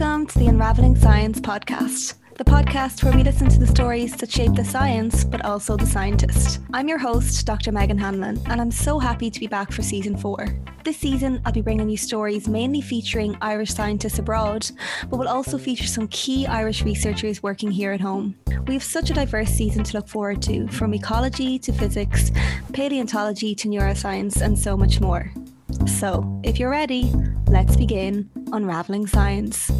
Welcome 0.00 0.28
to 0.28 0.38
the 0.38 0.46
Unraveling 0.46 0.96
Science 0.96 1.42
podcast, 1.42 2.14
the 2.36 2.44
podcast 2.44 3.04
where 3.04 3.14
we 3.14 3.22
listen 3.22 3.50
to 3.50 3.58
the 3.58 3.66
stories 3.66 4.16
that 4.16 4.32
shape 4.32 4.54
the 4.54 4.64
science, 4.64 5.24
but 5.24 5.44
also 5.44 5.76
the 5.76 5.84
scientist. 5.84 6.60
I'm 6.72 6.88
your 6.88 6.96
host, 6.96 7.44
Dr. 7.44 7.70
Megan 7.70 7.98
Hanlon, 7.98 8.40
and 8.46 8.62
I'm 8.62 8.70
so 8.70 8.98
happy 8.98 9.30
to 9.30 9.38
be 9.38 9.46
back 9.46 9.70
for 9.70 9.82
season 9.82 10.16
four. 10.16 10.56
This 10.84 10.96
season, 10.96 11.42
I'll 11.44 11.52
be 11.52 11.60
bringing 11.60 11.90
you 11.90 11.98
stories 11.98 12.48
mainly 12.48 12.80
featuring 12.80 13.36
Irish 13.42 13.74
scientists 13.74 14.18
abroad, 14.18 14.70
but 15.10 15.18
will 15.18 15.28
also 15.28 15.58
feature 15.58 15.86
some 15.86 16.08
key 16.08 16.46
Irish 16.46 16.82
researchers 16.82 17.42
working 17.42 17.70
here 17.70 17.92
at 17.92 18.00
home. 18.00 18.36
We 18.66 18.72
have 18.72 18.82
such 18.82 19.10
a 19.10 19.14
diverse 19.14 19.50
season 19.50 19.84
to 19.84 19.98
look 19.98 20.08
forward 20.08 20.40
to, 20.44 20.66
from 20.68 20.94
ecology 20.94 21.58
to 21.58 21.74
physics, 21.74 22.32
paleontology 22.72 23.54
to 23.54 23.68
neuroscience, 23.68 24.40
and 24.40 24.58
so 24.58 24.78
much 24.78 24.98
more. 24.98 25.30
So, 25.86 26.40
if 26.42 26.58
you're 26.58 26.70
ready, 26.70 27.12
let's 27.48 27.76
begin 27.76 28.30
unraveling 28.50 29.06
science. 29.06 29.70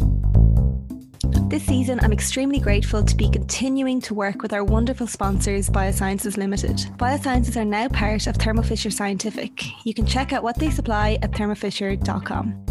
This 1.51 1.65
season, 1.65 1.99
I'm 2.01 2.13
extremely 2.13 2.59
grateful 2.61 3.03
to 3.03 3.13
be 3.13 3.29
continuing 3.29 3.99
to 4.03 4.13
work 4.13 4.41
with 4.41 4.53
our 4.53 4.63
wonderful 4.63 5.05
sponsors, 5.05 5.69
Biosciences 5.69 6.37
Limited. 6.37 6.77
Biosciences 6.95 7.57
are 7.57 7.65
now 7.65 7.89
part 7.89 8.25
of 8.27 8.37
Thermo 8.37 8.61
Fisher 8.61 8.89
Scientific. 8.89 9.61
You 9.85 9.93
can 9.93 10.05
check 10.05 10.31
out 10.31 10.43
what 10.43 10.57
they 10.57 10.69
supply 10.69 11.19
at 11.21 11.31
thermofisher.com. 11.31 12.65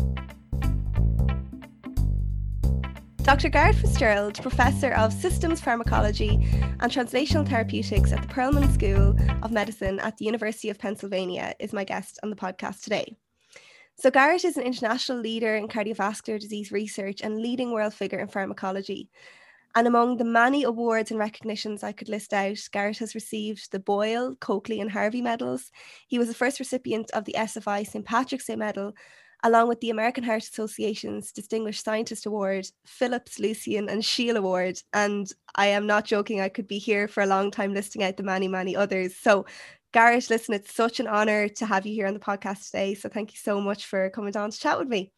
Dr. 3.23 3.51
Garrett 3.51 3.77
Fitzgerald, 3.77 4.41
Professor 4.41 4.93
of 4.93 5.13
Systems 5.13 5.61
Pharmacology 5.61 6.49
and 6.81 6.91
Translational 6.91 7.47
Therapeutics 7.47 8.13
at 8.13 8.23
the 8.23 8.29
Perelman 8.29 8.73
School 8.73 9.15
of 9.45 9.53
Medicine 9.53 10.01
at 10.01 10.17
the 10.17 10.25
University 10.25 10.71
of 10.71 10.79
Pennsylvania, 10.79 11.55
is 11.61 11.75
my 11.75 11.85
guest 11.85 12.19
on 12.23 12.31
the 12.31 12.37
podcast 12.37 12.81
today. 12.81 13.15
So, 14.01 14.11
Garrett 14.11 14.47
is 14.47 14.57
an 14.57 14.63
international 14.63 15.19
leader 15.19 15.57
in 15.57 15.69
cardiovascular 15.69 16.41
disease 16.41 16.73
research 16.73 17.21
and 17.21 17.39
leading 17.39 17.71
world 17.71 17.93
figure 17.93 18.19
in 18.19 18.29
pharmacology. 18.29 19.11
And 19.75 19.87
among 19.87 20.17
the 20.17 20.25
many 20.25 20.63
awards 20.63 21.11
and 21.11 21.21
recognitions 21.21 21.83
I 21.83 21.93
could 21.93 22.09
list 22.09 22.33
out, 22.33 22.57
Garrett 22.73 22.97
has 22.97 23.15
received 23.15 23.71
the 23.71 23.79
Boyle, 23.79 24.37
Coakley, 24.37 24.81
and 24.81 24.91
Harvey 24.91 25.21
medals. 25.21 25.71
He 26.09 26.19
was 26.19 26.29
the 26.29 26.35
first 26.35 26.59
recipient 26.59 27.11
of 27.11 27.27
the 27.27 27.35
SFI 27.37 27.87
St. 27.87 28.07
Patrick's 28.07 28.47
Day 28.47 28.57
Medal 28.57 28.95
along 29.43 29.69
with 29.69 29.81
the 29.81 29.91
American 29.91 30.25
Heart 30.25 30.45
Association's 30.45 31.33
Distinguished 31.33 31.85
Scientist 31.85 32.27
Award, 32.27 32.67
Phillips, 32.85 33.39
Lucian, 33.39 33.89
and 33.89 34.03
Scheele 34.03 34.37
Award. 34.37 34.81
And 34.93 35.31
I 35.55 35.67
am 35.67 35.87
not 35.87 36.05
joking, 36.05 36.41
I 36.41 36.49
could 36.49 36.67
be 36.67 36.79
here 36.79 37.09
for 37.09 37.23
a 37.23 37.27
long 37.27 37.51
time 37.51 37.73
listing 37.73 38.03
out 38.03 38.17
the 38.17 38.23
many, 38.23 38.49
many 38.49 38.77
others. 38.77 39.17
So, 39.17 39.47
Garrett, 39.93 40.31
listen, 40.31 40.55
it's 40.55 40.73
such 40.73 41.01
an 41.01 41.07
honor 41.07 41.49
to 41.49 41.67
have 41.67 41.87
you 41.87 41.95
here 41.95 42.07
on 42.07 42.15
the 42.15 42.21
podcast 42.21 42.67
today. 42.67 42.95
So, 42.95 43.09
thank 43.09 43.33
you 43.33 43.39
so 43.39 43.61
much 43.61 43.87
for 43.87 44.11
coming 44.11 44.33
down 44.33 44.51
to 44.51 44.59
chat 44.59 44.79
with 44.79 44.89
me. 44.89 45.13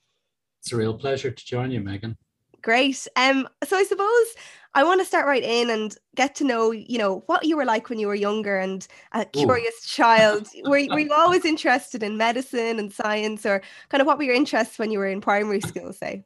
It's 0.60 0.72
a 0.72 0.76
real 0.76 0.94
pleasure 0.94 1.30
to 1.30 1.44
join 1.44 1.70
you, 1.70 1.80
Megan. 1.80 2.16
Great. 2.62 3.08
Um, 3.16 3.48
so 3.64 3.76
I 3.76 3.82
suppose 3.82 4.26
I 4.74 4.84
want 4.84 5.00
to 5.00 5.04
start 5.04 5.26
right 5.26 5.42
in 5.42 5.68
and 5.68 5.94
get 6.14 6.36
to 6.36 6.44
know, 6.44 6.70
you 6.70 6.96
know, 6.96 7.24
what 7.26 7.44
you 7.44 7.56
were 7.56 7.64
like 7.64 7.90
when 7.90 7.98
you 7.98 8.06
were 8.06 8.14
younger 8.14 8.56
and 8.56 8.86
a 9.12 9.24
curious 9.24 9.74
Ooh. 9.74 9.88
child. 9.88 10.48
Were, 10.64 10.86
were 10.88 11.00
you 11.00 11.12
always 11.12 11.44
interested 11.44 12.02
in 12.02 12.16
medicine 12.16 12.78
and 12.78 12.92
science, 12.92 13.44
or 13.44 13.62
kind 13.88 14.00
of 14.00 14.06
what 14.06 14.16
were 14.16 14.24
your 14.24 14.34
interests 14.34 14.78
when 14.78 14.92
you 14.92 14.98
were 14.98 15.08
in 15.08 15.20
primary 15.20 15.60
school, 15.60 15.92
say? 15.92 16.24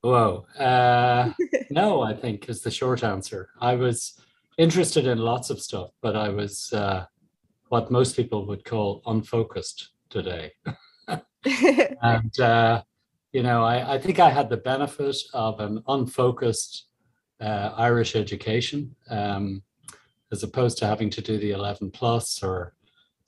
Whoa. 0.00 0.44
Uh, 0.58 1.32
no, 1.70 2.02
I 2.02 2.14
think 2.14 2.48
is 2.48 2.62
the 2.62 2.70
short 2.70 3.04
answer. 3.04 3.50
I 3.60 3.76
was 3.76 4.20
interested 4.58 5.06
in 5.06 5.18
lots 5.18 5.50
of 5.50 5.60
stuff, 5.60 5.90
but 6.02 6.16
I 6.16 6.28
was 6.28 6.72
uh, 6.72 7.06
what 7.72 7.90
most 7.90 8.14
people 8.14 8.44
would 8.46 8.66
call 8.66 9.00
unfocused 9.06 9.92
today. 10.10 10.52
and, 12.02 12.38
uh, 12.38 12.82
you 13.32 13.42
know, 13.42 13.64
I, 13.64 13.94
I 13.94 13.98
think 13.98 14.20
I 14.20 14.28
had 14.28 14.50
the 14.50 14.58
benefit 14.58 15.16
of 15.32 15.58
an 15.58 15.82
unfocused 15.88 16.88
uh, 17.40 17.72
Irish 17.78 18.14
education, 18.14 18.94
um, 19.08 19.62
as 20.30 20.42
opposed 20.42 20.76
to 20.78 20.86
having 20.86 21.08
to 21.08 21.22
do 21.22 21.38
the 21.38 21.52
11 21.52 21.92
plus 21.92 22.42
or 22.42 22.74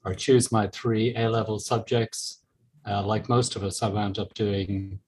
or 0.05 0.13
choose 0.13 0.53
my 0.53 0.67
three 0.67 1.17
A 1.17 1.31
level 1.31 1.59
subjects. 1.59 2.43
Uh, 2.87 3.03
like 3.03 3.31
most 3.31 3.57
of 3.57 3.65
us, 3.65 3.83
I 3.83 3.89
wound 3.89 4.19
up 4.19 4.35
doing 4.35 5.01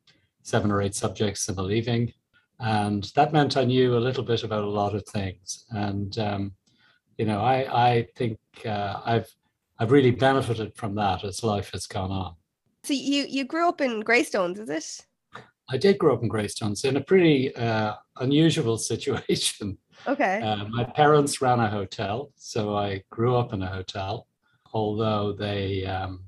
seven 0.44 0.70
or 0.70 0.80
eight 0.80 0.94
subjects 0.94 1.46
in 1.50 1.56
the 1.56 1.62
leaving, 1.62 2.10
and 2.58 3.04
that 3.14 3.34
meant 3.34 3.58
I 3.58 3.64
knew 3.64 3.98
a 3.98 4.06
little 4.06 4.24
bit 4.24 4.44
about 4.44 4.64
a 4.64 4.78
lot 4.80 4.94
of 4.94 5.04
things. 5.04 5.66
And 5.72 6.18
um, 6.18 6.52
you 7.18 7.26
know, 7.26 7.40
I 7.40 7.88
I 7.88 8.08
think 8.16 8.38
uh, 8.64 9.00
I've 9.04 9.34
I've 9.78 9.92
really 9.92 10.10
benefited 10.10 10.74
from 10.74 10.94
that 10.96 11.24
as 11.24 11.42
life 11.42 11.70
has 11.72 11.86
gone 11.86 12.10
on. 12.10 12.34
So 12.84 12.92
you 12.92 13.26
you 13.28 13.44
grew 13.44 13.68
up 13.68 13.80
in 13.80 14.00
Greystones, 14.00 14.58
is 14.58 14.70
it? 14.70 15.06
I 15.68 15.76
did 15.76 15.98
grow 15.98 16.14
up 16.14 16.22
in 16.22 16.28
Greystones 16.28 16.84
in 16.84 16.96
a 16.96 17.00
pretty 17.00 17.54
uh, 17.56 17.94
unusual 18.20 18.78
situation. 18.92 19.78
Okay. 20.06 20.40
Uh, 20.40 20.64
my 20.68 20.84
parents 20.84 21.40
ran 21.40 21.58
a 21.58 21.68
hotel, 21.68 22.30
so 22.36 22.76
I 22.76 23.02
grew 23.10 23.36
up 23.36 23.52
in 23.52 23.62
a 23.62 23.66
hotel, 23.66 24.28
although 24.72 25.32
they, 25.32 25.84
um, 25.86 26.24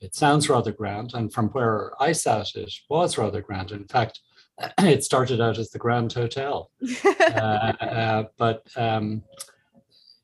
it 0.00 0.14
sounds 0.14 0.50
rather 0.50 0.72
grand. 0.72 1.14
And 1.14 1.32
from 1.32 1.48
where 1.50 1.92
I 2.00 2.12
sat, 2.12 2.54
it 2.56 2.70
was 2.90 3.16
rather 3.16 3.40
grand. 3.40 3.70
In 3.70 3.86
fact, 3.86 4.20
it 4.80 5.04
started 5.04 5.40
out 5.40 5.56
as 5.56 5.70
the 5.70 5.78
Grand 5.78 6.12
Hotel. 6.12 6.70
uh, 7.04 7.72
uh, 7.80 8.24
but 8.36 8.66
um, 8.76 9.22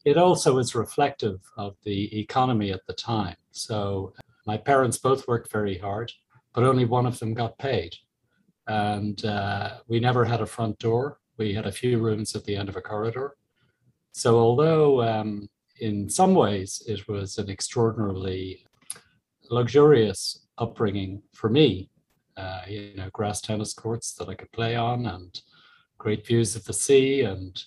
it 0.07 0.17
also 0.17 0.55
was 0.55 0.75
reflective 0.75 1.41
of 1.59 1.77
the 1.85 2.19
economy 2.19 2.73
at 2.73 2.87
the 2.87 2.95
time. 2.95 3.37
So 3.51 4.15
my 4.47 4.57
parents 4.57 4.97
both 4.97 5.29
worked 5.29 5.53
very 5.53 5.77
hard, 5.77 6.11
but 6.55 6.65
only 6.65 6.87
one 6.87 7.05
of 7.05 7.19
them 7.19 7.35
got 7.35 7.59
paid 7.59 7.95
and 8.67 9.25
uh, 9.25 9.79
we 9.89 10.01
never 10.01 10.25
had 10.25 10.41
a 10.41 10.47
front 10.47 10.79
door. 10.79 11.19
We 11.37 11.55
had 11.55 11.67
a 11.67 11.73
few 11.73 11.99
rooms 11.99 12.35
at 12.35 12.45
the 12.45 12.57
end 12.57 12.69
of 12.69 12.77
a 12.77 12.81
corridor. 12.81 13.37
So, 14.13 14.39
although 14.39 15.03
um, 15.03 15.49
in 15.81 16.09
some 16.09 16.35
ways 16.35 16.83
it 16.87 17.07
was 17.07 17.39
an 17.39 17.51
extraordinarily 17.51 18.67
luxurious 19.51 20.47
upbringing 20.59 21.23
for 21.33 21.51
me, 21.51 21.91
uh, 22.37 22.63
you 22.67 22.95
know, 22.97 23.11
grass 23.13 23.41
tennis 23.41 23.73
courts 23.73 24.15
that 24.15 24.29
I 24.29 24.35
could 24.35 24.51
play 24.53 24.75
on, 24.75 25.07
and 25.07 25.41
great 25.99 26.27
views 26.27 26.57
of 26.57 26.65
the 26.65 26.73
sea, 26.73 27.23
and 27.23 27.63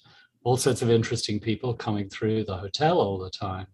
all 0.50 0.58
sorts 0.58 0.82
of 0.82 0.90
interesting 0.90 1.40
people 1.40 1.76
coming 1.76 2.10
through 2.10 2.44
the 2.44 2.58
hotel 2.58 2.98
all 2.98 3.20
the 3.20 3.30
time. 3.30 3.68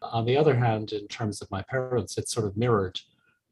On 0.00 0.24
the 0.24 0.34
other 0.34 0.56
hand, 0.56 0.92
in 0.92 1.06
terms 1.06 1.42
of 1.42 1.50
my 1.50 1.60
parents, 1.60 2.16
it 2.16 2.26
sort 2.26 2.46
of 2.46 2.56
mirrored 2.56 2.98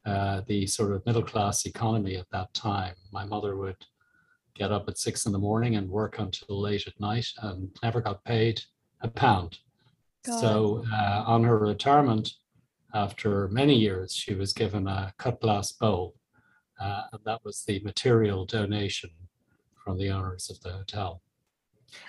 uh, 0.07 0.41
the 0.47 0.67
sort 0.67 0.93
of 0.93 1.05
middle 1.05 1.23
class 1.23 1.67
economy 1.67 2.17
at 2.17 2.31
that 2.33 2.55
time. 2.55 2.95
My 3.13 3.27
mother 3.27 3.55
would 3.55 3.77
get 4.55 4.73
up 4.73 4.89
at 4.89 4.97
six 4.97 5.27
in 5.27 5.33
the 5.33 5.39
morning 5.39 5.77
and 5.77 5.91
work 5.91 6.19
until 6.19 6.59
late 6.59 6.87
at 6.87 6.99
night 6.99 7.27
and 7.43 7.69
never 7.83 8.01
got 8.01 8.25
paid 8.25 8.63
a 9.03 9.09
pound. 9.09 9.59
God. 10.25 10.41
So 10.41 10.83
uh, 10.91 11.25
on 11.27 11.45
her 11.45 11.59
retirement, 11.59 12.31
after 12.95 13.47
many 13.49 13.75
years, 13.75 14.15
she 14.15 14.33
was 14.33 14.55
given 14.55 14.89
a 14.89 15.13
cut 15.19 15.39
glass 15.43 15.71
bowl. 15.71 16.15
Uh, 16.81 17.03
and 17.13 17.21
that 17.27 17.45
was 17.45 17.63
the 17.63 17.81
material 17.81 18.47
donation 18.47 19.11
from 19.85 19.99
the 19.99 20.09
owners 20.09 20.49
of 20.49 20.59
the 20.63 20.71
hotel. 20.71 21.21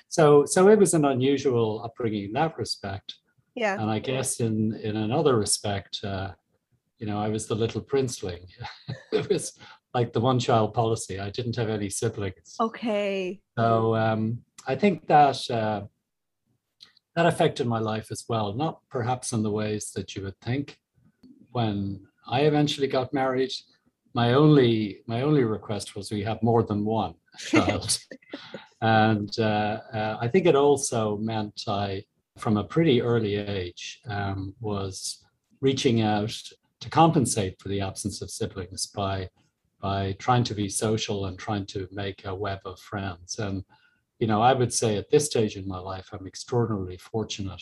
So, 0.10 0.46
so 0.46 0.70
it 0.70 0.80
was 0.80 0.94
an 0.94 1.06
unusual 1.06 1.82
upbringing 1.84 2.26
in 2.26 2.34
that 2.34 2.58
respect. 2.58 3.16
Yeah. 3.56 3.80
And 3.80 3.90
I 3.90 4.00
guess 4.00 4.40
in 4.40 4.74
in 4.76 4.96
another 4.98 5.38
respect, 5.38 6.00
uh, 6.04 6.32
you 7.00 7.08
know, 7.08 7.20
I 7.20 7.30
was 7.30 7.48
the 7.48 7.56
little 7.56 7.82
princeling. 7.82 8.48
it 9.12 9.30
was 9.30 9.58
like 9.94 10.14
the 10.14 10.22
one 10.22 10.40
child 10.40 10.74
policy. 10.74 11.20
I 11.20 11.30
didn't 11.30 11.56
have 11.58 11.70
any 11.70 11.90
siblings. 11.90 12.56
Okay. 12.60 13.42
So 13.58 13.96
um, 13.96 14.40
I 14.68 14.76
think 14.76 15.08
that 15.08 15.50
uh, 15.50 15.82
that 17.16 17.26
affected 17.26 17.68
my 17.68 17.80
life 17.80 18.12
as 18.12 18.26
well. 18.30 18.54
Not 18.54 18.80
perhaps 18.90 19.34
in 19.34 19.44
the 19.44 19.52
ways 19.52 19.92
that 19.96 20.16
you 20.16 20.24
would 20.24 20.40
think. 20.40 20.78
When 21.52 22.08
I 22.28 22.42
eventually 22.42 22.88
got 22.88 23.14
married, 23.14 23.52
my 24.14 24.34
only 24.34 25.02
my 25.08 25.22
only 25.22 25.44
request 25.44 25.96
was 25.96 26.12
we 26.12 26.24
have 26.24 26.42
more 26.42 26.64
than 26.64 26.86
one 26.86 27.16
child, 27.38 27.98
and 28.82 29.38
uh, 29.40 29.80
uh, 29.94 30.18
I 30.20 30.28
think 30.28 30.48
it 30.48 30.56
also 30.56 31.18
meant 31.18 31.64
I, 31.68 32.04
from 32.38 32.58
a 32.58 32.64
pretty 32.64 33.02
early 33.02 33.36
age, 33.36 34.02
um, 34.08 34.56
was 34.60 35.24
reaching 35.62 36.02
out 36.02 36.36
to 36.80 36.90
compensate 36.90 37.62
for 37.62 37.70
the 37.70 37.82
absence 37.82 38.22
of 38.22 38.32
siblings 38.32 38.88
by 38.88 39.30
by 39.80 40.16
trying 40.20 40.44
to 40.44 40.54
be 40.54 40.70
social 40.70 41.26
and 41.26 41.40
trying 41.40 41.66
to 41.66 41.88
make 41.92 42.24
a 42.26 42.36
web 42.36 42.60
of 42.66 42.80
friends. 42.80 43.40
And 43.40 43.64
you 44.20 44.28
know, 44.28 44.42
I 44.42 44.54
would 44.54 44.72
say 44.72 44.98
at 44.98 45.10
this 45.10 45.26
stage 45.26 45.56
in 45.56 45.68
my 45.68 45.80
life, 45.80 46.10
I'm 46.12 46.28
extraordinarily 46.28 46.98
fortunate 46.98 47.62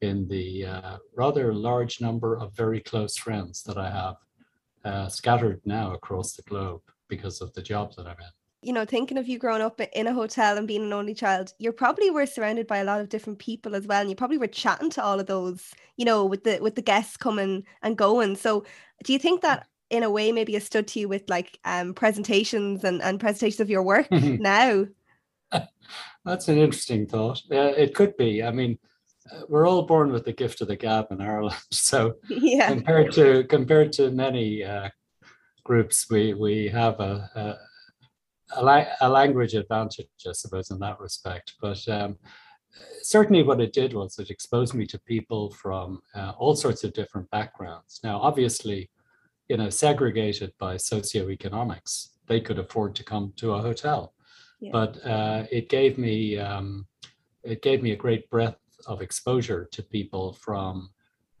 in 0.00 0.26
the 0.28 0.64
uh, 0.66 0.96
rather 1.14 1.52
large 1.52 2.00
number 2.00 2.38
of 2.38 2.56
very 2.56 2.80
close 2.80 3.16
friends 3.16 3.62
that 3.64 3.76
I 3.76 3.90
have 3.90 4.16
uh, 4.84 5.08
scattered 5.08 5.60
now 5.64 5.92
across 5.92 6.32
the 6.32 6.42
globe 6.42 6.80
because 7.08 7.42
of 7.42 7.52
the 7.52 7.62
job 7.62 7.94
that 7.96 8.06
I'm 8.06 8.12
in 8.18 8.39
you 8.62 8.72
know, 8.72 8.84
thinking 8.84 9.16
of 9.16 9.26
you 9.26 9.38
growing 9.38 9.62
up 9.62 9.80
in 9.80 10.06
a 10.06 10.12
hotel 10.12 10.58
and 10.58 10.68
being 10.68 10.84
an 10.84 10.92
only 10.92 11.14
child, 11.14 11.54
you 11.58 11.72
probably 11.72 12.10
were 12.10 12.26
surrounded 12.26 12.66
by 12.66 12.78
a 12.78 12.84
lot 12.84 13.00
of 13.00 13.08
different 13.08 13.38
people 13.38 13.74
as 13.74 13.86
well, 13.86 14.00
and 14.00 14.10
you 14.10 14.16
probably 14.16 14.38
were 14.38 14.46
chatting 14.46 14.90
to 14.90 15.02
all 15.02 15.18
of 15.18 15.26
those, 15.26 15.72
you 15.96 16.04
know, 16.04 16.24
with 16.24 16.44
the 16.44 16.58
with 16.60 16.74
the 16.74 16.82
guests 16.82 17.16
coming 17.16 17.64
and 17.82 17.96
going. 17.96 18.36
So, 18.36 18.64
do 19.04 19.12
you 19.12 19.18
think 19.18 19.40
that 19.42 19.66
in 19.88 20.02
a 20.02 20.10
way 20.10 20.30
maybe 20.30 20.52
has 20.54 20.64
stood 20.64 20.86
to 20.88 21.00
you 21.00 21.08
with 21.08 21.28
like 21.28 21.58
um, 21.64 21.94
presentations 21.94 22.84
and, 22.84 23.02
and 23.02 23.18
presentations 23.18 23.60
of 23.60 23.70
your 23.70 23.82
work 23.82 24.08
now? 24.10 24.86
That's 26.24 26.48
an 26.48 26.58
interesting 26.58 27.06
thought. 27.06 27.42
Yeah, 27.50 27.68
it 27.68 27.94
could 27.94 28.16
be. 28.16 28.42
I 28.42 28.50
mean, 28.50 28.78
uh, 29.32 29.42
we're 29.48 29.66
all 29.66 29.82
born 29.82 30.12
with 30.12 30.24
the 30.24 30.32
gift 30.32 30.60
of 30.60 30.68
the 30.68 30.76
gab 30.76 31.06
in 31.10 31.20
Ireland. 31.20 31.56
So 31.72 32.16
yeah. 32.28 32.68
compared 32.68 33.12
to 33.12 33.44
compared 33.44 33.92
to 33.94 34.10
many 34.10 34.62
uh, 34.62 34.90
groups, 35.64 36.08
we 36.10 36.34
we 36.34 36.68
have 36.68 37.00
a, 37.00 37.30
a 37.34 37.69
a, 38.56 38.64
la- 38.64 38.84
a, 39.00 39.08
language 39.08 39.54
advantage, 39.54 40.08
I 40.26 40.32
suppose, 40.32 40.70
in 40.70 40.78
that 40.80 41.00
respect. 41.00 41.54
But 41.60 41.86
um, 41.88 42.16
certainly, 43.02 43.42
what 43.42 43.60
it 43.60 43.72
did 43.72 43.94
was 43.94 44.18
it 44.18 44.30
exposed 44.30 44.74
me 44.74 44.86
to 44.86 44.98
people 45.00 45.50
from 45.50 46.02
uh, 46.14 46.32
all 46.38 46.54
sorts 46.54 46.84
of 46.84 46.92
different 46.92 47.30
backgrounds. 47.30 48.00
Now, 48.02 48.18
obviously, 48.20 48.90
you 49.48 49.56
know, 49.56 49.70
segregated 49.70 50.52
by 50.58 50.76
socioeconomics, 50.76 52.10
they 52.26 52.40
could 52.40 52.58
afford 52.58 52.94
to 52.96 53.04
come 53.04 53.32
to 53.36 53.54
a 53.54 53.62
hotel, 53.62 54.14
yeah. 54.60 54.70
but 54.72 55.04
uh, 55.04 55.44
it 55.50 55.68
gave 55.68 55.98
me 55.98 56.38
um, 56.38 56.86
it 57.42 57.62
gave 57.62 57.82
me 57.82 57.92
a 57.92 57.96
great 57.96 58.28
breadth 58.30 58.58
of 58.86 59.02
exposure 59.02 59.68
to 59.72 59.82
people 59.82 60.32
from. 60.34 60.90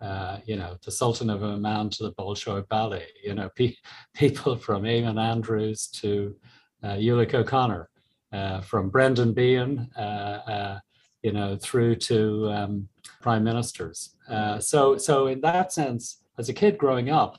Uh, 0.00 0.40
you 0.46 0.56
know, 0.56 0.78
the 0.82 0.90
Sultan 0.90 1.28
of 1.28 1.42
Oman 1.42 1.90
to 1.90 2.04
the 2.04 2.12
Bolshoi 2.12 2.66
Ballet, 2.70 3.04
you 3.22 3.34
know, 3.34 3.50
pe- 3.54 3.74
people 4.14 4.56
from 4.56 4.84
Eamon 4.84 5.20
Andrews 5.20 5.88
to 5.88 6.34
uh, 6.82 6.94
Ulick 6.94 7.34
O'Connor, 7.34 7.88
uh, 8.32 8.60
from 8.60 8.90
Brendan 8.90 9.32
Behan, 9.32 9.90
uh, 9.96 10.78
you 11.22 11.32
know, 11.32 11.56
through 11.56 11.96
to 11.96 12.48
um, 12.50 12.88
prime 13.20 13.44
ministers. 13.44 14.16
so, 14.60 14.96
so 14.96 15.26
in 15.26 15.40
that 15.40 15.72
sense, 15.72 16.22
as 16.38 16.48
a 16.48 16.54
kid 16.54 16.78
growing 16.78 17.10
up, 17.10 17.38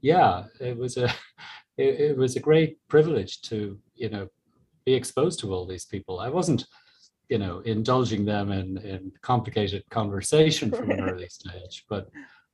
yeah, 0.00 0.44
it 0.60 0.76
was 0.76 0.96
a 0.96 1.04
it, 1.78 2.00
it, 2.00 2.16
was 2.16 2.36
a 2.36 2.40
great 2.40 2.78
privilege 2.88 3.42
to 3.42 3.78
you 3.94 4.08
know 4.08 4.28
be 4.84 4.94
exposed 4.94 5.40
to 5.40 5.54
all 5.54 5.66
these 5.66 5.84
people. 5.84 6.20
I 6.20 6.28
wasn't 6.28 6.66
you 7.28 7.38
know 7.38 7.60
indulging 7.60 8.24
them 8.24 8.50
in 8.50 8.78
in 8.78 9.12
complicated 9.22 9.84
conversation 9.90 10.70
from 10.70 10.90
an 10.90 11.00
early 11.08 11.28
stage, 11.28 11.84
but 11.88 12.08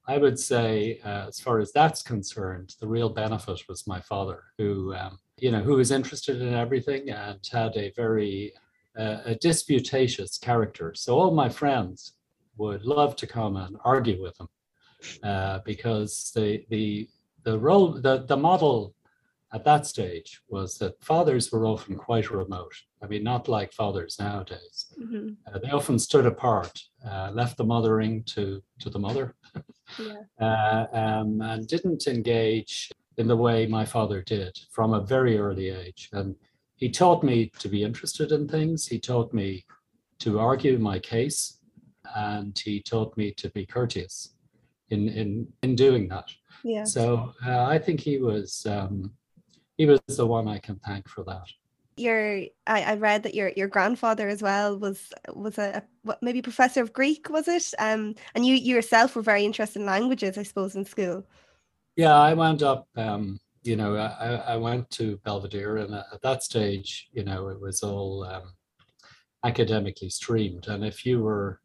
I 0.08 0.18
would 0.18 0.38
say, 0.38 1.00
uh, 1.04 1.26
as 1.26 1.40
far 1.40 1.58
as 1.58 1.72
that's 1.72 2.02
concerned, 2.02 2.76
the 2.80 2.86
real 2.86 3.08
benefit 3.08 3.62
was 3.68 3.88
my 3.88 4.00
father, 4.00 4.44
who 4.56 4.94
um, 4.94 5.18
you 5.38 5.50
know, 5.50 5.60
who 5.60 5.76
was 5.76 5.90
interested 5.90 6.40
in 6.40 6.54
everything 6.54 7.10
and 7.10 7.38
had 7.52 7.76
a 7.76 7.92
very 7.96 8.52
uh, 8.98 9.18
a 9.26 9.34
disputatious 9.34 10.38
character. 10.38 10.94
So 10.94 11.18
all 11.18 11.30
my 11.30 11.48
friends 11.48 12.14
would 12.56 12.84
love 12.84 13.16
to 13.16 13.26
come 13.26 13.56
and 13.56 13.76
argue 13.84 14.22
with 14.22 14.38
him 14.40 14.48
uh, 15.22 15.58
because 15.64 16.32
the 16.34 16.64
the 16.70 17.08
the 17.42 17.58
role 17.58 17.92
the 17.92 18.24
the 18.26 18.36
model 18.36 18.94
at 19.52 19.64
that 19.64 19.86
stage 19.86 20.40
was 20.48 20.76
that 20.78 21.02
fathers 21.02 21.52
were 21.52 21.66
often 21.66 21.96
quite 21.96 22.30
remote. 22.30 22.74
I 23.02 23.06
mean, 23.06 23.22
not 23.22 23.48
like 23.48 23.72
fathers 23.72 24.16
nowadays. 24.18 24.86
Mm-hmm. 25.00 25.28
Uh, 25.46 25.58
they 25.60 25.70
often 25.70 25.98
stood 25.98 26.26
apart, 26.26 26.80
uh, 27.08 27.30
left 27.32 27.56
the 27.56 27.64
mothering 27.64 28.24
to 28.34 28.62
to 28.80 28.90
the 28.90 28.98
mother, 28.98 29.34
yeah. 29.98 30.14
uh, 30.40 30.86
um, 30.92 31.40
and 31.42 31.66
didn't 31.68 32.06
engage 32.06 32.90
in 33.18 33.26
the 33.26 33.36
way 33.36 33.66
my 33.66 33.84
father 33.84 34.22
did 34.22 34.58
from 34.70 34.92
a 34.92 35.00
very 35.00 35.38
early 35.38 35.70
age. 35.70 36.08
And 36.12 36.36
he 36.76 36.90
taught 36.90 37.22
me 37.22 37.50
to 37.58 37.68
be 37.68 37.82
interested 37.82 38.32
in 38.32 38.46
things. 38.46 38.86
He 38.86 38.98
taught 38.98 39.32
me 39.32 39.64
to 40.18 40.38
argue 40.38 40.78
my 40.78 40.98
case, 40.98 41.58
and 42.14 42.58
he 42.58 42.82
taught 42.82 43.16
me 43.16 43.32
to 43.32 43.50
be 43.50 43.66
courteous 43.66 44.34
in 44.90 45.08
in 45.08 45.48
in 45.62 45.74
doing 45.74 46.08
that. 46.08 46.28
Yeah. 46.62 46.84
So 46.84 47.32
uh, 47.44 47.64
I 47.64 47.78
think 47.78 48.00
he 48.00 48.18
was 48.18 48.66
um, 48.66 49.12
he 49.76 49.86
was 49.86 50.00
the 50.08 50.26
one 50.26 50.48
I 50.48 50.58
can 50.58 50.78
thank 50.86 51.08
for 51.08 51.24
that. 51.24 51.46
Your 51.96 52.42
I, 52.66 52.82
I 52.82 52.94
read 52.96 53.22
that 53.22 53.34
your 53.34 53.52
your 53.56 53.68
grandfather 53.68 54.28
as 54.28 54.42
well 54.42 54.78
was 54.78 55.12
was 55.34 55.56
a, 55.58 55.78
a 55.78 55.82
what, 56.02 56.22
maybe 56.22 56.42
professor 56.42 56.82
of 56.82 56.92
Greek 56.92 57.30
was 57.30 57.48
it? 57.48 57.72
Um, 57.78 58.14
and 58.34 58.44
you 58.44 58.54
yourself 58.54 59.16
were 59.16 59.22
very 59.22 59.44
interested 59.44 59.80
in 59.80 59.86
languages, 59.86 60.36
I 60.36 60.42
suppose, 60.42 60.76
in 60.76 60.84
school. 60.84 61.26
Yeah, 61.96 62.14
I 62.14 62.34
wound 62.34 62.62
up, 62.62 62.87
um, 62.96 63.40
you 63.62 63.75
know, 63.75 63.96
I, 63.96 64.52
I 64.52 64.56
went 64.56 64.90
to 64.90 65.16
Belvedere, 65.25 65.78
and 65.78 65.94
at 65.94 66.20
that 66.22 66.43
stage, 66.43 67.08
you 67.12 67.25
know, 67.25 67.48
it 67.48 67.58
was 67.58 67.82
all 67.82 68.22
um, 68.25 68.52
academically 69.44 70.10
streamed. 70.10 70.69
And 70.69 70.84
if 70.84 71.06
you 71.06 71.22
were, 71.22 71.60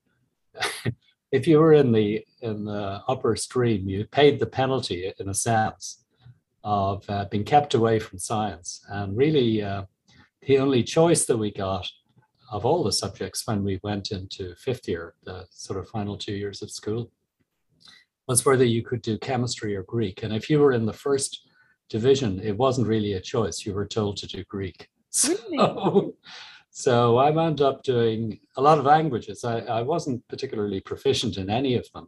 if 1.34 1.48
you 1.48 1.60
were 1.60 1.74
in 1.74 1.92
the 1.92 2.26
in 2.42 2.64
the 2.64 3.02
upper 3.10 3.36
stream, 3.36 3.90
you 3.90 4.06
paid 4.06 4.40
the 4.40 4.46
penalty 4.48 5.12
in 5.20 5.28
a 5.28 5.34
sense 5.34 6.06
of 6.64 7.04
uh, 7.10 7.26
being 7.30 7.44
kept 7.44 7.74
away 7.74 8.00
from 8.00 8.18
science. 8.18 8.86
And 8.88 9.18
really, 9.18 9.62
uh, 9.62 9.84
the 10.48 10.60
only 10.60 10.82
choice 10.84 11.26
that 11.26 11.38
we 11.38 11.52
got 11.52 11.90
of 12.52 12.66
all 12.66 12.84
the 12.84 12.92
subjects 12.92 13.46
when 13.46 13.64
we 13.64 13.80
went 13.84 14.12
into 14.12 14.56
fifth 14.56 14.88
year, 14.88 15.16
the 15.24 15.46
sort 15.52 15.80
of 15.80 15.90
final 15.90 16.18
two 16.18 16.34
years 16.34 16.62
of 16.62 16.72
school, 16.72 17.12
was 18.28 18.46
whether 18.46 18.66
you 18.66 18.84
could 18.84 19.02
do 19.02 19.18
chemistry 19.18 19.76
or 19.76 19.84
Greek. 19.84 20.24
And 20.24 20.34
if 20.34 20.50
you 20.50 20.60
were 20.60 20.72
in 20.72 20.86
the 20.86 20.94
first 20.94 21.48
division, 21.90 22.40
it 22.40 22.58
wasn't 22.58 22.88
really 22.88 23.14
a 23.14 23.22
choice. 23.22 23.66
You 23.66 23.74
were 23.74 23.86
told 23.86 24.18
to 24.18 24.28
do 24.28 24.44
Greek. 24.46 24.88
So, 25.14 26.16
so 26.70 27.18
I 27.18 27.32
wound 27.32 27.60
up 27.60 27.84
doing 27.84 28.40
a 28.56 28.62
lot 28.62 28.80
of 28.80 28.86
languages. 28.86 29.44
I, 29.44 29.60
I 29.60 29.82
wasn't 29.82 30.26
particularly 30.30 30.80
proficient 30.80 31.36
in 31.36 31.50
any 31.50 31.76
of 31.76 31.86
them, 31.94 32.08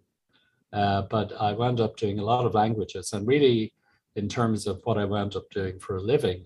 uh, 0.72 1.02
but 1.10 1.34
I 1.38 1.52
wound 1.52 1.82
up 1.82 1.98
doing 1.98 2.20
a 2.20 2.24
lot 2.24 2.46
of 2.46 2.54
languages. 2.54 3.12
And 3.12 3.28
really, 3.28 3.74
in 4.16 4.30
terms 4.30 4.68
of 4.68 4.80
what 4.86 4.98
I 4.98 5.04
wound 5.04 5.36
up 5.36 5.50
doing 5.50 5.80
for 5.80 5.98
a 5.98 6.02
living, 6.02 6.46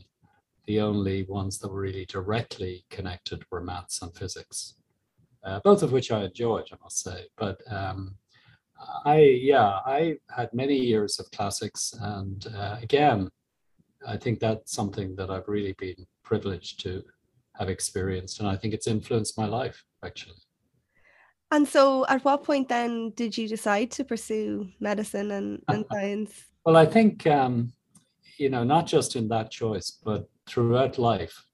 the 0.65 0.81
only 0.81 1.23
ones 1.23 1.59
that 1.59 1.69
were 1.69 1.81
really 1.81 2.05
directly 2.05 2.85
connected 2.89 3.43
were 3.51 3.61
maths 3.61 4.01
and 4.01 4.13
physics, 4.15 4.75
uh, 5.43 5.59
both 5.63 5.83
of 5.83 5.91
which 5.91 6.11
I 6.11 6.23
enjoyed, 6.23 6.69
I 6.71 6.77
must 6.81 7.03
say. 7.03 7.27
But 7.37 7.61
um, 7.71 8.15
I 9.05 9.19
yeah, 9.19 9.79
I 9.85 10.17
had 10.35 10.53
many 10.53 10.77
years 10.77 11.19
of 11.19 11.29
classics, 11.31 11.93
and 11.99 12.45
uh, 12.55 12.77
again, 12.81 13.29
I 14.07 14.17
think 14.17 14.39
that's 14.39 14.71
something 14.71 15.15
that 15.15 15.29
I've 15.29 15.47
really 15.47 15.73
been 15.73 16.05
privileged 16.23 16.79
to 16.81 17.03
have 17.55 17.69
experienced, 17.69 18.39
and 18.39 18.47
I 18.47 18.55
think 18.55 18.73
it's 18.73 18.87
influenced 18.87 19.37
my 19.37 19.45
life 19.45 19.83
actually. 20.03 20.35
And 21.51 21.67
so, 21.67 22.05
at 22.07 22.23
what 22.25 22.43
point 22.43 22.67
then 22.67 23.11
did 23.15 23.37
you 23.37 23.47
decide 23.47 23.89
to 23.91 24.03
pursue 24.03 24.67
medicine 24.79 25.31
and, 25.31 25.61
and 25.69 25.85
science? 25.91 26.43
well, 26.65 26.75
I 26.75 26.85
think 26.85 27.25
um, 27.25 27.71
you 28.37 28.49
know, 28.49 28.63
not 28.63 28.87
just 28.87 29.15
in 29.15 29.27
that 29.29 29.51
choice, 29.51 29.97
but 30.03 30.29
throughout 30.45 30.97
life, 30.97 31.45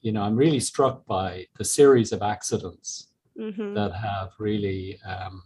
you 0.00 0.12
know, 0.12 0.22
I'm 0.22 0.36
really 0.36 0.60
struck 0.60 1.06
by 1.06 1.46
the 1.58 1.64
series 1.64 2.12
of 2.12 2.22
accidents 2.22 3.08
mm-hmm. 3.38 3.74
that 3.74 3.92
have 3.94 4.30
really 4.38 4.98
um, 5.06 5.42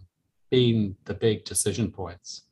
been 0.50 0.96
the 1.04 1.14
big 1.14 1.44
decision 1.44 1.90
points. 1.90 2.42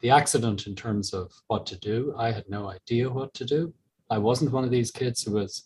The 0.00 0.10
accident 0.10 0.66
in 0.66 0.74
terms 0.74 1.14
of 1.14 1.32
what 1.46 1.66
to 1.66 1.78
do, 1.78 2.14
I 2.16 2.30
had 2.30 2.48
no 2.48 2.68
idea 2.68 3.08
what 3.08 3.32
to 3.34 3.44
do. 3.44 3.72
I 4.10 4.18
wasn't 4.18 4.52
one 4.52 4.64
of 4.64 4.70
these 4.70 4.90
kids 4.90 5.22
who 5.22 5.32
was, 5.32 5.64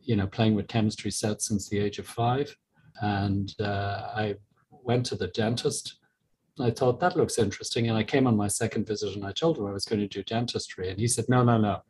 you 0.00 0.16
know, 0.16 0.26
playing 0.26 0.54
with 0.54 0.68
chemistry 0.68 1.10
sets 1.10 1.48
since 1.48 1.68
the 1.68 1.78
age 1.78 1.98
of 1.98 2.06
five. 2.06 2.54
And 3.00 3.54
uh, 3.60 4.10
I 4.16 4.34
went 4.70 5.06
to 5.06 5.14
the 5.14 5.28
dentist. 5.28 5.98
I 6.60 6.70
thought 6.70 6.98
that 7.00 7.16
looks 7.16 7.38
interesting. 7.38 7.88
And 7.88 7.96
I 7.96 8.02
came 8.02 8.26
on 8.26 8.36
my 8.36 8.48
second 8.48 8.86
visit 8.86 9.14
and 9.14 9.24
I 9.24 9.32
told 9.32 9.58
him 9.58 9.66
I 9.66 9.72
was 9.72 9.84
going 9.84 10.00
to 10.00 10.08
do 10.08 10.24
dentistry. 10.24 10.90
And 10.90 10.98
he 10.98 11.06
said, 11.06 11.26
no, 11.28 11.44
no, 11.44 11.58
no. 11.58 11.82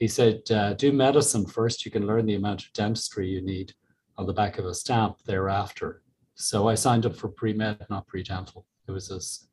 He 0.00 0.08
said, 0.08 0.50
uh, 0.50 0.72
do 0.72 0.92
medicine 0.92 1.46
first. 1.46 1.84
You 1.84 1.92
can 1.92 2.06
learn 2.06 2.26
the 2.26 2.34
amount 2.34 2.64
of 2.64 2.72
dentistry 2.72 3.28
you 3.28 3.42
need 3.42 3.74
on 4.16 4.26
the 4.26 4.32
back 4.32 4.58
of 4.58 4.64
a 4.64 4.74
stamp 4.74 5.18
thereafter. 5.26 6.02
So 6.34 6.68
I 6.68 6.74
signed 6.74 7.06
up 7.06 7.14
for 7.14 7.28
pre 7.28 7.52
med, 7.52 7.86
not 7.90 8.06
pre 8.06 8.22
dental. 8.22 8.66
It 8.90 8.94
was 8.94 9.10
as 9.10 9.46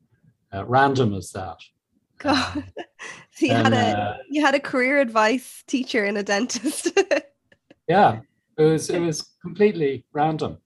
uh, 0.52 0.64
random 0.66 1.14
as 1.14 1.30
that. 1.30 1.58
God. 2.18 2.56
Um, 2.56 2.64
so 3.32 3.46
you 3.46 3.52
and, 3.52 3.72
had 3.72 3.94
a 3.94 3.98
uh, 3.98 4.16
you 4.28 4.44
had 4.44 4.54
a 4.54 4.60
career 4.60 5.00
advice 5.00 5.62
teacher 5.66 6.04
and 6.04 6.18
a 6.18 6.22
dentist. 6.22 6.90
yeah, 7.88 8.20
it 8.56 8.62
was 8.62 8.90
it 8.90 9.00
was 9.00 9.30
completely 9.40 10.04
random, 10.12 10.58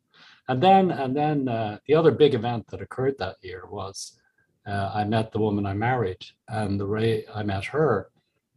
and 0.49 0.63
then 0.63 0.91
and 0.91 1.15
then 1.15 1.49
uh, 1.49 1.79
the 1.87 1.95
other 1.95 2.11
big 2.11 2.35
event 2.35 2.67
that 2.69 2.81
occurred 2.81 3.17
that 3.19 3.37
year 3.43 3.67
was 3.71 4.19
uh, 4.67 4.91
I 4.95 5.05
met 5.05 5.33
the 5.33 5.39
woman 5.39 5.67
I 5.67 5.75
married, 5.75 6.25
and 6.49 6.81
the 6.81 6.87
way 6.87 7.25
I 7.33 7.43
met 7.43 7.65
her 7.67 8.11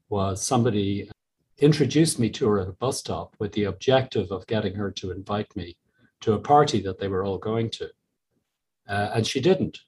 was 0.09 0.41
somebody 0.41 1.09
introduced 1.57 2.19
me 2.19 2.29
to 2.29 2.47
her 2.47 2.59
at 2.59 2.67
a 2.67 2.73
bus 2.73 2.99
stop 2.99 3.35
with 3.39 3.51
the 3.53 3.65
objective 3.65 4.31
of 4.31 4.47
getting 4.47 4.75
her 4.75 4.91
to 4.91 5.11
invite 5.11 5.53
me 5.55 5.77
to 6.21 6.33
a 6.33 6.39
party 6.39 6.81
that 6.81 6.99
they 6.99 7.07
were 7.07 7.23
all 7.23 7.37
going 7.37 7.69
to, 7.69 7.89
uh, 8.87 9.11
and 9.13 9.27
she 9.27 9.41
didn't. 9.41 9.79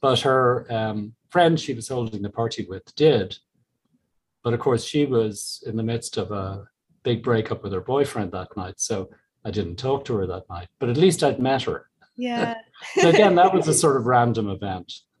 But 0.00 0.20
her 0.20 0.66
um, 0.70 1.14
friend 1.30 1.58
she 1.58 1.74
was 1.74 1.88
holding 1.88 2.22
the 2.22 2.30
party 2.30 2.66
with 2.68 2.94
did. 2.94 3.36
But 4.42 4.54
of 4.54 4.60
course, 4.60 4.84
she 4.84 5.06
was 5.06 5.62
in 5.66 5.76
the 5.76 5.82
midst 5.82 6.16
of 6.16 6.32
a 6.32 6.66
big 7.04 7.22
breakup 7.22 7.62
with 7.62 7.72
her 7.72 7.80
boyfriend 7.80 8.32
that 8.32 8.56
night. 8.56 8.74
So 8.78 9.10
I 9.44 9.50
didn't 9.50 9.76
talk 9.76 10.04
to 10.06 10.14
her 10.16 10.26
that 10.26 10.48
night, 10.50 10.68
but 10.78 10.88
at 10.88 10.96
least 10.96 11.22
I'd 11.22 11.40
met 11.40 11.62
her. 11.62 11.88
Yeah. 12.16 12.54
so 12.94 13.08
again, 13.08 13.34
that 13.36 13.54
was 13.54 13.68
a 13.68 13.74
sort 13.74 13.96
of 13.96 14.06
random 14.06 14.48
event. 14.48 14.92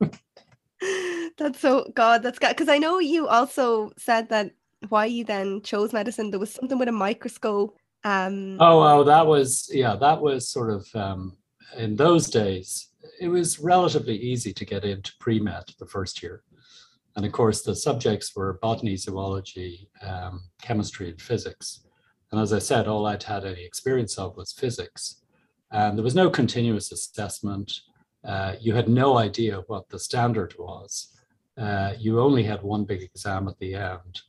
that's 1.38 1.60
so 1.60 1.90
God. 1.94 2.22
That's 2.22 2.38
because 2.38 2.68
I 2.68 2.78
know 2.78 2.98
you 2.98 3.28
also 3.28 3.92
said 3.96 4.28
that 4.28 4.52
why 4.88 5.06
you 5.06 5.24
then 5.24 5.62
chose 5.62 5.92
medicine. 5.92 6.30
There 6.30 6.40
was 6.40 6.52
something 6.52 6.78
with 6.78 6.88
a 6.88 6.92
microscope. 6.92 7.78
Um, 8.04 8.56
oh, 8.60 8.82
oh, 8.82 9.04
that 9.04 9.26
was 9.26 9.70
yeah, 9.72 9.96
that 9.96 10.20
was 10.20 10.48
sort 10.48 10.70
of 10.70 10.88
um, 10.94 11.36
in 11.76 11.96
those 11.96 12.28
days. 12.28 12.88
It 13.20 13.28
was 13.28 13.58
relatively 13.58 14.16
easy 14.16 14.52
to 14.52 14.64
get 14.64 14.84
into 14.84 15.12
pre 15.18 15.40
med 15.40 15.64
the 15.78 15.86
first 15.86 16.22
year, 16.22 16.42
and 17.16 17.24
of 17.26 17.32
course 17.32 17.62
the 17.62 17.74
subjects 17.74 18.34
were 18.34 18.58
botany, 18.62 18.96
zoology, 18.96 19.88
um, 20.02 20.44
chemistry, 20.60 21.10
and 21.10 21.20
physics. 21.20 21.86
And 22.30 22.40
as 22.40 22.52
I 22.52 22.58
said, 22.58 22.88
all 22.88 23.06
I'd 23.06 23.22
had 23.22 23.44
any 23.44 23.64
experience 23.64 24.18
of 24.18 24.36
was 24.36 24.52
physics, 24.52 25.22
and 25.70 25.96
there 25.96 26.04
was 26.04 26.14
no 26.14 26.30
continuous 26.30 26.92
assessment. 26.92 27.72
Uh, 28.24 28.54
you 28.60 28.74
had 28.74 28.88
no 28.88 29.18
idea 29.18 29.62
what 29.66 29.88
the 29.88 29.98
standard 29.98 30.54
was. 30.58 31.08
Uh, 31.58 31.92
you 31.98 32.20
only 32.20 32.44
had 32.44 32.62
one 32.62 32.84
big 32.84 33.02
exam 33.02 33.48
at 33.48 33.58
the 33.58 33.74
end 33.74 34.22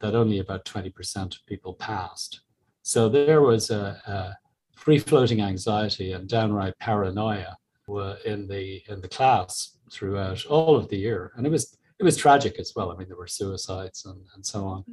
that 0.00 0.14
only 0.14 0.38
about 0.38 0.64
20% 0.64 1.36
of 1.36 1.46
people 1.46 1.74
passed. 1.74 2.40
So 2.82 3.08
there 3.08 3.40
was 3.40 3.70
a 3.70 4.36
free 4.76 4.98
floating 4.98 5.40
anxiety 5.40 6.12
and 6.12 6.28
downright 6.28 6.78
paranoia 6.78 7.56
were 7.86 8.16
in 8.24 8.46
the 8.46 8.82
in 8.88 9.00
the 9.00 9.08
class 9.08 9.78
throughout 9.90 10.44
all 10.46 10.76
of 10.76 10.88
the 10.88 10.96
year, 10.96 11.32
and 11.36 11.46
it 11.46 11.50
was 11.50 11.76
it 11.98 12.04
was 12.04 12.16
tragic 12.16 12.58
as 12.58 12.72
well. 12.74 12.90
I 12.90 12.96
mean, 12.96 13.08
there 13.08 13.16
were 13.16 13.26
suicides 13.26 14.04
and, 14.04 14.20
and 14.34 14.44
so 14.44 14.66
on. 14.66 14.84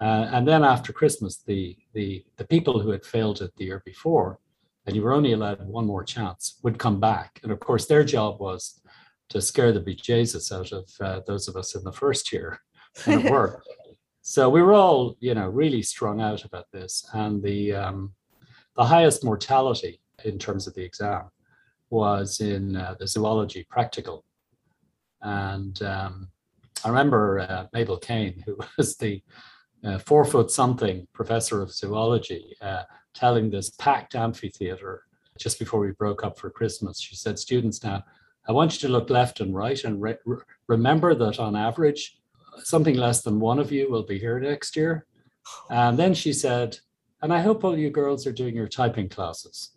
Uh, 0.00 0.28
and 0.32 0.46
then 0.46 0.64
after 0.64 0.92
Christmas, 0.92 1.42
the 1.46 1.76
the 1.94 2.24
the 2.36 2.46
people 2.46 2.80
who 2.80 2.90
had 2.90 3.04
failed 3.04 3.40
it 3.42 3.54
the 3.56 3.66
year 3.66 3.82
before, 3.84 4.38
and 4.86 4.96
you 4.96 5.02
were 5.02 5.12
only 5.12 5.32
allowed 5.32 5.66
one 5.66 5.86
more 5.86 6.04
chance, 6.04 6.58
would 6.62 6.78
come 6.78 6.98
back, 6.98 7.40
and 7.42 7.52
of 7.52 7.60
course 7.60 7.86
their 7.86 8.04
job 8.04 8.40
was 8.40 8.80
to 9.28 9.40
scare 9.40 9.72
the 9.72 9.80
bejesus 9.80 10.50
out 10.50 10.72
of 10.72 10.90
uh, 11.00 11.20
those 11.26 11.46
of 11.46 11.54
us 11.56 11.74
in 11.76 11.84
the 11.84 11.92
first 11.92 12.32
year, 12.32 12.60
and 13.06 13.24
it 13.24 13.30
worked. 13.30 13.66
So 14.22 14.50
we 14.50 14.60
were 14.60 14.74
all, 14.74 15.16
you 15.20 15.34
know, 15.34 15.48
really 15.48 15.82
strung 15.82 16.20
out 16.20 16.44
about 16.44 16.66
this, 16.72 17.08
and 17.14 17.42
the 17.42 17.74
um, 17.74 18.12
the 18.76 18.84
highest 18.84 19.24
mortality 19.24 20.00
in 20.24 20.38
terms 20.38 20.66
of 20.66 20.74
the 20.74 20.82
exam 20.82 21.30
was 21.90 22.40
in 22.40 22.76
uh, 22.76 22.94
the 22.98 23.06
zoology 23.06 23.66
practical, 23.68 24.24
and 25.22 25.82
um, 25.82 26.28
I 26.84 26.88
remember 26.88 27.40
uh, 27.40 27.66
Mabel 27.72 27.98
Kane, 27.98 28.42
who 28.46 28.58
was 28.78 28.96
the 28.96 29.22
uh, 29.84 29.98
four 29.98 30.24
foot 30.24 30.50
something 30.50 31.06
professor 31.12 31.62
of 31.62 31.72
zoology, 31.72 32.56
uh, 32.60 32.82
telling 33.14 33.50
this 33.50 33.70
packed 33.70 34.14
amphitheater 34.14 35.04
just 35.38 35.58
before 35.58 35.80
we 35.80 35.92
broke 35.92 36.22
up 36.22 36.38
for 36.38 36.50
Christmas. 36.50 37.00
She 37.00 37.16
said, 37.16 37.38
"Students, 37.38 37.82
now 37.82 38.04
I 38.48 38.52
want 38.52 38.74
you 38.74 38.88
to 38.88 38.92
look 38.92 39.10
left 39.10 39.40
and 39.40 39.54
right 39.54 39.82
and 39.84 40.00
re- 40.00 40.16
remember 40.68 41.14
that 41.14 41.38
on 41.40 41.56
average." 41.56 42.20
something 42.64 42.96
less 42.96 43.22
than 43.22 43.40
one 43.40 43.58
of 43.58 43.72
you 43.72 43.90
will 43.90 44.02
be 44.02 44.18
here 44.18 44.38
next 44.38 44.76
year. 44.76 45.06
And 45.68 45.98
then 45.98 46.14
she 46.14 46.32
said, 46.32 46.78
and 47.22 47.32
I 47.32 47.40
hope 47.40 47.64
all 47.64 47.76
you 47.76 47.90
girls 47.90 48.26
are 48.26 48.32
doing 48.32 48.54
your 48.54 48.68
typing 48.68 49.08
classes. 49.08 49.72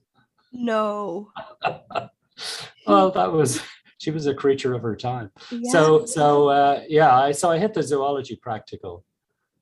No. 0.52 1.32
well, 2.88 3.12
that 3.12 3.32
was 3.32 3.62
she 3.98 4.12
was 4.12 4.28
a 4.28 4.34
creature 4.34 4.74
of 4.74 4.82
her 4.82 4.96
time. 4.96 5.32
Yeah. 5.52 5.72
So 5.72 6.06
so 6.06 6.50
uh, 6.50 6.84
yeah, 6.88 7.16
I 7.16 7.32
so 7.32 7.50
I 7.50 7.58
hit 7.58 7.74
the 7.74 7.84
zoology 7.84 8.36
practical, 8.36 9.04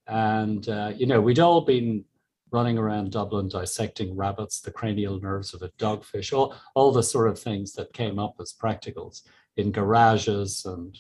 and 0.08 0.68
uh, 0.68 0.94
you 0.96 1.06
know 1.06 1.22
we'd 1.22 1.40
all 1.40 1.62
been 1.62 2.04
running 2.52 2.78
around 2.78 3.12
Dublin 3.12 3.48
dissecting 3.48 4.16
rabbits, 4.16 4.60
the 4.60 4.72
cranial 4.72 5.20
nerves 5.22 5.54
of 5.54 5.62
a 5.62 5.70
dogfish, 5.80 6.34
all 6.34 6.56
all 6.76 6.92
the 6.92 7.04
sort 7.04 7.30
of 7.30 7.40
things 7.40 7.74
that 7.74 7.94
came 7.94 8.20
up 8.20 8.36
as 8.40 8.54
practicals 8.54 9.22
in 9.58 9.72
garages 9.72 10.66
and 10.66 10.98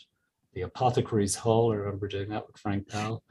the 0.53 0.61
apothecary's 0.61 1.35
hall. 1.35 1.71
I 1.71 1.75
remember 1.75 2.07
doing 2.07 2.29
that 2.29 2.47
with 2.47 2.57
Frank 2.57 2.89
Powell. 2.89 3.23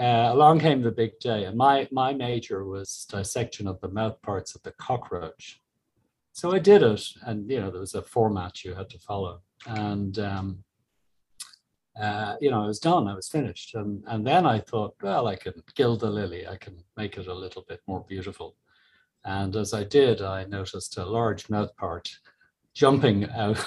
Uh, 0.00 0.30
along 0.32 0.58
came 0.58 0.80
the 0.80 0.90
big 0.90 1.18
day, 1.20 1.44
and 1.44 1.58
my 1.58 1.86
my 1.92 2.14
major 2.14 2.64
was 2.64 3.06
dissection 3.10 3.66
of 3.68 3.78
the 3.82 3.88
mouth 3.88 4.20
parts 4.22 4.54
of 4.54 4.62
the 4.62 4.72
cockroach. 4.72 5.60
So 6.32 6.52
I 6.52 6.58
did 6.58 6.82
it, 6.82 7.04
and 7.26 7.50
you 7.50 7.60
know 7.60 7.70
there 7.70 7.82
was 7.82 7.94
a 7.94 8.00
format 8.00 8.64
you 8.64 8.74
had 8.74 8.88
to 8.90 8.98
follow, 8.98 9.42
and 9.66 10.18
um, 10.18 10.64
uh, 12.00 12.36
you 12.40 12.50
know 12.50 12.62
I 12.62 12.66
was 12.66 12.80
done, 12.80 13.08
I 13.08 13.14
was 13.14 13.28
finished, 13.28 13.74
and 13.74 14.02
and 14.06 14.26
then 14.26 14.46
I 14.46 14.60
thought, 14.60 14.94
well, 15.02 15.26
I 15.26 15.36
can 15.36 15.52
gild 15.74 16.00
the 16.00 16.08
lily, 16.08 16.48
I 16.48 16.56
can 16.56 16.82
make 16.96 17.18
it 17.18 17.26
a 17.26 17.34
little 17.34 17.64
bit 17.68 17.80
more 17.86 18.02
beautiful, 18.08 18.56
and 19.26 19.54
as 19.54 19.74
I 19.74 19.84
did, 19.84 20.22
I 20.22 20.44
noticed 20.44 20.96
a 20.96 21.04
large 21.04 21.50
mouth 21.50 21.76
part 21.76 22.10
jumping 22.72 23.28
out 23.36 23.62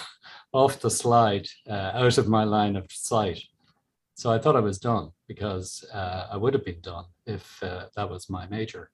off 0.51 0.79
the 0.79 0.89
slide 0.89 1.47
uh, 1.69 1.91
out 1.93 2.17
of 2.17 2.27
my 2.27 2.43
line 2.43 2.75
of 2.75 2.87
sight. 2.89 3.43
So 4.15 4.31
I 4.31 4.39
thought 4.39 4.55
I 4.55 4.61
was 4.61 4.77
done 4.77 5.11
because 5.27 5.83
uh, 5.93 6.27
I 6.31 6.37
would 6.37 6.53
have 6.53 6.65
been 6.65 6.81
done 6.81 7.05
if 7.25 7.61
uh, 7.63 7.85
that 7.95 8.09
was 8.09 8.29
my 8.29 8.47
major. 8.47 8.91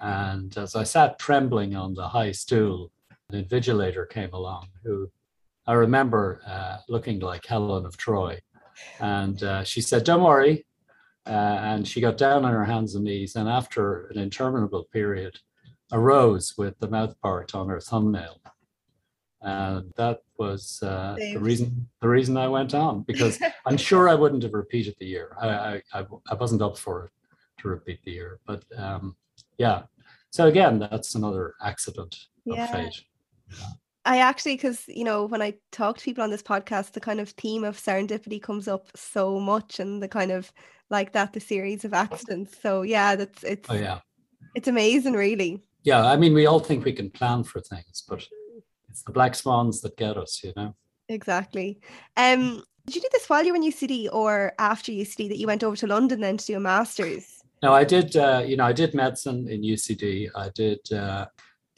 And 0.00 0.56
as 0.56 0.74
I 0.74 0.84
sat 0.84 1.18
trembling 1.18 1.74
on 1.74 1.94
the 1.94 2.08
high 2.08 2.32
stool, 2.32 2.90
an 3.30 3.44
invigilator 3.44 4.08
came 4.08 4.32
along 4.32 4.68
who 4.84 5.10
I 5.66 5.74
remember 5.74 6.40
uh, 6.46 6.78
looking 6.88 7.20
like 7.20 7.44
Helen 7.44 7.84
of 7.84 7.96
Troy. 7.96 8.40
And 9.00 9.42
uh, 9.42 9.64
she 9.64 9.80
said, 9.80 10.04
Don't 10.04 10.22
worry. 10.22 10.64
Uh, 11.26 11.58
and 11.60 11.86
she 11.86 12.00
got 12.00 12.16
down 12.16 12.46
on 12.46 12.52
her 12.52 12.64
hands 12.64 12.94
and 12.94 13.04
knees. 13.04 13.36
And 13.36 13.48
after 13.48 14.06
an 14.06 14.18
interminable 14.18 14.84
period, 14.84 15.38
arose 15.92 16.54
with 16.56 16.78
the 16.78 16.88
mouth 16.88 17.20
part 17.20 17.54
on 17.54 17.68
her 17.68 17.80
thumbnail 17.80 18.40
and 19.42 19.92
that 19.96 20.22
was 20.36 20.82
uh, 20.82 21.14
the 21.16 21.38
reason 21.38 21.88
the 22.00 22.08
reason 22.08 22.36
I 22.36 22.48
went 22.48 22.74
on 22.74 23.02
because 23.02 23.38
I'm 23.66 23.76
sure 23.76 24.08
I 24.08 24.14
wouldn't 24.14 24.42
have 24.42 24.54
repeated 24.54 24.96
the 24.98 25.06
year. 25.06 25.36
I, 25.40 25.82
I, 25.94 26.06
I 26.30 26.34
wasn't 26.34 26.62
up 26.62 26.76
for 26.76 27.06
it 27.06 27.10
to 27.62 27.68
repeat 27.68 28.00
the 28.04 28.12
year, 28.12 28.40
but 28.46 28.64
um, 28.76 29.16
yeah. 29.58 29.82
So 30.30 30.46
again, 30.46 30.78
that's 30.78 31.14
another 31.14 31.54
accident 31.62 32.16
yeah. 32.44 32.64
of 32.64 32.70
fate. 32.70 33.02
I 34.04 34.18
actually, 34.18 34.54
because 34.54 34.84
you 34.88 35.04
know, 35.04 35.26
when 35.26 35.42
I 35.42 35.54
talk 35.70 35.98
to 35.98 36.04
people 36.04 36.24
on 36.24 36.30
this 36.30 36.42
podcast, 36.42 36.92
the 36.92 37.00
kind 37.00 37.20
of 37.20 37.30
theme 37.30 37.64
of 37.64 37.76
serendipity 37.76 38.42
comes 38.42 38.66
up 38.66 38.88
so 38.96 39.38
much, 39.38 39.80
and 39.80 40.02
the 40.02 40.08
kind 40.08 40.32
of 40.32 40.52
like 40.90 41.12
that, 41.12 41.32
the 41.32 41.40
series 41.40 41.84
of 41.84 41.94
accidents. 41.94 42.56
So 42.60 42.82
yeah, 42.82 43.16
that's 43.16 43.44
it's. 43.44 43.70
Oh 43.70 43.74
yeah. 43.74 44.00
It's 44.54 44.68
amazing, 44.68 45.12
really. 45.12 45.62
Yeah, 45.84 46.04
I 46.04 46.16
mean, 46.16 46.34
we 46.34 46.46
all 46.46 46.58
think 46.58 46.84
we 46.84 46.92
can 46.92 47.10
plan 47.10 47.44
for 47.44 47.60
things, 47.60 48.02
but 48.08 48.26
it's 48.98 49.04
the 49.04 49.12
black 49.12 49.36
swans 49.36 49.80
that 49.82 49.96
get 49.96 50.16
us, 50.16 50.42
you 50.42 50.52
know. 50.56 50.74
Exactly. 51.08 51.78
Um, 52.16 52.64
did 52.86 52.96
you 52.96 53.00
do 53.00 53.08
this 53.12 53.28
while 53.28 53.44
you 53.44 53.52
were 53.52 53.56
in 53.56 53.62
UCD 53.62 54.08
or 54.12 54.52
after 54.58 54.90
UCD 54.90 55.28
that 55.28 55.38
you 55.38 55.46
went 55.46 55.62
over 55.62 55.76
to 55.76 55.86
London 55.86 56.20
then 56.20 56.36
to 56.36 56.44
do 56.44 56.56
a 56.56 56.60
master's? 56.60 57.40
No, 57.62 57.72
I 57.72 57.84
did. 57.84 58.16
Uh, 58.16 58.42
you 58.44 58.56
know, 58.56 58.64
I 58.64 58.72
did 58.72 58.94
medicine 58.94 59.48
in 59.48 59.62
UCD. 59.62 60.30
I 60.34 60.48
did 60.54 60.80
uh, 60.92 61.26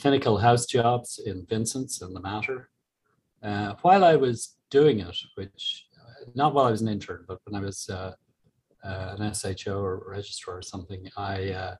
clinical 0.00 0.38
house 0.38 0.64
jobs 0.64 1.20
in 1.24 1.44
Vincent's 1.46 2.00
and 2.00 2.16
the 2.16 2.20
Mater. 2.20 2.70
Uh, 3.42 3.74
while 3.82 4.04
I 4.04 4.16
was 4.16 4.56
doing 4.70 5.00
it, 5.00 5.16
which 5.34 5.86
not 6.34 6.54
while 6.54 6.66
I 6.66 6.70
was 6.70 6.82
an 6.82 6.88
intern, 6.88 7.24
but 7.28 7.38
when 7.44 7.60
I 7.60 7.64
was 7.64 7.88
uh, 7.90 8.12
uh, 8.82 9.16
an 9.18 9.34
SHO 9.34 9.78
or 9.78 10.04
registrar 10.08 10.58
or 10.58 10.62
something, 10.62 11.06
I 11.16 11.50
uh, 11.50 11.76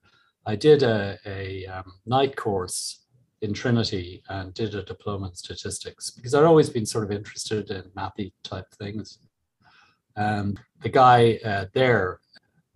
I 0.46 0.56
did 0.56 0.82
a, 0.82 1.18
a 1.24 1.66
um, 1.66 1.92
night 2.06 2.36
course 2.36 3.00
in 3.42 3.54
Trinity 3.54 4.22
and 4.28 4.52
did 4.54 4.74
a 4.74 4.82
diploma 4.82 5.28
in 5.28 5.34
statistics 5.34 6.10
because 6.10 6.34
I'd 6.34 6.44
always 6.44 6.70
been 6.70 6.86
sort 6.86 7.04
of 7.04 7.12
interested 7.12 7.70
in 7.70 7.82
mathy 7.96 8.32
type 8.44 8.66
things. 8.78 9.18
And 10.16 10.60
the 10.82 10.88
guy 10.88 11.38
uh, 11.44 11.66
there, 11.72 12.20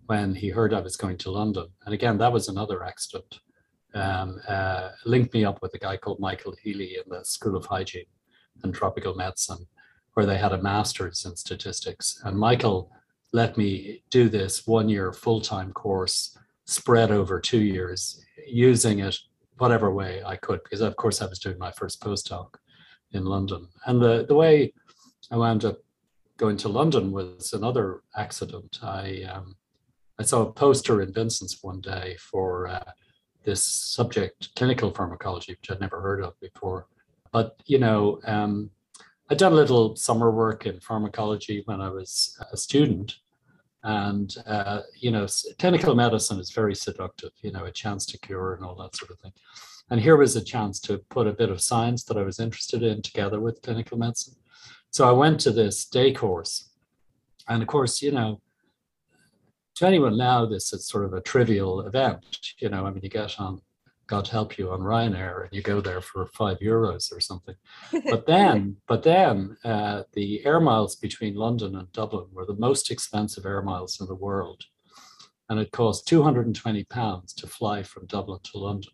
when 0.07 0.33
he 0.33 0.49
heard 0.49 0.73
I 0.73 0.81
was 0.81 0.97
going 0.97 1.17
to 1.17 1.31
London, 1.31 1.67
and 1.85 1.93
again, 1.93 2.17
that 2.17 2.31
was 2.31 2.47
another 2.47 2.83
accident, 2.83 3.39
um, 3.93 4.39
uh, 4.47 4.89
linked 5.05 5.33
me 5.33 5.45
up 5.45 5.61
with 5.61 5.73
a 5.73 5.79
guy 5.79 5.97
called 5.97 6.19
Michael 6.19 6.55
Healy 6.61 6.97
in 6.97 7.09
the 7.09 7.23
School 7.23 7.55
of 7.55 7.65
Hygiene 7.65 8.05
and 8.63 8.73
Tropical 8.73 9.15
Medicine, 9.15 9.67
where 10.13 10.25
they 10.25 10.37
had 10.37 10.53
a 10.53 10.61
master's 10.61 11.25
in 11.25 11.35
statistics. 11.35 12.21
And 12.23 12.37
Michael 12.37 12.91
let 13.35 13.57
me 13.57 14.01
do 14.09 14.29
this 14.29 14.65
one 14.65 14.87
year 14.87 15.11
full 15.11 15.41
time 15.41 15.73
course 15.73 16.37
spread 16.65 17.11
over 17.11 17.39
two 17.39 17.61
years, 17.61 18.23
using 18.47 18.99
it 18.99 19.17
whatever 19.57 19.91
way 19.91 20.21
I 20.25 20.35
could, 20.35 20.61
because 20.63 20.81
of 20.81 20.95
course 20.95 21.21
I 21.21 21.27
was 21.27 21.39
doing 21.39 21.57
my 21.57 21.71
first 21.71 22.01
postdoc 22.01 22.55
in 23.11 23.25
London. 23.25 23.67
And 23.85 24.01
the, 24.01 24.25
the 24.27 24.35
way 24.35 24.73
I 25.31 25.37
wound 25.37 25.65
up 25.65 25.77
going 26.37 26.57
to 26.57 26.69
London 26.69 27.11
was 27.11 27.53
another 27.53 28.01
accident. 28.15 28.79
I 28.81 29.23
um, 29.31 29.55
I 30.19 30.23
saw 30.23 30.43
a 30.43 30.51
poster 30.51 31.01
in 31.01 31.13
Vincent's 31.13 31.61
one 31.61 31.81
day 31.81 32.15
for 32.19 32.67
uh, 32.67 32.91
this 33.43 33.63
subject, 33.63 34.55
clinical 34.55 34.91
pharmacology, 34.91 35.53
which 35.53 35.69
I'd 35.69 35.81
never 35.81 36.01
heard 36.01 36.23
of 36.23 36.39
before. 36.39 36.87
But 37.31 37.61
you 37.65 37.79
know, 37.79 38.19
um, 38.25 38.69
I'd 39.29 39.37
done 39.37 39.53
a 39.53 39.55
little 39.55 39.95
summer 39.95 40.31
work 40.31 40.65
in 40.65 40.79
pharmacology 40.79 41.63
when 41.65 41.81
I 41.81 41.89
was 41.89 42.37
a 42.51 42.57
student, 42.57 43.15
and 43.85 44.35
uh, 44.47 44.81
you 44.99 45.11
know 45.11 45.27
clinical 45.59 45.95
medicine 45.95 46.39
is 46.39 46.51
very 46.51 46.75
seductive 46.75 47.31
you 47.41 47.51
know 47.51 47.65
a 47.65 47.71
chance 47.71 48.05
to 48.05 48.17
cure 48.19 48.53
and 48.55 48.65
all 48.65 48.75
that 48.75 48.95
sort 48.95 49.11
of 49.11 49.19
thing 49.19 49.33
and 49.89 50.01
here 50.01 50.17
was 50.17 50.35
a 50.35 50.43
chance 50.43 50.79
to 50.79 50.97
put 51.09 51.27
a 51.27 51.33
bit 51.33 51.49
of 51.49 51.61
science 51.61 52.03
that 52.03 52.17
i 52.17 52.23
was 52.23 52.39
interested 52.39 52.83
in 52.83 53.01
together 53.01 53.39
with 53.39 53.61
clinical 53.61 53.97
medicine 53.97 54.35
so 54.91 55.07
i 55.07 55.11
went 55.11 55.39
to 55.39 55.51
this 55.51 55.85
day 55.85 56.11
course 56.11 56.69
And 57.47 57.61
of 57.61 57.67
course, 57.67 58.01
you 58.01 58.11
know, 58.11 58.41
to 59.75 59.85
anyone 59.85 60.17
now, 60.17 60.45
this 60.45 60.73
is 60.73 60.87
sort 60.87 61.05
of 61.05 61.13
a 61.13 61.21
trivial 61.21 61.81
event. 61.81 62.25
You 62.59 62.69
know, 62.69 62.85
I 62.85 62.91
mean, 62.91 63.03
you 63.03 63.09
get 63.09 63.39
on, 63.39 63.61
God 64.07 64.27
help 64.27 64.57
you, 64.57 64.71
on 64.71 64.81
Ryanair, 64.81 65.43
and 65.43 65.53
you 65.53 65.61
go 65.61 65.81
there 65.81 66.01
for 66.01 66.27
five 66.27 66.59
euros 66.59 67.11
or 67.11 67.19
something. 67.19 67.55
But 67.91 68.25
then, 68.27 68.77
but 68.87 69.03
then, 69.03 69.57
uh, 69.63 70.03
the 70.13 70.45
air 70.45 70.59
miles 70.59 70.95
between 70.95 71.35
London 71.35 71.75
and 71.75 71.91
Dublin 71.91 72.27
were 72.31 72.45
the 72.45 72.55
most 72.55 72.91
expensive 72.91 73.45
air 73.45 73.61
miles 73.61 73.99
in 73.99 74.07
the 74.07 74.15
world, 74.15 74.63
and 75.49 75.59
it 75.59 75.71
cost 75.71 76.07
two 76.07 76.21
hundred 76.21 76.45
and 76.45 76.55
twenty 76.55 76.83
pounds 76.83 77.33
to 77.33 77.47
fly 77.47 77.83
from 77.83 78.05
Dublin 78.05 78.39
to 78.43 78.57
London, 78.59 78.91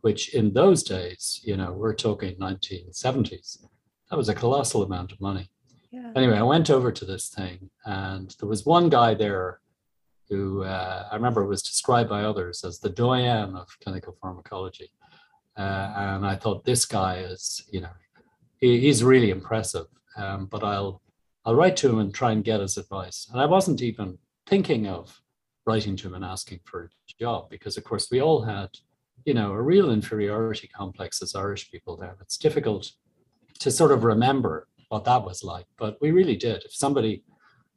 which 0.00 0.34
in 0.34 0.52
those 0.52 0.82
days, 0.82 1.40
you 1.44 1.56
know, 1.56 1.72
we're 1.72 1.94
talking 1.94 2.36
nineteen 2.38 2.92
seventies, 2.92 3.58
that 4.10 4.16
was 4.16 4.28
a 4.28 4.34
colossal 4.34 4.82
amount 4.82 5.12
of 5.12 5.20
money. 5.20 5.50
Yeah. 5.90 6.12
Anyway, 6.16 6.36
I 6.36 6.42
went 6.42 6.70
over 6.70 6.92
to 6.92 7.04
this 7.04 7.28
thing, 7.28 7.70
and 7.84 8.34
there 8.40 8.48
was 8.48 8.64
one 8.64 8.88
guy 8.88 9.14
there 9.14 9.60
who 10.28 10.64
uh, 10.64 11.08
I 11.10 11.14
remember 11.14 11.46
was 11.46 11.62
described 11.62 12.10
by 12.10 12.22
others 12.22 12.64
as 12.64 12.78
the 12.78 12.90
doyen 12.90 13.54
of 13.56 13.68
clinical 13.82 14.16
pharmacology. 14.20 14.90
Uh, 15.56 15.92
and 15.96 16.26
I 16.26 16.36
thought 16.36 16.64
this 16.64 16.84
guy 16.84 17.18
is, 17.18 17.64
you 17.70 17.80
know, 17.80 17.94
he, 18.58 18.80
he's 18.80 19.02
really 19.04 19.30
impressive. 19.30 19.86
Um, 20.16 20.46
but 20.46 20.64
I'll 20.64 21.02
I'll 21.44 21.54
write 21.54 21.76
to 21.78 21.88
him 21.88 21.98
and 22.00 22.12
try 22.12 22.32
and 22.32 22.42
get 22.42 22.60
his 22.60 22.76
advice. 22.76 23.28
And 23.30 23.40
I 23.40 23.46
wasn't 23.46 23.80
even 23.80 24.18
thinking 24.46 24.88
of 24.88 25.20
writing 25.64 25.94
to 25.96 26.08
him 26.08 26.14
and 26.14 26.24
asking 26.24 26.60
for 26.64 26.84
a 26.84 26.88
job 27.20 27.50
because, 27.50 27.76
of 27.76 27.84
course, 27.84 28.08
we 28.10 28.20
all 28.20 28.42
had, 28.42 28.70
you 29.24 29.34
know, 29.34 29.52
a 29.52 29.62
real 29.62 29.90
inferiority 29.90 30.66
complex 30.66 31.22
as 31.22 31.36
Irish 31.36 31.70
people. 31.70 31.96
There, 31.96 32.16
it's 32.20 32.36
difficult 32.36 32.90
to 33.60 33.70
sort 33.70 33.92
of 33.92 34.02
remember 34.02 34.66
what 34.88 35.04
that 35.04 35.24
was 35.24 35.44
like, 35.44 35.66
but 35.76 35.96
we 36.00 36.10
really 36.10 36.36
did. 36.36 36.64
If 36.64 36.74
somebody 36.74 37.22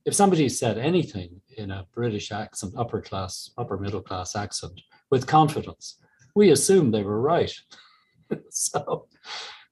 if 0.06 0.14
somebody 0.14 0.50
said 0.50 0.78
anything 0.78 1.42
in 1.58 1.72
a 1.72 1.86
British 1.94 2.32
accent, 2.32 2.74
upper 2.78 3.02
class, 3.02 3.52
upper 3.58 3.78
middle 3.78 4.02
class 4.02 4.36
accent 4.36 4.82
with 5.10 5.28
confidence, 5.28 5.98
we 6.36 6.52
assumed 6.52 6.94
they 6.94 7.04
were 7.04 7.22
right. 7.22 7.54
so, 8.50 9.08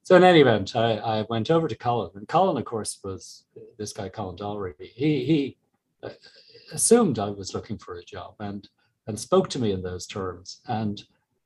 so 0.03 0.15
in 0.15 0.23
any 0.23 0.41
event, 0.41 0.75
I, 0.75 0.95
I, 0.97 1.25
went 1.29 1.51
over 1.51 1.67
to 1.67 1.75
Colin, 1.75 2.11
and 2.15 2.27
Colin, 2.27 2.57
of 2.57 2.65
course, 2.65 2.99
was 3.03 3.45
this 3.77 3.93
guy 3.93 4.09
Colin 4.09 4.35
Dollery. 4.35 4.73
He 4.79 5.25
he 5.25 5.57
uh, 6.03 6.09
assumed 6.71 7.19
I 7.19 7.29
was 7.29 7.53
looking 7.53 7.77
for 7.77 7.95
a 7.95 8.03
job 8.03 8.35
and 8.39 8.67
and 9.07 9.19
spoke 9.19 9.49
to 9.49 9.59
me 9.59 9.71
in 9.71 9.81
those 9.81 10.05
terms. 10.05 10.61
And 10.67 11.01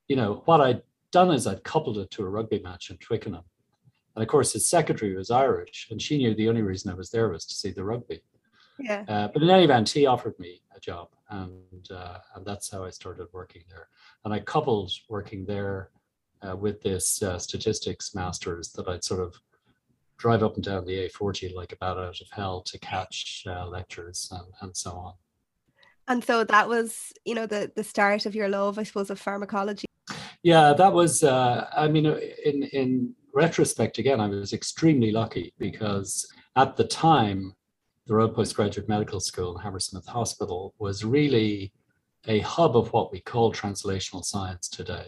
you 0.07 0.15
know 0.15 0.41
what 0.45 0.61
I'd 0.61 0.81
done 1.11 1.31
is 1.31 1.45
I'd 1.45 1.63
coupled 1.63 1.97
it 1.97 2.09
to 2.11 2.23
a 2.23 2.29
rugby 2.29 2.59
match 2.59 2.89
in 2.89 2.97
Twickenham, 2.97 3.43
and 4.15 4.23
of 4.23 4.29
course 4.29 4.53
his 4.53 4.69
secretary 4.69 5.15
was 5.15 5.31
Irish, 5.31 5.88
and 5.91 6.01
she 6.01 6.17
knew 6.17 6.33
the 6.33 6.50
only 6.50 6.61
reason 6.61 6.91
I 6.91 6.95
was 6.95 7.11
there 7.11 7.29
was 7.29 7.45
to 7.45 7.55
see 7.55 7.71
the 7.71 7.83
rugby. 7.83 8.21
Yeah. 8.81 9.05
Uh, 9.07 9.27
but 9.27 9.41
in 9.41 9.50
any 9.50 9.63
event, 9.63 9.89
he 9.89 10.05
offered 10.05 10.38
me 10.39 10.61
a 10.75 10.79
job, 10.79 11.09
and 11.29 11.91
uh, 11.91 12.19
and 12.35 12.45
that's 12.45 12.69
how 12.69 12.83
I 12.83 12.89
started 12.89 13.27
working 13.31 13.63
there. 13.69 13.88
And 14.25 14.33
I 14.33 14.39
coupled 14.39 14.91
working 15.09 15.45
there 15.45 15.91
uh, 16.41 16.55
with 16.55 16.81
this 16.81 17.21
uh, 17.21 17.38
statistics 17.39 18.15
masters 18.15 18.71
that 18.73 18.88
I'd 18.88 19.03
sort 19.03 19.21
of 19.21 19.35
drive 20.17 20.43
up 20.43 20.55
and 20.55 20.63
down 20.63 20.85
the 20.85 21.09
A40 21.09 21.53
like 21.55 21.71
a 21.71 21.75
bat 21.77 21.97
out 21.97 22.21
of 22.21 22.27
hell 22.31 22.61
to 22.61 22.77
catch 22.79 23.43
uh, 23.47 23.65
lectures 23.67 24.31
and, 24.31 24.53
and 24.61 24.77
so 24.77 24.91
on. 24.91 25.13
And 26.07 26.23
so 26.23 26.43
that 26.43 26.67
was, 26.67 27.11
you 27.25 27.35
know, 27.35 27.45
the 27.45 27.71
the 27.75 27.83
start 27.83 28.25
of 28.25 28.35
your 28.35 28.50
love, 28.50 28.77
I 28.77 28.83
suppose, 28.83 29.09
of 29.09 29.19
pharmacology. 29.19 29.85
Yeah, 30.43 30.73
that 30.73 30.91
was. 30.91 31.23
Uh, 31.23 31.67
I 31.75 31.88
mean, 31.88 32.05
in 32.05 32.63
in 32.63 33.15
retrospect, 33.33 33.97
again, 33.97 34.19
I 34.19 34.27
was 34.27 34.53
extremely 34.53 35.11
lucky 35.11 35.53
because 35.57 36.27
at 36.55 36.75
the 36.75 36.83
time 36.83 37.55
the 38.08 38.15
Royal 38.15 38.29
Postgraduate 38.29 38.89
Medical 38.89 39.20
School 39.20 39.58
Hammersmith 39.58 40.08
Hospital 40.08 40.74
was 40.79 41.05
really 41.05 41.72
a 42.27 42.39
hub 42.39 42.75
of 42.75 42.91
what 42.93 43.12
we 43.12 43.20
call 43.20 43.53
translational 43.53 44.24
science 44.24 44.67
today. 44.67 45.08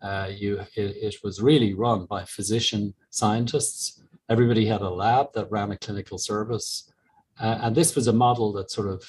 Uh, 0.00 0.28
you, 0.34 0.58
it, 0.74 0.96
it, 0.96 1.16
was 1.22 1.40
really 1.40 1.74
run 1.74 2.06
by 2.06 2.24
physician 2.24 2.92
scientists. 3.10 4.02
Everybody 4.28 4.66
had 4.66 4.80
a 4.80 4.90
lab 4.90 5.32
that 5.34 5.50
ran 5.50 5.70
a 5.70 5.78
clinical 5.78 6.18
service. 6.18 6.90
Uh, 7.38 7.58
and 7.62 7.76
this 7.76 7.94
was 7.94 8.08
a 8.08 8.12
model 8.12 8.52
that 8.54 8.70
sort 8.70 8.88
of, 8.88 9.04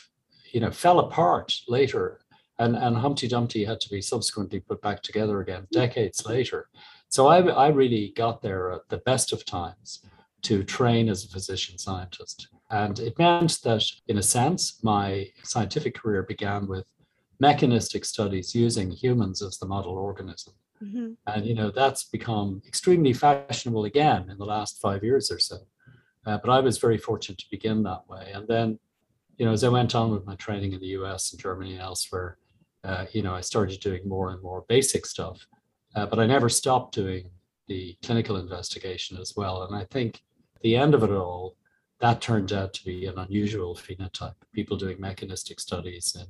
you 0.51 0.59
know, 0.59 0.69
fell 0.69 0.99
apart 0.99 1.55
later. 1.67 2.19
And, 2.59 2.75
and 2.75 2.95
Humpty 2.95 3.27
Dumpty 3.27 3.65
had 3.65 3.79
to 3.81 3.89
be 3.89 4.01
subsequently 4.01 4.59
put 4.59 4.81
back 4.81 5.01
together 5.01 5.41
again 5.41 5.65
decades 5.71 6.25
later. 6.25 6.69
So 7.09 7.27
I, 7.27 7.41
I 7.41 7.67
really 7.69 8.13
got 8.15 8.41
there 8.41 8.71
at 8.71 8.89
the 8.89 8.97
best 8.97 9.33
of 9.33 9.45
times 9.45 10.05
to 10.43 10.63
train 10.63 11.09
as 11.09 11.25
a 11.25 11.29
physician 11.29 11.77
scientist. 11.77 12.49
And 12.73 12.97
it 12.97 13.19
meant 13.19 13.61
that, 13.65 13.85
in 14.07 14.17
a 14.17 14.23
sense, 14.23 14.83
my 14.83 15.29
scientific 15.43 15.93
career 15.93 16.23
began 16.23 16.67
with 16.67 16.85
mechanistic 17.39 18.03
studies 18.03 18.55
using 18.55 18.89
humans 18.89 19.43
as 19.43 19.59
the 19.59 19.67
model 19.67 19.93
organism. 19.93 20.55
Mm-hmm. 20.83 21.11
And, 21.27 21.45
you 21.45 21.53
know, 21.53 21.69
that's 21.69 22.05
become 22.05 22.63
extremely 22.67 23.13
fashionable 23.13 23.85
again 23.85 24.27
in 24.31 24.39
the 24.39 24.45
last 24.45 24.81
five 24.81 25.03
years 25.03 25.29
or 25.31 25.37
so. 25.37 25.57
Uh, 26.25 26.39
but 26.39 26.49
I 26.49 26.61
was 26.61 26.79
very 26.79 26.97
fortunate 26.97 27.37
to 27.39 27.45
begin 27.51 27.83
that 27.83 28.09
way. 28.09 28.31
And 28.33 28.47
then, 28.47 28.79
you 29.37 29.45
know, 29.45 29.51
as 29.51 29.63
I 29.63 29.69
went 29.69 29.93
on 29.93 30.09
with 30.09 30.25
my 30.25 30.35
training 30.37 30.73
in 30.73 30.79
the 30.79 30.95
US 30.99 31.31
and 31.31 31.39
Germany 31.39 31.73
and 31.73 31.81
elsewhere, 31.81 32.39
uh, 32.83 33.05
you 33.11 33.21
know, 33.21 33.35
I 33.35 33.41
started 33.41 33.81
doing 33.81 34.09
more 34.09 34.31
and 34.31 34.41
more 34.41 34.65
basic 34.67 35.05
stuff. 35.05 35.45
Uh, 35.95 36.07
but 36.07 36.17
I 36.17 36.25
never 36.25 36.49
stopped 36.49 36.95
doing 36.95 37.29
the 37.67 37.95
clinical 38.03 38.37
investigation 38.37 39.19
as 39.19 39.33
well. 39.37 39.61
And 39.61 39.75
I 39.75 39.85
think 39.91 40.23
the 40.61 40.75
end 40.75 40.95
of 40.95 41.03
it 41.03 41.11
all, 41.11 41.55
that 42.03 42.19
turned 42.19 42.51
out 42.51 42.73
to 42.73 42.83
be 42.83 43.05
an 43.05 43.17
unusual 43.17 43.75
phenotype, 43.75 44.35
people 44.51 44.75
doing 44.75 44.99
mechanistic 44.99 45.57
studies 45.57 46.17
in, 46.19 46.27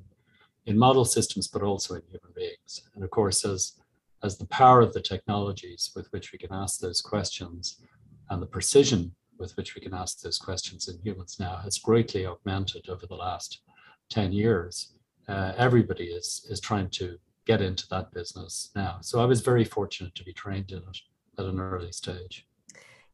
in 0.71 0.77
model 0.77 1.03
systems, 1.03 1.47
but 1.47 1.63
also 1.63 1.95
in 1.95 2.03
human 2.11 2.31
beings. 2.35 2.83
And 2.93 3.03
of 3.03 3.09
course, 3.09 3.43
as, 3.43 3.73
as 4.21 4.37
the 4.37 4.45
power 4.45 4.81
of 4.81 4.93
the 4.93 5.01
technologies 5.01 5.89
with 5.95 6.05
which 6.11 6.31
we 6.31 6.37
can 6.37 6.53
ask 6.53 6.79
those 6.79 7.01
questions 7.01 7.81
and 8.29 8.39
the 8.39 8.45
precision 8.45 9.15
with 9.39 9.57
which 9.57 9.73
we 9.73 9.81
can 9.81 9.95
ask 9.95 10.21
those 10.21 10.37
questions 10.37 10.87
in 10.89 10.99
humans 11.03 11.37
now 11.39 11.55
has 11.63 11.79
greatly 11.79 12.27
augmented 12.27 12.87
over 12.87 13.07
the 13.07 13.15
last 13.15 13.63
10 14.09 14.31
years. 14.31 14.93
Uh, 15.27 15.53
everybody 15.57 16.03
is, 16.03 16.45
is 16.51 16.59
trying 16.59 16.89
to 16.91 17.17
get 17.47 17.63
into 17.63 17.87
that 17.89 18.11
business 18.11 18.69
now. 18.75 18.99
So 19.01 19.19
I 19.19 19.25
was 19.25 19.41
very 19.41 19.63
fortunate 19.63 20.13
to 20.13 20.23
be 20.23 20.33
trained 20.33 20.69
in 20.69 20.83
it 20.87 20.97
at 21.39 21.45
an 21.45 21.59
early 21.59 21.91
stage. 21.91 22.45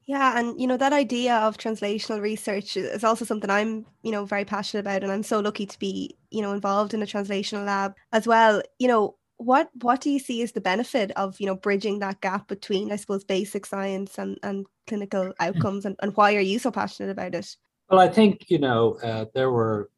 Yeah, 0.10 0.40
and 0.40 0.60
you 0.60 0.66
know 0.66 0.76
that 0.76 0.92
idea 0.92 1.36
of 1.36 1.60
translational 1.60 2.20
research 2.20 2.76
is 2.76 3.04
also 3.04 3.26
something 3.26 3.52
I'm, 3.52 3.86
you 4.02 4.12
know, 4.12 4.26
very 4.26 4.44
passionate 4.44 4.80
about 4.80 5.04
and 5.04 5.12
I'm 5.12 5.22
so 5.22 5.40
lucky 5.40 5.68
to 5.68 5.78
be, 5.78 6.18
you 6.32 6.42
know, 6.42 6.52
involved 6.52 6.96
in 6.96 7.04
a 7.04 7.06
translational 7.06 7.64
lab 7.64 7.94
as 8.12 8.26
well. 8.26 8.64
You 8.80 8.88
know, 8.88 9.18
what 9.38 9.70
what 9.84 10.02
do 10.02 10.10
you 10.10 10.18
see 10.18 10.42
as 10.42 10.54
the 10.54 10.62
benefit 10.62 11.12
of, 11.12 11.40
you 11.40 11.46
know, 11.46 11.56
bridging 11.56 12.00
that 12.00 12.22
gap 12.22 12.48
between 12.48 12.92
I 12.92 12.96
suppose 12.96 13.24
basic 13.24 13.68
science 13.68 14.18
and 14.18 14.40
and 14.42 14.66
clinical 14.88 15.26
hmm. 15.26 15.32
outcomes 15.40 15.86
and, 15.86 15.96
and 16.02 16.18
why 16.18 16.34
are 16.34 16.40
you 16.40 16.58
so 16.58 16.72
passionate 16.72 17.12
about 17.12 17.36
it? 17.36 17.56
Well, 17.92 18.00
I 18.00 18.08
think, 18.08 18.50
you 18.50 18.58
know, 18.58 18.98
uh, 19.04 19.26
there 19.36 19.52
were 19.52 19.92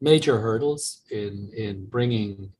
major 0.00 0.40
hurdles 0.40 1.02
in 1.12 1.48
in 1.56 1.86
bringing 1.86 2.50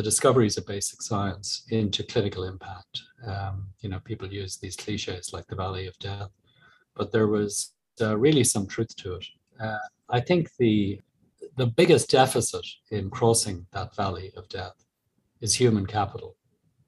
the 0.00 0.04
discoveries 0.04 0.56
of 0.56 0.66
basic 0.66 1.02
science 1.02 1.64
into 1.68 2.02
clinical 2.02 2.44
impact. 2.44 3.02
Um, 3.26 3.66
you 3.80 3.90
know, 3.90 4.00
people 4.02 4.32
use 4.32 4.56
these 4.56 4.74
cliches 4.74 5.34
like 5.34 5.46
the 5.46 5.54
valley 5.54 5.86
of 5.86 5.98
death, 5.98 6.30
but 6.96 7.12
there 7.12 7.26
was 7.26 7.74
uh, 8.00 8.16
really 8.16 8.42
some 8.42 8.66
truth 8.66 8.96
to 8.96 9.16
it. 9.16 9.26
Uh, 9.62 9.76
I 10.08 10.20
think 10.20 10.56
the 10.58 11.02
the 11.58 11.66
biggest 11.66 12.10
deficit 12.10 12.66
in 12.90 13.10
crossing 13.10 13.66
that 13.72 13.94
valley 13.94 14.32
of 14.38 14.48
death 14.48 14.86
is 15.42 15.54
human 15.54 15.84
capital. 15.84 16.34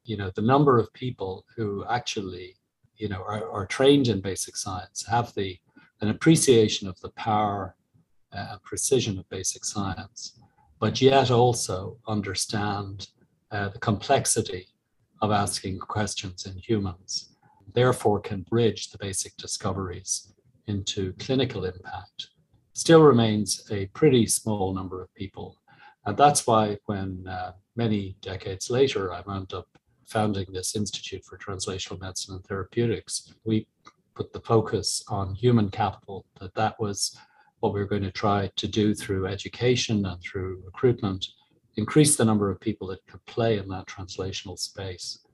You 0.05 0.16
know, 0.16 0.31
the 0.35 0.48
number 0.55 0.79
of 0.79 0.90
people 0.94 1.44
who 1.55 1.85
actually, 1.90 2.57
you 2.96 3.11
know, 3.11 3.22
are, 3.29 3.46
are 3.51 3.66
trained 3.66 4.09
in 4.09 4.22
basic 4.22 4.57
science, 4.57 5.05
have 5.07 5.35
the 5.35 5.59
an 6.01 6.09
appreciation 6.09 6.88
of 6.88 6.98
the 7.01 7.11
power 7.11 7.77
uh, 8.33 8.46
and 8.53 8.62
precision 8.62 9.18
of 9.18 9.29
basic 9.29 9.66
science, 9.66 10.38
but 10.83 11.01
yet 11.01 11.31
also 11.31 11.97
understand 12.09 13.07
uh, 13.53 13.68
the 13.68 13.79
complexity 13.79 14.66
of 15.21 15.31
asking 15.31 15.79
questions 15.79 16.45
in 16.45 16.59
humans, 16.59 17.37
therefore 17.73 18.18
can 18.18 18.42
bridge 18.42 18.90
the 18.90 18.99
basic 18.99 19.37
discoveries 19.37 20.35
into 20.66 21.12
clinical 21.21 21.66
impact, 21.66 22.31
still 22.73 23.01
remains 23.01 23.64
a 23.71 23.87
pretty 23.95 24.27
small 24.27 24.75
number 24.75 25.01
of 25.01 25.14
people. 25.14 25.57
And 26.05 26.16
that's 26.16 26.49
why 26.49 26.79
when 26.87 27.29
uh, 27.29 27.53
many 27.77 28.16
decades 28.21 28.68
later, 28.68 29.12
I 29.12 29.21
wound 29.25 29.55
up 29.55 29.68
founding 30.07 30.47
this 30.53 30.75
Institute 30.75 31.25
for 31.25 31.38
Translational 31.38 32.01
Medicine 32.01 32.35
and 32.35 32.45
Therapeutics, 32.45 33.33
we 33.45 33.68
put 34.16 34.33
the 34.33 34.40
focus 34.40 35.05
on 35.07 35.37
human 35.37 35.71
capital, 35.71 36.27
that 36.40 36.55
that 36.57 36.75
was 36.81 37.16
what 37.62 37.72
we're 37.72 37.85
going 37.85 38.03
to 38.03 38.11
try 38.11 38.51
to 38.57 38.66
do 38.66 38.92
through 38.92 39.29
education 39.29 40.05
and 40.05 40.20
through 40.20 40.61
recruitment, 40.64 41.25
increase 41.77 42.16
the 42.16 42.25
number 42.25 42.51
of 42.51 42.59
people 42.59 42.88
that 42.88 43.07
could 43.07 43.25
play 43.27 43.57
in 43.57 43.68
that 43.68 43.87
translational 43.87 44.59
space. 44.59 45.25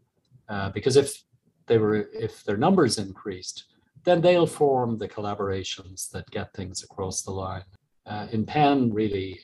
Uh, 0.46 0.68
because 0.68 0.96
if 0.96 1.24
they 1.66 1.78
were, 1.78 2.10
if 2.12 2.44
their 2.44 2.58
numbers 2.58 2.98
increased, 2.98 3.64
then 4.04 4.20
they'll 4.20 4.46
form 4.46 4.98
the 4.98 5.08
collaborations 5.08 6.10
that 6.10 6.30
get 6.30 6.52
things 6.52 6.82
across 6.82 7.22
the 7.22 7.30
line. 7.30 7.64
Uh, 8.04 8.26
in 8.30 8.44
Penn, 8.44 8.92
really, 8.92 9.40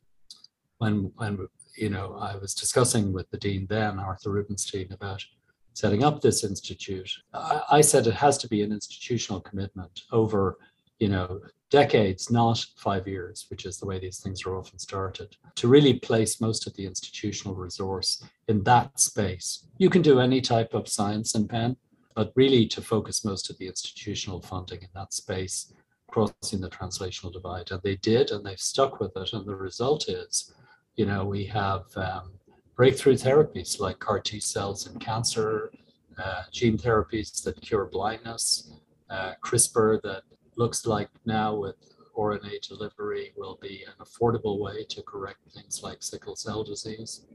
when 0.76 1.10
when 1.16 1.38
you 1.78 1.88
know 1.88 2.18
I 2.20 2.36
was 2.36 2.54
discussing 2.54 3.14
with 3.14 3.30
the 3.30 3.38
dean 3.38 3.66
then, 3.70 3.98
Arthur 3.98 4.30
Rubenstein, 4.30 4.92
about 4.92 5.24
setting 5.72 6.04
up 6.04 6.20
this 6.20 6.44
institute, 6.44 7.10
I, 7.32 7.62
I 7.70 7.80
said 7.80 8.06
it 8.06 8.14
has 8.14 8.36
to 8.38 8.48
be 8.48 8.62
an 8.62 8.72
institutional 8.72 9.40
commitment 9.40 10.02
over 10.12 10.58
you 10.98 11.08
know 11.08 11.40
decades, 11.70 12.30
not 12.30 12.64
five 12.76 13.08
years, 13.08 13.46
which 13.50 13.66
is 13.66 13.78
the 13.78 13.86
way 13.86 13.98
these 13.98 14.20
things 14.20 14.44
are 14.44 14.56
often 14.56 14.78
started, 14.78 15.36
to 15.56 15.68
really 15.68 15.94
place 15.94 16.40
most 16.40 16.66
of 16.66 16.74
the 16.74 16.86
institutional 16.86 17.54
resource 17.54 18.22
in 18.48 18.62
that 18.64 18.98
space. 19.00 19.66
You 19.78 19.90
can 19.90 20.02
do 20.02 20.20
any 20.20 20.40
type 20.40 20.74
of 20.74 20.88
science 20.88 21.34
in 21.34 21.48
Penn, 21.48 21.76
but 22.14 22.32
really 22.36 22.66
to 22.66 22.80
focus 22.80 23.24
most 23.24 23.50
of 23.50 23.58
the 23.58 23.66
institutional 23.66 24.40
funding 24.40 24.82
in 24.82 24.88
that 24.94 25.12
space, 25.12 25.72
crossing 26.08 26.60
the 26.60 26.70
translational 26.70 27.32
divide. 27.32 27.70
And 27.70 27.82
they 27.82 27.96
did, 27.96 28.30
and 28.30 28.44
they've 28.44 28.60
stuck 28.60 29.00
with 29.00 29.16
it. 29.16 29.32
And 29.32 29.46
the 29.46 29.56
result 29.56 30.08
is, 30.08 30.54
you 30.96 31.06
know, 31.06 31.24
we 31.24 31.44
have 31.46 31.84
um, 31.96 32.32
breakthrough 32.76 33.14
therapies 33.16 33.80
like 33.80 33.98
CAR 33.98 34.20
T 34.20 34.38
cells 34.38 34.86
in 34.86 34.98
cancer, 35.00 35.72
uh, 36.22 36.42
gene 36.52 36.78
therapies 36.78 37.42
that 37.42 37.60
cure 37.60 37.86
blindness, 37.86 38.70
uh, 39.10 39.32
CRISPR 39.44 40.00
that 40.02 40.22
looks 40.56 40.86
like 40.86 41.08
now 41.24 41.54
with 41.54 41.76
RNA 42.16 42.66
delivery 42.68 43.32
will 43.36 43.58
be 43.60 43.84
an 43.86 44.04
affordable 44.04 44.58
way 44.58 44.84
to 44.84 45.02
correct 45.02 45.40
things 45.52 45.82
like 45.82 46.02
sickle 46.02 46.36
cell 46.36 46.62
disease. 46.62 47.26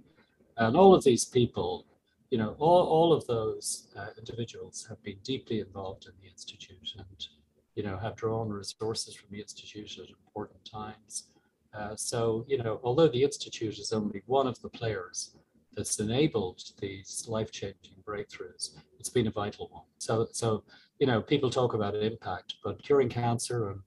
And 0.58 0.76
all 0.76 0.94
of 0.94 1.04
these 1.04 1.26
people, 1.26 1.86
you 2.30 2.38
know, 2.38 2.56
all, 2.60 2.86
all 2.86 3.14
of 3.14 3.26
those 3.28 3.88
uh, 3.98 4.08
individuals 4.18 4.86
have 4.90 5.02
been 5.04 5.18
deeply 5.24 5.60
involved 5.60 6.06
in 6.06 6.14
the 6.22 6.30
Institute 6.30 6.94
and, 6.98 7.28
you 7.76 7.84
know, 7.84 7.98
have 7.98 8.16
drawn 8.16 8.50
resources 8.50 9.16
from 9.16 9.30
the 9.32 9.42
Institute 9.42 9.98
at 9.98 10.10
important 10.10 10.64
times. 10.66 11.26
Uh, 11.74 11.96
so, 11.96 12.46
you 12.48 12.58
know, 12.58 12.80
although 12.84 13.08
the 13.08 13.24
Institute 13.24 13.78
is 13.78 13.92
only 13.94 14.22
one 14.26 14.48
of 14.48 14.60
the 14.62 14.70
players 14.70 15.36
that's 15.76 16.00
enabled 16.00 16.62
these 16.80 17.26
life-changing 17.28 17.96
breakthroughs, 18.06 18.76
it's 19.00 19.10
been 19.10 19.28
a 19.28 19.32
vital 19.32 19.70
one. 19.72 19.84
So, 19.98 20.28
so 20.32 20.64
you 21.00 21.08
know, 21.08 21.22
people 21.22 21.50
talk 21.50 21.74
about 21.74 21.96
impact, 21.96 22.56
but 22.64 22.84
curing 22.84 23.10
cancer 23.10 23.72
and 23.72 23.80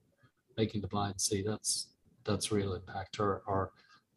making 0.57 0.81
the 0.81 0.87
blind 0.87 1.19
see, 1.21 1.41
that's 1.41 1.87
that's 2.25 2.51
real 2.51 2.73
impact 2.73 3.19
or 3.19 3.43
or, 3.47 3.71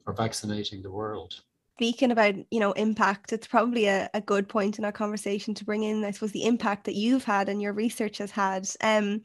or 0.07 0.13
vaccinating 0.15 0.83
the 0.83 0.91
world. 0.91 1.43
Speaking 1.77 2.11
about, 2.11 2.35
you 2.51 2.59
know, 2.59 2.73
impact, 2.73 3.35
it's 3.35 3.47
probably 3.47 3.87
a, 3.87 4.09
a 4.15 4.21
good 4.23 4.49
point 4.49 4.79
in 4.79 4.85
our 4.87 4.93
conversation 4.93 5.53
to 5.55 5.65
bring 5.65 5.83
in, 5.83 6.05
I 6.05 6.11
suppose, 6.11 6.33
the 6.33 6.47
impact 6.47 6.85
that 6.85 6.95
you've 6.95 7.25
had 7.25 7.51
and 7.51 7.61
your 7.61 7.75
research 7.75 8.17
has 8.17 8.31
had. 8.31 8.67
Um, 8.81 9.21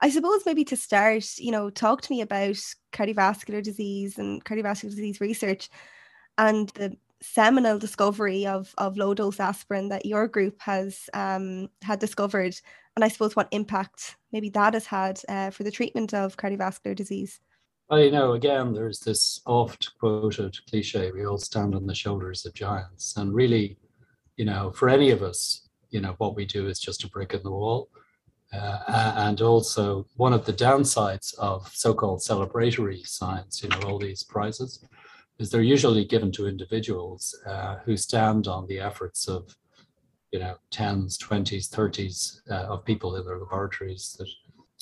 I 0.00 0.08
suppose 0.08 0.42
maybe 0.46 0.64
to 0.66 0.76
start, 0.76 1.24
you 1.38 1.50
know, 1.50 1.70
talk 1.70 2.02
to 2.02 2.12
me 2.12 2.20
about 2.20 2.56
cardiovascular 2.92 3.62
disease 3.64 4.18
and 4.18 4.44
cardiovascular 4.44 4.90
disease 4.90 5.20
research 5.20 5.70
and 6.38 6.68
the 6.70 6.96
seminal 7.20 7.78
discovery 7.78 8.46
of, 8.46 8.74
of 8.78 8.96
low 8.96 9.14
dose 9.14 9.40
aspirin 9.40 9.88
that 9.88 10.06
your 10.06 10.28
group 10.28 10.60
has 10.60 11.08
um, 11.14 11.68
had 11.82 11.98
discovered 11.98 12.54
and 12.96 13.04
I 13.04 13.08
suppose 13.08 13.34
what 13.34 13.48
impact 13.50 14.16
maybe 14.32 14.50
that 14.50 14.74
has 14.74 14.86
had 14.86 15.20
uh, 15.28 15.50
for 15.50 15.62
the 15.62 15.70
treatment 15.70 16.14
of 16.14 16.36
cardiovascular 16.36 16.94
disease. 16.94 17.40
Well, 17.88 18.00
you 18.00 18.10
know, 18.10 18.32
again, 18.32 18.72
there's 18.72 19.00
this 19.00 19.40
oft 19.44 19.92
quoted 19.98 20.56
cliche 20.68 21.10
we 21.12 21.26
all 21.26 21.38
stand 21.38 21.74
on 21.74 21.86
the 21.86 21.94
shoulders 21.94 22.46
of 22.46 22.54
giants. 22.54 23.16
And 23.16 23.34
really, 23.34 23.76
you 24.36 24.44
know, 24.44 24.72
for 24.72 24.88
any 24.88 25.10
of 25.10 25.22
us, 25.22 25.68
you 25.90 26.00
know, 26.00 26.14
what 26.18 26.34
we 26.34 26.46
do 26.46 26.68
is 26.68 26.80
just 26.80 27.04
a 27.04 27.08
brick 27.08 27.34
in 27.34 27.42
the 27.42 27.50
wall. 27.50 27.88
Uh, 28.52 29.12
and 29.16 29.40
also, 29.40 30.06
one 30.16 30.32
of 30.32 30.44
the 30.44 30.52
downsides 30.52 31.34
of 31.38 31.68
so 31.74 31.94
called 31.94 32.20
celebratory 32.20 33.06
science, 33.06 33.62
you 33.62 33.68
know, 33.70 33.80
all 33.82 33.98
these 33.98 34.22
prizes, 34.22 34.84
is 35.38 35.50
they're 35.50 35.62
usually 35.62 36.04
given 36.04 36.30
to 36.32 36.46
individuals 36.46 37.34
uh, 37.46 37.76
who 37.84 37.96
stand 37.96 38.48
on 38.48 38.66
the 38.66 38.78
efforts 38.78 39.26
of 39.26 39.54
you 40.32 40.40
know, 40.40 40.56
tens, 40.70 41.18
twenties, 41.18 41.68
thirties 41.68 42.42
uh, 42.50 42.64
of 42.72 42.84
people 42.84 43.16
in 43.16 43.24
their 43.24 43.38
laboratories 43.38 44.16
that 44.18 44.28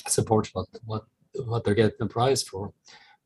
support 0.09 0.49
what 0.53 0.67
what 0.85 1.03
what 1.45 1.63
they're 1.63 1.75
getting 1.75 1.97
the 1.99 2.07
prize 2.07 2.43
for. 2.43 2.73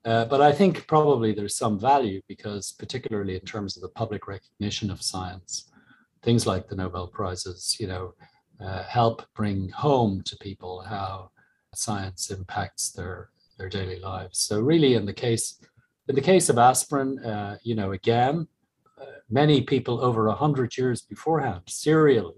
Uh, 0.03 0.25
but 0.25 0.41
I 0.41 0.51
think 0.51 0.85
probably 0.87 1.33
there's 1.33 1.57
some 1.57 1.79
value 1.79 2.21
because, 2.27 2.73
particularly 2.73 3.35
in 3.35 3.41
terms 3.41 3.75
of 3.75 3.81
the 3.81 3.89
public 3.89 4.27
recognition 4.27 4.91
of 4.91 5.01
science, 5.01 5.71
things 6.21 6.45
like 6.45 6.67
the 6.67 6.75
Nobel 6.75 7.07
prizes, 7.07 7.77
you 7.79 7.87
know, 7.87 8.13
uh, 8.63 8.83
help 8.83 9.23
bring 9.35 9.69
home 9.69 10.21
to 10.25 10.37
people 10.37 10.81
how 10.81 11.31
science 11.73 12.31
impacts 12.31 12.91
their 12.91 13.29
their 13.57 13.69
daily 13.69 13.99
lives. 13.99 14.39
So 14.39 14.59
really, 14.59 14.95
in 14.95 15.05
the 15.05 15.13
case 15.13 15.59
in 16.07 16.15
the 16.15 16.21
case 16.21 16.49
of 16.49 16.57
aspirin, 16.57 17.19
uh, 17.19 17.57
you 17.63 17.75
know, 17.75 17.93
again, 17.93 18.47
many 19.29 19.61
people 19.61 20.01
over 20.01 20.27
100 20.27 20.77
years 20.77 21.01
beforehand 21.01 21.61
serially 21.67 22.35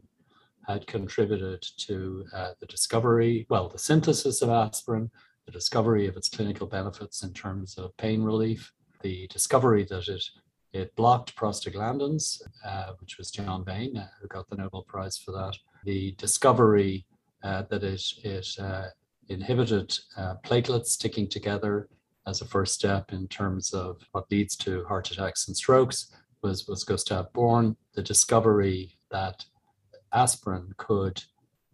had 0.67 0.86
contributed 0.88 1.65
to 1.78 2.26
uh, 2.36 2.52
the 2.60 2.65
discovery, 2.65 3.46
well, 3.50 3.70
the 3.70 3.80
synthesis 3.80 4.41
of 4.41 4.50
aspirin, 4.50 5.10
the 5.46 5.52
discovery 5.52 6.08
of 6.08 6.17
its 6.17 6.30
clinical 6.30 6.67
benefits 6.67 7.24
in 7.24 7.34
terms 7.34 7.78
of 7.78 7.96
pain 7.98 8.22
relief, 8.22 8.74
the 9.02 9.28
discovery 9.28 9.86
that 9.89 10.08
it 10.08 10.24
it 10.74 10.96
blocked 10.96 11.36
prostaglandins, 11.36 12.41
uh, 12.65 12.91
which 13.00 13.17
was 13.17 13.32
John 13.32 13.63
Vane 13.63 13.98
uh, 13.98 14.08
who 14.22 14.28
got 14.28 14.50
the 14.50 14.58
Nobel 14.58 14.84
Prize 14.84 15.17
for 15.17 15.32
that. 15.32 15.58
The 15.86 16.12
discovery 16.17 17.06
uh, 17.41 17.63
that 17.70 17.84
it, 17.84 18.04
it 18.24 18.48
uh, 18.60 18.88
inhibited 19.30 19.98
uh, 20.17 20.36
platelets 20.43 20.88
sticking 20.88 21.30
together 21.30 21.88
as 22.28 22.41
a 22.41 22.46
first 22.46 22.74
step 22.74 23.13
in 23.13 23.28
terms 23.30 23.74
of 23.74 24.02
what 24.12 24.30
leads 24.30 24.56
to 24.58 24.84
heart 24.86 25.10
attacks 25.10 25.48
and 25.48 25.56
strokes 25.56 26.12
was, 26.41 26.67
was 26.67 26.84
Gustav 26.84 27.32
Born, 27.34 27.76
the 27.93 28.04
discovery 28.04 28.97
that 29.12 29.45
aspirin 30.13 30.73
could 30.78 31.23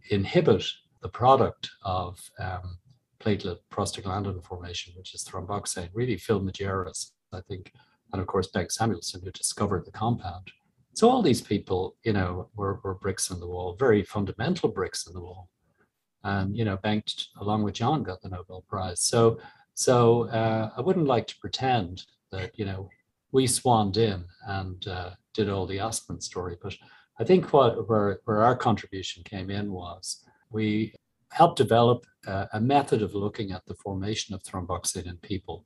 inhibit 0.10 0.65
the 1.02 1.10
product 1.10 1.69
of 1.84 2.19
um, 2.39 2.78
platelet 3.19 3.60
prostaglandin 3.71 4.43
formation, 4.43 4.93
which 4.97 5.13
is 5.13 5.23
thromboxane, 5.23 5.89
really 5.93 6.17
Phil 6.17 6.41
Majerus, 6.41 7.12
I 7.32 7.41
think, 7.41 7.71
and 8.12 8.21
of 8.21 8.28
course 8.28 8.49
Bengt 8.52 8.71
Samuelsson, 8.71 9.23
who 9.23 9.32
discovered 9.32 9.86
the 9.86 9.91
compound. 9.91 10.52
So 10.93 11.10
all 11.10 11.21
these 11.21 11.41
people, 11.41 11.95
you 12.04 12.13
know, 12.13 12.49
were, 12.56 12.80
were 12.84 12.95
bricks 12.95 13.32
in 13.32 13.39
the 13.39 13.47
wall, 13.47 13.76
very 13.80 14.04
fundamental 14.04 14.69
bricks 14.69 15.08
in 15.08 15.13
the 15.13 15.21
wall. 15.21 15.49
And, 16.23 16.56
you 16.56 16.63
know, 16.63 16.78
Bengt, 16.78 17.26
along 17.41 17.63
with 17.63 17.73
John, 17.73 18.04
got 18.04 18.21
the 18.21 18.30
Nobel 18.30 18.63
Prize. 18.69 19.02
So, 19.02 19.39
so 19.73 20.30
uh, 20.30 20.69
I 20.78 20.82
wouldn't 20.82 21.08
like 21.08 21.28
to 21.28 21.38
pretend 21.39 22.04
that, 22.32 22.58
you 22.58 22.65
know, 22.65 22.89
we 23.34 23.48
swanned 23.48 23.98
in 23.98 24.24
and 24.48 24.88
uh, 24.88 25.10
did 25.34 25.50
all 25.50 25.65
the 25.65 25.80
aspirin 25.80 26.22
story. 26.22 26.56
But 26.62 26.76
I 27.19 27.26
think 27.26 27.52
what 27.52 27.89
where, 27.89 28.19
where 28.24 28.43
our 28.43 28.56
contribution 28.56 29.24
came 29.24 29.50
in 29.50 29.72
was 29.72 30.24
we 30.50 30.93
helped 31.32 31.58
develop 31.58 32.06
uh, 32.28 32.46
a 32.54 32.62
method 32.62 33.02
of 33.02 33.15
looking 33.15 33.52
at 33.52 33.65
the 33.65 33.76
formation 33.76 34.34
of 34.34 34.43
thromboxane 34.43 35.08
in 35.08 35.17
people. 35.17 35.65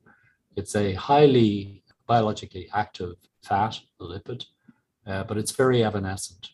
It's 0.56 0.76
a 0.76 0.94
highly 0.94 1.84
biologically 2.08 2.70
active 2.74 3.16
fat, 3.44 3.80
a 4.00 4.04
lipid, 4.04 4.46
uh, 5.06 5.26
but 5.26 5.38
it's 5.38 5.52
very 5.52 5.84
evanescent. 5.84 6.50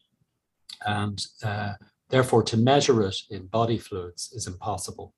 And 0.85 1.23
uh, 1.43 1.73
therefore, 2.09 2.43
to 2.43 2.57
measure 2.57 3.03
it 3.03 3.15
in 3.29 3.45
body 3.47 3.77
fluids 3.77 4.31
is 4.33 4.47
impossible. 4.47 5.13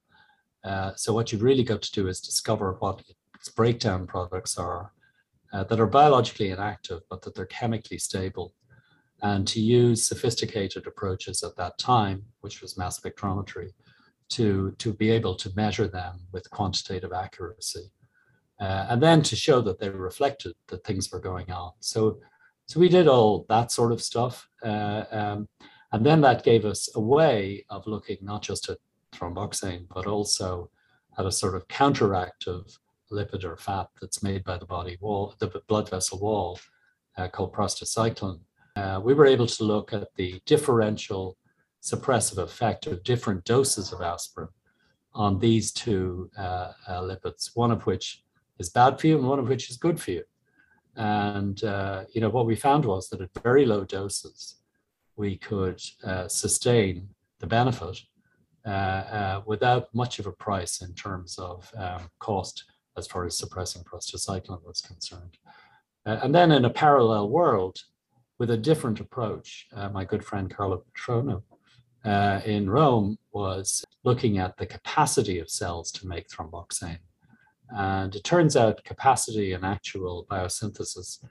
Uh, 0.64 0.92
so 0.96 1.14
what 1.14 1.32
you've 1.32 1.42
really 1.42 1.64
got 1.64 1.82
to 1.84 1.92
do 1.92 2.08
is 2.08 2.20
discover 2.20 2.76
what 2.80 3.02
its 3.36 3.50
breakdown 3.50 4.06
products 4.08 4.58
are 4.58 4.92
uh, 5.56 5.64
that 5.64 5.80
are 5.80 5.88
biologically 5.88 6.50
inactive, 6.50 7.02
but 7.10 7.22
that 7.22 7.34
they're 7.34 7.46
chemically 7.46 7.98
stable. 7.98 8.54
And 9.22 9.48
to 9.48 9.62
use 9.62 10.06
sophisticated 10.06 10.86
approaches 10.86 11.44
at 11.44 11.56
that 11.56 11.78
time, 11.78 12.24
which 12.42 12.62
was 12.62 12.78
mass 12.78 13.00
spectrometry, 13.00 13.70
to, 14.30 14.72
to 14.80 14.92
be 14.92 15.10
able 15.12 15.36
to 15.36 15.52
measure 15.56 15.88
them 15.88 16.20
with 16.34 16.50
quantitative 16.50 17.14
accuracy. 17.14 17.90
Uh, 18.60 18.88
and 18.90 19.02
then 19.02 19.22
to 19.22 19.36
show 19.36 19.62
that 19.62 19.80
they 19.80 19.90
reflected 19.90 20.54
that 20.68 20.84
things 20.84 21.10
were 21.12 21.22
going 21.22 21.50
on. 21.52 21.72
So, 21.80 22.20
so 22.66 22.80
we 22.80 22.90
did 22.90 23.08
all 23.08 23.46
that 23.48 23.72
sort 23.72 23.94
of 23.94 24.02
stuff. 24.02 24.50
Uh, 24.62 25.04
um, 25.12 25.48
and 25.94 26.06
then 26.06 26.20
that 26.22 26.44
gave 26.44 26.66
us 26.66 26.90
a 26.96 27.00
way 27.00 27.66
of 27.70 27.88
looking 27.88 28.18
not 28.22 28.42
just 28.42 28.68
at 28.70 28.80
thromboxane, 29.14 29.88
but 29.94 30.06
also 30.06 30.70
at 31.18 31.26
a 31.26 31.32
sort 31.32 31.56
of 31.56 31.66
counteractive 31.70 32.78
lipid 33.12 33.44
or 33.44 33.58
fat 33.58 33.88
that's 34.02 34.24
made 34.24 34.44
by 34.44 34.58
the 34.58 34.66
body 34.66 34.98
wall, 35.00 35.36
the 35.40 35.62
blood 35.68 35.90
vessel 35.90 36.20
wall, 36.20 36.60
uh, 37.18 37.28
called 37.28 37.54
prostacyclin. 37.54 38.40
Uh, 38.76 39.00
we 39.04 39.14
were 39.14 39.26
able 39.26 39.48
to 39.48 39.64
look 39.64 39.94
at 39.94 40.14
the 40.16 40.42
differential 40.46 41.38
suppressive 41.82 42.38
effect 42.38 42.88
of 42.88 43.04
different 43.04 43.44
doses 43.46 43.94
of 43.94 44.02
aspirin 44.02 44.50
on 45.14 45.40
these 45.40 45.72
two 45.72 46.30
uh, 46.38 46.72
uh 46.88 47.02
lipids, 47.02 47.52
one 47.54 47.72
of 47.72 47.86
which 47.86 48.24
is 48.60 48.70
bad 48.70 49.00
for 49.00 49.08
you 49.08 49.18
and 49.18 49.28
one 49.28 49.40
of 49.40 49.48
which 49.48 49.70
is 49.70 49.78
good 49.78 50.00
for 50.00 50.12
you. 50.12 50.24
And 50.96 51.64
uh, 51.64 52.06
you 52.12 52.22
know 52.22 52.30
what 52.30 52.46
we 52.46 52.56
found 52.56 52.86
was 52.86 53.10
that 53.10 53.22
at 53.22 53.30
very 53.44 53.66
low 53.66 53.84
doses, 53.86 54.56
we 55.16 55.38
could 55.38 55.82
uh, 56.04 56.28
sustain 56.28 57.10
the 57.40 57.48
benefit 57.48 58.02
uh, 58.66 58.70
uh, 58.70 59.42
without 59.46 59.94
much 59.94 60.20
of 60.20 60.28
a 60.28 60.32
price 60.32 60.82
in 60.82 60.94
terms 60.94 61.38
of 61.38 61.72
um, 61.78 62.10
cost 62.20 62.66
as 62.98 63.08
far 63.08 63.26
as 63.26 63.38
suppressing 63.38 63.84
prostacyclin 63.84 64.64
was 64.64 64.82
concerned. 64.82 65.38
Uh, 66.06 66.20
and 66.24 66.34
then 66.34 66.52
in 66.52 66.66
a 66.66 66.70
parallel 66.70 67.30
world, 67.30 67.80
with 68.38 68.52
a 68.52 68.58
different 68.58 69.00
approach, 69.00 69.68
uh, 69.76 69.90
my 69.90 70.04
good 70.04 70.24
friend 70.24 70.54
Carlo 70.54 70.84
Patrono 70.94 71.44
uh, 72.04 72.42
in 72.46 72.70
Rome 72.70 73.18
was 73.32 73.84
looking 74.04 74.38
at 74.38 74.58
the 74.58 74.66
capacity 74.66 75.40
of 75.40 75.50
cells 75.50 75.92
to 75.94 76.08
make 76.08 76.28
thromboxane. 76.28 77.00
And 77.70 78.16
it 78.16 78.24
turns 78.24 78.56
out 78.56 78.84
capacity 78.84 79.54
and 79.54 79.66
actual 79.66 80.28
biosynthesis 80.30 81.24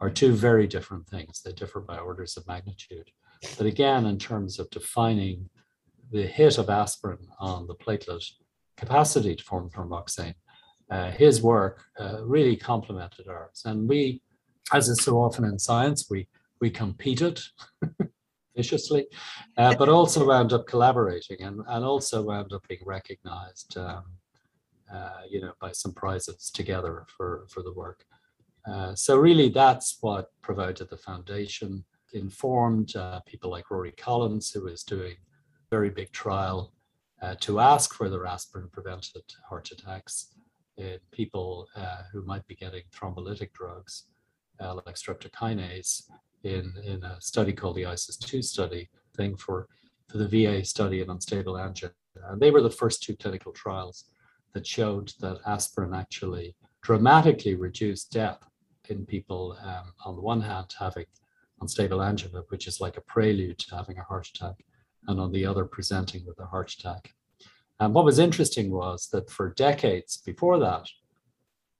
are 0.00 0.10
two 0.10 0.32
very 0.32 0.66
different 0.66 1.08
things. 1.08 1.42
They 1.42 1.52
differ 1.52 1.80
by 1.80 1.98
orders 1.98 2.36
of 2.36 2.46
magnitude. 2.46 3.10
But 3.56 3.66
again, 3.66 4.06
in 4.06 4.18
terms 4.18 4.58
of 4.58 4.70
defining 4.70 5.48
the 6.12 6.22
hit 6.22 6.58
of 6.58 6.70
aspirin 6.70 7.26
on 7.38 7.66
the 7.66 7.74
platelet 7.74 8.24
capacity 8.76 9.34
to 9.34 9.42
form 9.42 9.70
thromboxane, 9.70 10.34
uh, 10.90 11.10
his 11.10 11.42
work 11.42 11.84
uh, 11.98 12.24
really 12.24 12.56
complemented 12.56 13.28
ours. 13.28 13.62
And 13.64 13.88
we, 13.88 14.22
as 14.72 14.88
is 14.88 15.02
so 15.02 15.16
often 15.16 15.44
in 15.44 15.58
science, 15.58 16.08
we 16.10 16.28
we 16.60 16.70
competed 16.70 17.40
viciously, 18.56 19.06
uh, 19.56 19.74
but 19.76 19.88
also 19.88 20.26
wound 20.26 20.52
up 20.52 20.66
collaborating 20.66 21.38
and, 21.40 21.62
and 21.66 21.84
also 21.84 22.22
wound 22.22 22.52
up 22.52 22.66
being 22.68 22.80
recognized, 22.84 23.78
um, 23.78 24.04
uh, 24.92 25.22
you 25.28 25.40
know, 25.40 25.52
by 25.60 25.72
some 25.72 25.92
prizes 25.92 26.50
together 26.50 27.06
for, 27.16 27.46
for 27.48 27.62
the 27.62 27.72
work. 27.72 28.04
Uh, 28.70 28.94
so 28.94 29.16
really 29.16 29.48
that's 29.48 29.96
what 30.02 30.28
provided 30.42 30.90
the 30.90 30.96
foundation, 30.96 31.82
informed 32.12 32.94
uh, 32.94 33.20
people 33.20 33.50
like 33.50 33.70
Rory 33.70 33.92
Collins, 33.92 34.50
who 34.50 34.64
was 34.64 34.82
doing 34.82 35.14
very 35.70 35.88
big 35.88 36.12
trial 36.12 36.74
to 37.38 37.60
ask 37.60 38.00
whether 38.00 38.26
aspirin 38.26 38.68
prevented 38.72 39.22
heart 39.48 39.70
attacks 39.70 40.34
in 40.76 40.98
people 41.10 41.68
uh, 41.76 42.02
who 42.12 42.24
might 42.24 42.46
be 42.46 42.54
getting 42.54 42.82
thrombolytic 42.94 43.52
drugs 43.52 44.04
like 44.60 44.96
streptokinase 44.96 46.10
in, 46.44 46.72
in 46.84 47.02
a 47.04 47.20
study 47.20 47.52
called 47.52 47.76
the 47.76 47.86
ISIS-2 47.86 48.42
study 48.44 48.88
thing 49.16 49.36
for, 49.36 49.68
for 50.08 50.18
the 50.18 50.28
VA 50.28 50.64
study 50.64 51.00
in 51.00 51.10
unstable 51.10 51.58
angina. 51.58 51.92
And 52.28 52.40
they 52.40 52.50
were 52.50 52.62
the 52.62 52.70
first 52.70 53.02
two 53.02 53.16
clinical 53.16 53.52
trials 53.52 54.04
that 54.52 54.66
showed 54.66 55.12
that 55.20 55.40
aspirin 55.46 55.94
actually 55.94 56.54
dramatically 56.82 57.54
reduced 57.54 58.10
death 58.10 58.40
in 58.88 59.06
people 59.06 59.56
um, 59.62 59.92
on 60.04 60.16
the 60.16 60.22
one 60.22 60.40
hand 60.40 60.74
having 60.78 61.06
unstable 61.60 62.02
angina, 62.02 62.42
which 62.48 62.66
is 62.66 62.80
like 62.80 62.96
a 62.96 63.02
prelude 63.02 63.58
to 63.58 63.76
having 63.76 63.98
a 63.98 64.02
heart 64.02 64.28
attack, 64.34 64.64
and 65.06 65.20
on 65.20 65.30
the 65.30 65.46
other 65.46 65.64
presenting 65.64 66.24
with 66.26 66.38
a 66.40 66.46
heart 66.46 66.72
attack. 66.72 67.12
And 67.80 67.94
what 67.94 68.04
was 68.04 68.18
interesting 68.18 68.70
was 68.70 69.08
that 69.08 69.30
for 69.30 69.54
decades 69.54 70.18
before 70.18 70.58
that, 70.60 70.86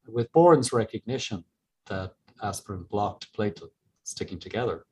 with 0.09 0.33
Born's 0.33 0.73
recognition 0.73 1.45
that 1.87 2.15
aspirin 2.43 2.85
blocked 2.85 3.33
platelet 3.37 3.71
sticking 4.03 4.39
together. 4.39 4.87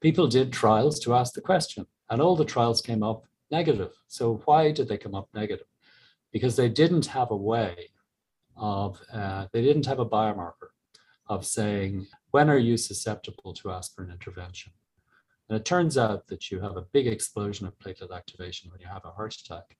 People 0.00 0.26
did 0.26 0.52
trials 0.52 0.98
to 1.00 1.14
ask 1.14 1.34
the 1.34 1.40
question, 1.40 1.86
and 2.10 2.20
all 2.20 2.36
the 2.36 2.44
trials 2.44 2.80
came 2.80 3.02
up 3.02 3.24
negative. 3.50 3.92
So, 4.08 4.42
why 4.46 4.72
did 4.72 4.88
they 4.88 4.98
come 4.98 5.14
up 5.14 5.28
negative? 5.34 5.66
Because 6.32 6.56
they 6.56 6.68
didn't 6.68 7.06
have 7.06 7.30
a 7.30 7.36
way 7.36 7.90
of, 8.56 9.00
uh, 9.12 9.46
they 9.52 9.62
didn't 9.62 9.86
have 9.86 10.00
a 10.00 10.06
biomarker 10.06 10.70
of 11.26 11.46
saying, 11.46 12.06
when 12.32 12.50
are 12.50 12.58
you 12.58 12.76
susceptible 12.76 13.52
to 13.54 13.70
aspirin 13.70 14.10
intervention? 14.10 14.72
And 15.48 15.56
it 15.56 15.64
turns 15.64 15.96
out 15.96 16.26
that 16.28 16.50
you 16.50 16.60
have 16.60 16.76
a 16.76 16.86
big 16.92 17.06
explosion 17.06 17.66
of 17.66 17.78
platelet 17.78 18.14
activation 18.14 18.70
when 18.70 18.80
you 18.80 18.86
have 18.86 19.04
a 19.04 19.10
heart 19.10 19.34
attack. 19.34 19.76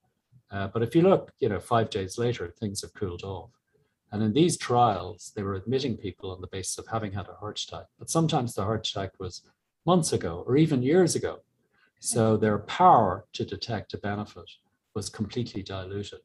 Uh, 0.54 0.68
but 0.68 0.84
if 0.84 0.94
you 0.94 1.02
look, 1.02 1.32
you 1.40 1.48
know, 1.48 1.58
five 1.58 1.90
days 1.90 2.16
later, 2.16 2.54
things 2.60 2.82
have 2.82 2.94
cooled 2.94 3.24
off. 3.24 3.50
And 4.12 4.22
in 4.22 4.32
these 4.32 4.56
trials, 4.56 5.32
they 5.34 5.42
were 5.42 5.54
admitting 5.54 5.96
people 5.96 6.30
on 6.30 6.40
the 6.40 6.46
basis 6.46 6.78
of 6.78 6.86
having 6.86 7.10
had 7.10 7.26
a 7.26 7.34
heart 7.34 7.60
attack. 7.60 7.86
But 7.98 8.08
sometimes 8.08 8.54
the 8.54 8.62
heart 8.62 8.88
attack 8.88 9.10
was 9.18 9.42
months 9.84 10.12
ago 10.12 10.44
or 10.46 10.56
even 10.56 10.80
years 10.80 11.16
ago. 11.16 11.40
So 11.98 12.36
their 12.36 12.58
power 12.58 13.24
to 13.32 13.44
detect 13.44 13.94
a 13.94 13.98
benefit 13.98 14.48
was 14.94 15.08
completely 15.08 15.64
diluted. 15.64 16.20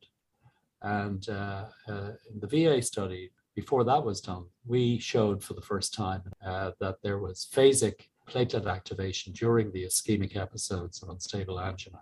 And 0.84 1.28
uh, 1.28 1.66
uh, 1.88 2.12
in 2.32 2.40
the 2.40 2.48
VA 2.48 2.84
study, 2.84 3.32
before 3.56 3.84
that 3.86 4.06
was 4.06 4.22
done, 4.22 4.46
we 4.68 5.00
showed 5.00 5.44
for 5.44 5.56
the 5.56 5.62
first 5.62 5.92
time 5.92 6.22
uh, 6.46 6.72
that 6.80 6.98
there 7.02 7.18
was 7.18 7.48
phasic 7.52 8.10
platelet 8.30 8.70
activation 8.70 9.34
during 9.34 9.72
the 9.72 9.86
ischemic 9.86 10.36
episodes 10.36 11.02
of 11.02 11.10
unstable 11.10 11.60
angina. 11.60 12.00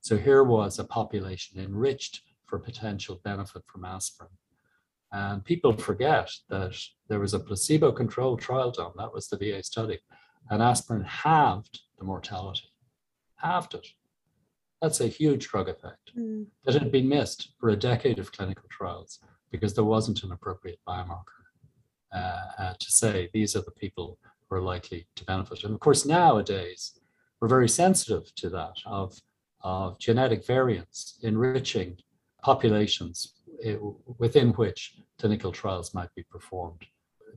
So 0.00 0.16
here 0.16 0.42
was 0.42 0.78
a 0.78 0.84
population 0.84 1.60
enriched 1.60 2.22
for 2.46 2.58
potential 2.58 3.20
benefit 3.22 3.62
from 3.66 3.84
aspirin. 3.84 4.30
And 5.12 5.44
people 5.44 5.72
forget 5.72 6.30
that 6.48 6.76
there 7.08 7.20
was 7.20 7.34
a 7.34 7.40
placebo 7.40 7.92
controlled 7.92 8.40
trial 8.40 8.70
done, 8.70 8.92
that 8.96 9.12
was 9.12 9.28
the 9.28 9.36
VA 9.36 9.62
study, 9.62 9.98
and 10.50 10.62
aspirin 10.62 11.02
halved 11.02 11.80
the 11.98 12.04
mortality, 12.04 12.72
halved 13.36 13.74
it. 13.74 13.86
That's 14.80 15.00
a 15.00 15.08
huge 15.08 15.48
drug 15.48 15.68
effect 15.68 16.12
mm. 16.16 16.46
that 16.64 16.74
had 16.74 16.90
been 16.90 17.08
missed 17.08 17.52
for 17.58 17.68
a 17.68 17.76
decade 17.76 18.18
of 18.18 18.32
clinical 18.32 18.68
trials 18.70 19.18
because 19.50 19.74
there 19.74 19.84
wasn't 19.84 20.22
an 20.22 20.32
appropriate 20.32 20.78
biomarker 20.88 21.40
uh, 22.14 22.40
uh, 22.58 22.74
to 22.78 22.90
say 22.90 23.28
these 23.32 23.54
are 23.56 23.62
the 23.62 23.70
people 23.72 24.18
who 24.48 24.56
are 24.56 24.62
likely 24.62 25.06
to 25.16 25.24
benefit. 25.24 25.64
And 25.64 25.74
of 25.74 25.80
course, 25.80 26.06
nowadays, 26.06 26.98
we're 27.40 27.48
very 27.48 27.68
sensitive 27.68 28.34
to 28.36 28.48
that 28.50 28.76
of, 28.86 29.20
of 29.62 29.98
genetic 29.98 30.46
variants 30.46 31.18
enriching 31.22 31.96
populations 32.42 33.34
within 34.18 34.50
which 34.52 34.96
clinical 35.18 35.52
trials 35.52 35.92
might 35.94 36.12
be 36.14 36.22
performed. 36.24 36.86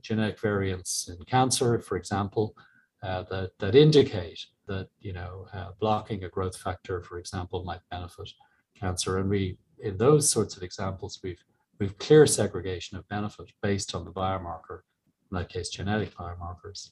Genetic 0.02 0.40
variants 0.40 1.08
in 1.08 1.22
cancer, 1.26 1.78
for 1.78 1.96
example, 1.96 2.56
uh, 3.02 3.22
that, 3.24 3.50
that 3.58 3.74
indicate 3.74 4.46
that 4.66 4.88
you 5.00 5.12
know 5.12 5.46
uh, 5.52 5.70
blocking 5.78 6.24
a 6.24 6.28
growth 6.28 6.56
factor, 6.56 7.02
for 7.02 7.18
example, 7.18 7.64
might 7.64 7.80
benefit 7.90 8.30
cancer. 8.78 9.18
And 9.18 9.28
we, 9.28 9.58
in 9.80 9.98
those 9.98 10.28
sorts 10.30 10.56
of 10.56 10.62
examples, 10.62 11.20
we've 11.22 11.42
we've 11.78 11.96
clear 11.98 12.26
segregation 12.26 12.96
of 12.96 13.08
benefit 13.08 13.50
based 13.62 13.94
on 13.94 14.04
the 14.04 14.12
biomarker, 14.12 14.80
in 15.30 15.38
that 15.38 15.48
case, 15.48 15.68
genetic 15.68 16.14
biomarkers, 16.14 16.90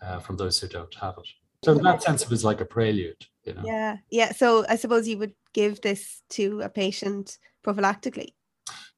uh, 0.00 0.18
from 0.18 0.36
those 0.36 0.58
who 0.60 0.68
don't 0.68 0.94
have 0.94 1.14
it. 1.18 1.28
So 1.64 1.72
in 1.72 1.82
that 1.82 2.02
sense, 2.02 2.22
it 2.22 2.30
was 2.30 2.44
like 2.44 2.60
a 2.60 2.64
prelude, 2.64 3.24
you 3.44 3.54
know. 3.54 3.62
Yeah, 3.64 3.98
yeah. 4.10 4.32
So 4.32 4.64
I 4.68 4.76
suppose 4.76 5.06
you 5.06 5.18
would 5.18 5.34
give 5.52 5.80
this 5.80 6.22
to 6.30 6.60
a 6.62 6.68
patient 6.68 7.38
prophylactically. 7.64 8.34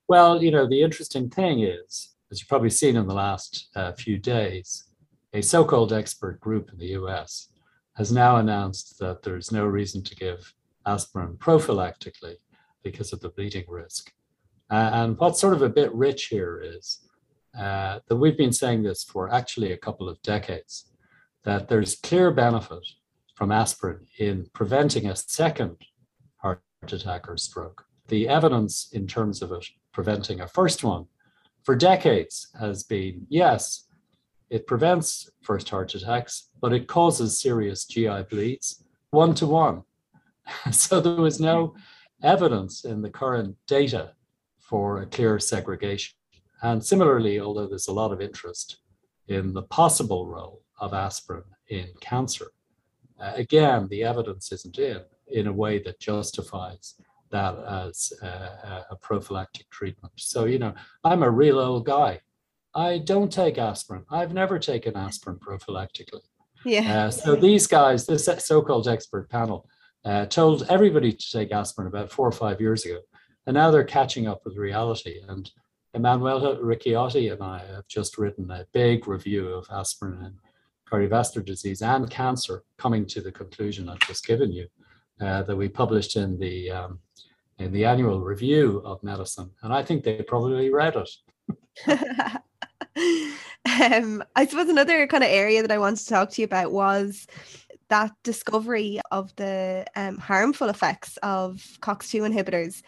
Well, 0.08 0.42
you 0.42 0.50
know, 0.50 0.66
the 0.66 0.82
interesting 0.82 1.28
thing 1.28 1.60
is, 1.60 2.14
as 2.30 2.40
you've 2.40 2.48
probably 2.48 2.70
seen 2.70 2.96
in 2.96 3.06
the 3.06 3.14
last 3.14 3.68
uh, 3.76 3.92
few 3.92 4.18
days, 4.18 4.84
a 5.34 5.42
so 5.42 5.64
called 5.64 5.92
expert 5.92 6.40
group 6.40 6.70
in 6.72 6.78
the 6.78 6.94
US 7.00 7.48
has 7.96 8.10
now 8.10 8.36
announced 8.36 8.98
that 8.98 9.22
there's 9.22 9.52
no 9.52 9.66
reason 9.66 10.02
to 10.02 10.16
give 10.16 10.52
aspirin 10.86 11.36
prophylactically 11.36 12.36
because 12.82 13.12
of 13.12 13.20
the 13.20 13.30
bleeding 13.30 13.64
risk. 13.68 14.12
Uh, 14.70 14.90
and 14.94 15.18
what's 15.18 15.40
sort 15.40 15.54
of 15.54 15.62
a 15.62 15.68
bit 15.68 15.92
rich 15.94 16.26
here 16.26 16.62
is 16.64 17.00
uh, 17.58 18.00
that 18.08 18.16
we've 18.16 18.36
been 18.36 18.52
saying 18.52 18.82
this 18.82 19.04
for 19.04 19.32
actually 19.32 19.72
a 19.72 19.76
couple 19.76 20.08
of 20.08 20.20
decades 20.22 20.90
that 21.44 21.68
there's 21.68 21.96
clear 21.96 22.30
benefit 22.30 22.86
from 23.34 23.52
aspirin 23.52 24.06
in 24.18 24.46
preventing 24.52 25.08
a 25.08 25.16
second 25.16 25.76
heart 26.36 26.62
attack 26.82 27.28
or 27.28 27.36
stroke. 27.36 27.84
The 28.08 28.28
evidence 28.28 28.90
in 28.92 29.06
terms 29.06 29.42
of 29.42 29.52
it 29.52 29.66
preventing 29.92 30.40
a 30.40 30.48
first 30.48 30.84
one 30.84 31.06
for 31.62 31.74
decades 31.74 32.48
has 32.58 32.82
been 32.82 33.26
yes, 33.28 33.86
it 34.50 34.66
prevents 34.66 35.30
first 35.42 35.68
heart 35.70 35.94
attacks, 35.94 36.50
but 36.60 36.72
it 36.72 36.86
causes 36.86 37.40
serious 37.40 37.86
GI 37.86 38.24
bleeds 38.28 38.84
one 39.10 39.34
to 39.34 39.46
one. 39.46 39.82
so 40.70 41.00
there 41.00 41.14
was 41.14 41.40
no 41.40 41.74
evidence 42.22 42.84
in 42.84 43.00
the 43.00 43.10
current 43.10 43.56
data 43.66 44.12
for 44.58 45.00
a 45.00 45.06
clear 45.06 45.38
segregation. 45.38 46.14
And 46.62 46.84
similarly, 46.84 47.40
although 47.40 47.66
there's 47.66 47.88
a 47.88 47.92
lot 47.92 48.12
of 48.12 48.20
interest 48.20 48.78
in 49.28 49.54
the 49.54 49.62
possible 49.62 50.26
role 50.26 50.63
of 50.78 50.94
aspirin 50.94 51.44
in 51.68 51.88
cancer, 52.00 52.46
uh, 53.20 53.32
again, 53.34 53.88
the 53.88 54.02
evidence 54.02 54.52
isn't 54.52 54.78
in 54.78 55.00
in 55.28 55.46
a 55.46 55.52
way 55.52 55.78
that 55.78 56.00
justifies 56.00 56.94
that 57.30 57.56
as 57.66 58.12
a, 58.22 58.86
a, 58.90 58.96
prophylactic 58.96 59.68
treatment. 59.70 60.12
So, 60.16 60.44
you 60.44 60.58
know, 60.58 60.74
I'm 61.02 61.22
a 61.22 61.30
real 61.30 61.58
old 61.58 61.84
guy. 61.86 62.20
I 62.74 62.98
don't 62.98 63.32
take 63.32 63.58
aspirin. 63.58 64.04
I've 64.10 64.32
never 64.32 64.58
taken 64.58 64.96
aspirin 64.96 65.38
prophylactically. 65.38 66.20
Yeah. 66.64 67.06
Uh, 67.06 67.10
so 67.10 67.34
these 67.34 67.66
guys, 67.66 68.06
this 68.06 68.28
so-called 68.38 68.88
expert 68.88 69.28
panel, 69.30 69.68
uh, 70.04 70.26
told 70.26 70.66
everybody 70.68 71.12
to 71.12 71.30
take 71.30 71.50
aspirin 71.50 71.88
about 71.88 72.12
four 72.12 72.28
or 72.28 72.32
five 72.32 72.60
years 72.60 72.84
ago, 72.84 73.00
and 73.46 73.54
now 73.54 73.70
they're 73.70 73.84
catching 73.84 74.28
up 74.28 74.42
with 74.44 74.56
reality. 74.56 75.20
And 75.28 75.50
Emanuela 75.94 76.56
Ricciotti 76.56 77.32
and 77.32 77.42
I 77.42 77.58
have 77.66 77.86
just 77.88 78.18
written 78.18 78.50
a 78.50 78.66
big 78.72 79.08
review 79.08 79.48
of 79.48 79.66
aspirin 79.70 80.22
and 80.22 80.36
cardiovascular 80.90 81.44
disease 81.44 81.82
and 81.82 82.10
cancer, 82.10 82.62
coming 82.78 83.06
to 83.06 83.20
the 83.20 83.32
conclusion 83.32 83.88
I've 83.88 84.00
just 84.00 84.26
given 84.26 84.52
you, 84.52 84.66
uh, 85.20 85.42
that 85.42 85.56
we 85.56 85.68
published 85.68 86.16
in 86.16 86.38
the 86.38 86.70
um, 86.70 86.98
in 87.58 87.72
the 87.72 87.84
annual 87.84 88.20
review 88.20 88.82
of 88.84 89.02
medicine, 89.02 89.50
and 89.62 89.72
I 89.72 89.82
think 89.82 90.02
they 90.02 90.22
probably 90.22 90.70
read 90.70 90.96
it. 90.96 91.10
um, 93.66 94.24
I 94.34 94.46
suppose 94.46 94.68
another 94.68 95.06
kind 95.06 95.24
of 95.24 95.30
area 95.30 95.62
that 95.62 95.70
I 95.70 95.78
wanted 95.78 96.00
to 96.00 96.08
talk 96.08 96.30
to 96.30 96.42
you 96.42 96.46
about 96.46 96.72
was 96.72 97.26
that 97.88 98.12
discovery 98.22 99.00
of 99.10 99.34
the 99.36 99.86
um, 99.94 100.18
harmful 100.18 100.68
effects 100.68 101.16
of 101.18 101.62
COX2 101.80 102.32
inhibitors. 102.32 102.82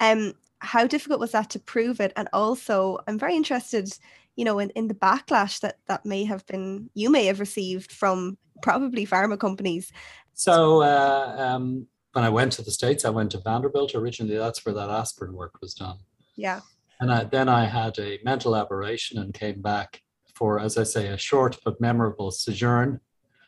Um, 0.00 0.34
how 0.60 0.86
difficult 0.86 1.20
was 1.20 1.32
that 1.32 1.50
to 1.50 1.58
prove 1.58 2.00
it? 2.00 2.12
And 2.16 2.28
also, 2.32 2.98
I'm 3.06 3.18
very 3.18 3.36
interested, 3.36 3.92
you 4.38 4.44
know, 4.44 4.60
in, 4.60 4.70
in 4.70 4.86
the 4.86 4.94
backlash 4.94 5.58
that 5.60 5.78
that 5.88 6.06
may 6.06 6.22
have 6.24 6.46
been 6.46 6.88
you 6.94 7.10
may 7.10 7.26
have 7.26 7.40
received 7.40 7.90
from 7.90 8.38
probably 8.62 9.04
pharma 9.04 9.36
companies. 9.36 9.90
So 10.34 10.82
uh, 10.82 11.34
um, 11.36 11.88
when 12.12 12.24
I 12.24 12.28
went 12.28 12.52
to 12.52 12.62
the 12.62 12.70
states, 12.70 13.04
I 13.04 13.10
went 13.10 13.32
to 13.32 13.40
Vanderbilt 13.40 13.96
originally. 13.96 14.36
That's 14.36 14.64
where 14.64 14.76
that 14.76 14.90
aspirin 14.90 15.32
work 15.32 15.60
was 15.60 15.74
done. 15.74 15.98
Yeah. 16.36 16.60
And 17.00 17.12
I, 17.12 17.24
then 17.24 17.48
I 17.48 17.64
had 17.64 17.98
a 17.98 18.20
mental 18.24 18.54
aberration 18.54 19.18
and 19.18 19.34
came 19.34 19.60
back 19.60 20.02
for, 20.34 20.60
as 20.60 20.78
I 20.78 20.84
say, 20.84 21.08
a 21.08 21.18
short 21.18 21.58
but 21.64 21.80
memorable 21.80 22.30
sojourn 22.30 23.00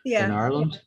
yeah. 0.05 0.25
in 0.25 0.33
Ireland. 0.33 0.81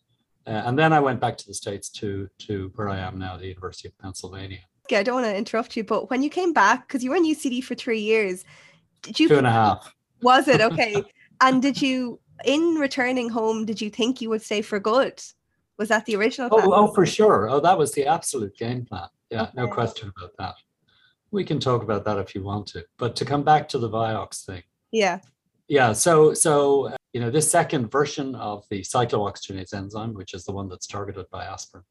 Uh, 0.46 0.64
and 0.66 0.78
then 0.78 0.92
I 0.92 1.00
went 1.00 1.22
back 1.22 1.38
to 1.38 1.48
the 1.48 1.54
States 1.54 1.88
to, 1.92 2.28
to 2.40 2.74
where 2.76 2.90
I 2.90 3.00
am 3.00 3.18
now, 3.18 3.38
the 3.38 3.48
University 3.48 3.88
of 3.88 3.98
Pennsylvania. 4.00 4.60
Okay, 4.86 4.98
I 4.98 5.04
don't 5.04 5.16
want 5.16 5.28
to 5.28 5.38
interrupt 5.38 5.78
you, 5.78 5.86
but 5.86 6.10
when 6.10 6.22
you 6.22 6.30
came 6.30 6.52
back, 6.52 6.88
because 6.88 7.06
you 7.06 7.12
were 7.12 7.16
in 7.16 7.26
UCD 7.26 7.64
for 7.64 7.76
three 7.76 8.02
years, 8.02 8.44
did 9.04 9.20
you? 9.20 9.28
Two 9.28 9.38
and 9.38 9.48
a 9.48 9.52
half. 9.52 9.94
Was 10.22 10.48
it? 10.48 10.62
Okay. 10.74 11.04
and 11.42 11.62
did 11.62 11.82
you, 11.82 12.20
in 12.46 12.76
returning 12.76 13.30
home, 13.30 13.66
did 13.66 13.80
you 13.80 13.90
think 13.90 14.22
you 14.22 14.30
would 14.30 14.42
stay 14.42 14.62
for 14.62 14.80
good? 14.80 15.22
Was 15.78 15.90
that 15.90 16.06
the 16.06 16.16
original 16.16 16.50
plan? 16.50 16.66
Oh, 16.66 16.74
oh 16.74 16.94
for 16.94 17.06
sure. 17.06 17.50
Oh, 17.50 17.60
that 17.60 17.78
was 17.78 17.92
the 17.92 18.06
absolute 18.06 18.58
game 18.58 18.86
plan. 18.86 19.08
Yeah, 19.30 19.44
okay. 19.44 19.52
no 19.56 19.68
question 19.68 20.12
about 20.16 20.32
that. 20.40 20.56
We 21.32 21.44
can 21.44 21.60
talk 21.60 21.84
about 21.84 22.06
that 22.06 22.20
if 22.20 22.34
you 22.36 22.44
want 22.44 22.68
to. 22.68 22.86
But 22.98 23.16
to 23.18 23.26
come 23.26 23.44
back 23.44 23.68
to 23.70 23.80
the 23.80 23.90
Vioxx 23.90 24.46
thing. 24.46 24.64
Yeah. 24.92 25.20
Yeah. 25.68 25.94
So, 25.94 26.34
so 26.34 26.90
uh, 26.90 26.96
you 27.14 27.20
know, 27.20 27.32
this 27.32 27.50
second 27.50 27.92
version 27.92 28.36
of 28.36 28.66
the 28.70 28.82
cyclooxygenase 28.82 29.74
enzyme, 29.74 30.14
which 30.14 30.34
is 30.34 30.46
the 30.46 30.52
one 30.52 30.70
that's 30.70 30.88
targeted 30.88 31.26
by 31.32 31.46
aspirin, 31.46 31.84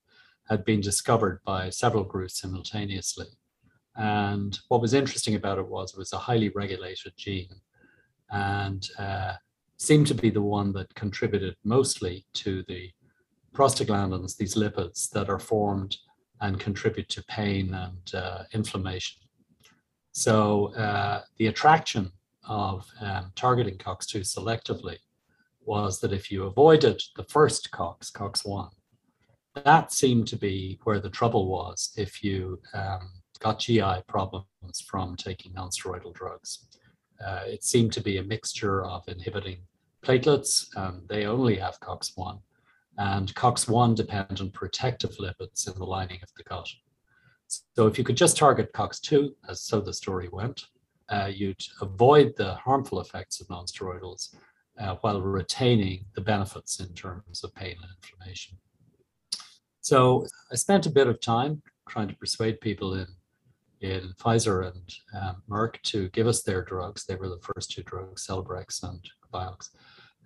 had 0.48 0.64
been 0.64 0.80
discovered 0.80 1.40
by 1.44 1.70
several 1.70 2.04
groups 2.04 2.40
simultaneously. 2.40 3.26
And 3.96 4.58
what 4.68 4.80
was 4.80 4.94
interesting 4.94 5.34
about 5.34 5.58
it 5.58 5.66
was 5.66 5.92
it 5.92 5.98
was 5.98 6.12
a 6.12 6.18
highly 6.18 6.48
regulated 6.50 7.12
gene 7.16 7.60
and 8.30 8.88
uh, 8.98 9.34
seemed 9.76 10.06
to 10.06 10.14
be 10.14 10.30
the 10.30 10.40
one 10.40 10.72
that 10.72 10.94
contributed 10.94 11.56
mostly 11.64 12.24
to 12.34 12.64
the 12.68 12.90
prostaglandins, 13.54 14.36
these 14.36 14.54
lipids 14.54 15.10
that 15.10 15.28
are 15.28 15.38
formed 15.38 15.96
and 16.40 16.58
contribute 16.58 17.08
to 17.10 17.22
pain 17.24 17.74
and 17.74 18.14
uh, 18.14 18.44
inflammation. 18.52 19.20
So 20.12 20.74
uh, 20.74 21.22
the 21.38 21.46
attraction 21.46 22.10
of 22.48 22.86
um, 23.00 23.32
targeting 23.36 23.78
COX2 23.78 24.20
selectively 24.20 24.96
was 25.64 26.00
that 26.00 26.12
if 26.12 26.30
you 26.30 26.44
avoided 26.44 27.00
the 27.16 27.24
first 27.24 27.70
COX, 27.70 28.10
COX1, 28.10 28.70
that 29.54 29.92
seemed 29.92 30.26
to 30.28 30.36
be 30.36 30.80
where 30.84 30.98
the 30.98 31.10
trouble 31.10 31.46
was 31.46 31.92
if 31.96 32.24
you 32.24 32.58
um, 32.74 33.10
got 33.42 33.58
GI 33.58 34.04
problems 34.06 34.80
from 34.86 35.16
taking 35.16 35.52
nonsteroidal 35.52 36.14
drugs. 36.14 36.68
Uh, 37.24 37.40
it 37.46 37.64
seemed 37.64 37.92
to 37.92 38.00
be 38.00 38.18
a 38.18 38.22
mixture 38.22 38.84
of 38.84 39.02
inhibiting 39.08 39.58
platelets, 40.02 40.68
and 40.76 41.06
they 41.08 41.26
only 41.26 41.56
have 41.56 41.80
COX1, 41.80 42.40
and 42.98 43.34
COX1 43.34 43.96
dependent 43.96 44.52
protective 44.52 45.16
lipids 45.18 45.70
in 45.70 45.76
the 45.78 45.84
lining 45.84 46.20
of 46.22 46.30
the 46.36 46.44
gut. 46.44 46.68
So 47.76 47.86
if 47.86 47.98
you 47.98 48.04
could 48.04 48.16
just 48.16 48.36
target 48.36 48.72
COX2, 48.72 49.30
as 49.48 49.60
so 49.60 49.80
the 49.80 49.92
story 49.92 50.28
went, 50.32 50.66
uh, 51.08 51.30
you'd 51.32 51.62
avoid 51.80 52.34
the 52.36 52.54
harmful 52.54 53.00
effects 53.00 53.40
of 53.40 53.48
nonsteroidals 53.48 54.34
uh, 54.80 54.96
while 55.02 55.20
retaining 55.20 56.06
the 56.14 56.20
benefits 56.20 56.80
in 56.80 56.92
terms 56.94 57.44
of 57.44 57.54
pain 57.54 57.76
and 57.82 57.90
inflammation. 57.96 58.56
So 59.80 60.26
I 60.50 60.54
spent 60.54 60.86
a 60.86 60.90
bit 60.90 61.08
of 61.08 61.20
time 61.20 61.60
trying 61.88 62.08
to 62.08 62.14
persuade 62.14 62.60
people 62.60 62.94
in 62.94 63.06
in 63.82 64.12
Pfizer 64.18 64.72
and 64.72 64.94
um, 65.20 65.42
Merck 65.50 65.80
to 65.82 66.08
give 66.10 66.26
us 66.26 66.42
their 66.42 66.64
drugs. 66.64 67.04
They 67.04 67.16
were 67.16 67.28
the 67.28 67.40
first 67.40 67.70
two 67.70 67.82
drugs, 67.82 68.26
Celebrex 68.26 68.82
and 68.84 69.00
Vioxx, 69.34 69.70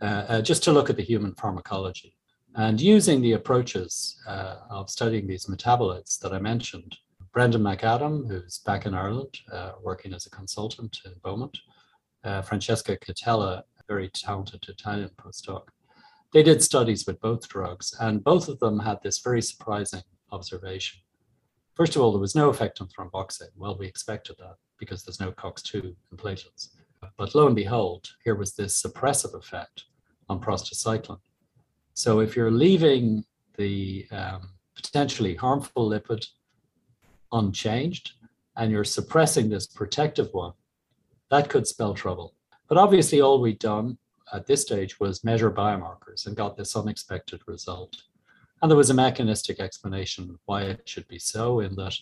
uh, 0.03 0.05
uh, 0.05 0.42
just 0.42 0.62
to 0.64 0.73
look 0.73 0.90
at 0.90 0.97
the 0.97 1.03
human 1.03 1.35
pharmacology. 1.35 2.16
And 2.55 2.81
using 2.81 3.21
the 3.21 3.33
approaches 3.33 4.21
uh, 4.27 4.57
of 4.71 4.90
studying 4.90 5.27
these 5.27 5.47
metabolites 5.47 6.19
that 6.21 6.33
I 6.33 6.38
mentioned, 6.38 6.97
Brendan 7.33 7.62
McAdam, 7.62 8.29
who's 8.29 8.61
back 8.61 8.87
in 8.87 8.95
Ireland 8.95 9.38
uh, 9.53 9.73
working 9.83 10.14
as 10.14 10.27
a 10.27 10.31
consultant 10.31 10.99
in 11.05 11.12
Beaumont, 11.23 11.59
uh, 12.25 12.42
Francesca 12.42 12.97
Catella, 12.97 13.59
a 13.59 13.83
very 13.88 14.09
talented 14.09 14.64
Italian 14.69 15.11
postdoc, 15.19 15.64
they 16.33 16.42
did 16.42 16.62
studies 16.62 17.07
with 17.07 17.21
both 17.21 17.49
drugs, 17.49 17.95
and 18.01 18.23
both 18.23 18.49
of 18.49 18.59
them 18.59 18.79
had 18.79 19.03
this 19.03 19.19
very 19.21 19.40
surprising 19.40 20.03
observation. 20.33 21.01
First 21.76 21.94
of 21.94 22.00
all, 22.00 22.10
there 22.10 22.20
was 22.20 22.34
no 22.34 22.48
effect 22.48 22.80
on 22.80 22.88
thromboxane. 22.88 23.54
Well, 23.54 23.76
we 23.78 23.86
expected 23.86 24.36
that 24.38 24.56
because 24.78 25.04
there's 25.04 25.20
no 25.20 25.30
COX2 25.32 25.74
in 25.84 26.16
platelets. 26.16 26.70
But 27.18 27.34
lo 27.34 27.46
and 27.46 27.54
behold, 27.54 28.08
here 28.24 28.34
was 28.34 28.54
this 28.54 28.82
suppressive 28.82 29.34
effect 29.34 29.84
on 30.30 30.40
prostacyclin. 30.40 31.18
So 31.92 32.20
if 32.20 32.34
you're 32.34 32.50
leaving 32.50 33.24
the 33.58 34.06
um, 34.10 34.50
potentially 34.74 35.34
harmful 35.34 35.90
lipid 35.90 36.26
unchanged 37.32 38.12
and 38.56 38.70
you're 38.72 38.84
suppressing 38.84 39.50
this 39.50 39.66
protective 39.66 40.28
one, 40.32 40.52
that 41.30 41.50
could 41.50 41.66
spell 41.66 41.92
trouble. 41.92 42.34
But 42.68 42.78
obviously, 42.78 43.20
all 43.20 43.40
we'd 43.40 43.58
done 43.58 43.98
at 44.32 44.46
this 44.46 44.62
stage 44.62 44.98
was 44.98 45.24
measure 45.24 45.50
biomarkers 45.50 46.26
and 46.26 46.34
got 46.34 46.56
this 46.56 46.74
unexpected 46.74 47.40
result. 47.46 47.96
And 48.62 48.71
there 48.71 48.77
was 48.77 48.90
a 48.90 48.95
mechanistic 48.95 49.61
explanation 49.61 50.38
why 50.47 50.62
it 50.62 50.88
should 50.88 51.07
be 51.09 51.19
so, 51.19 51.61
in 51.61 51.75
that 51.77 51.95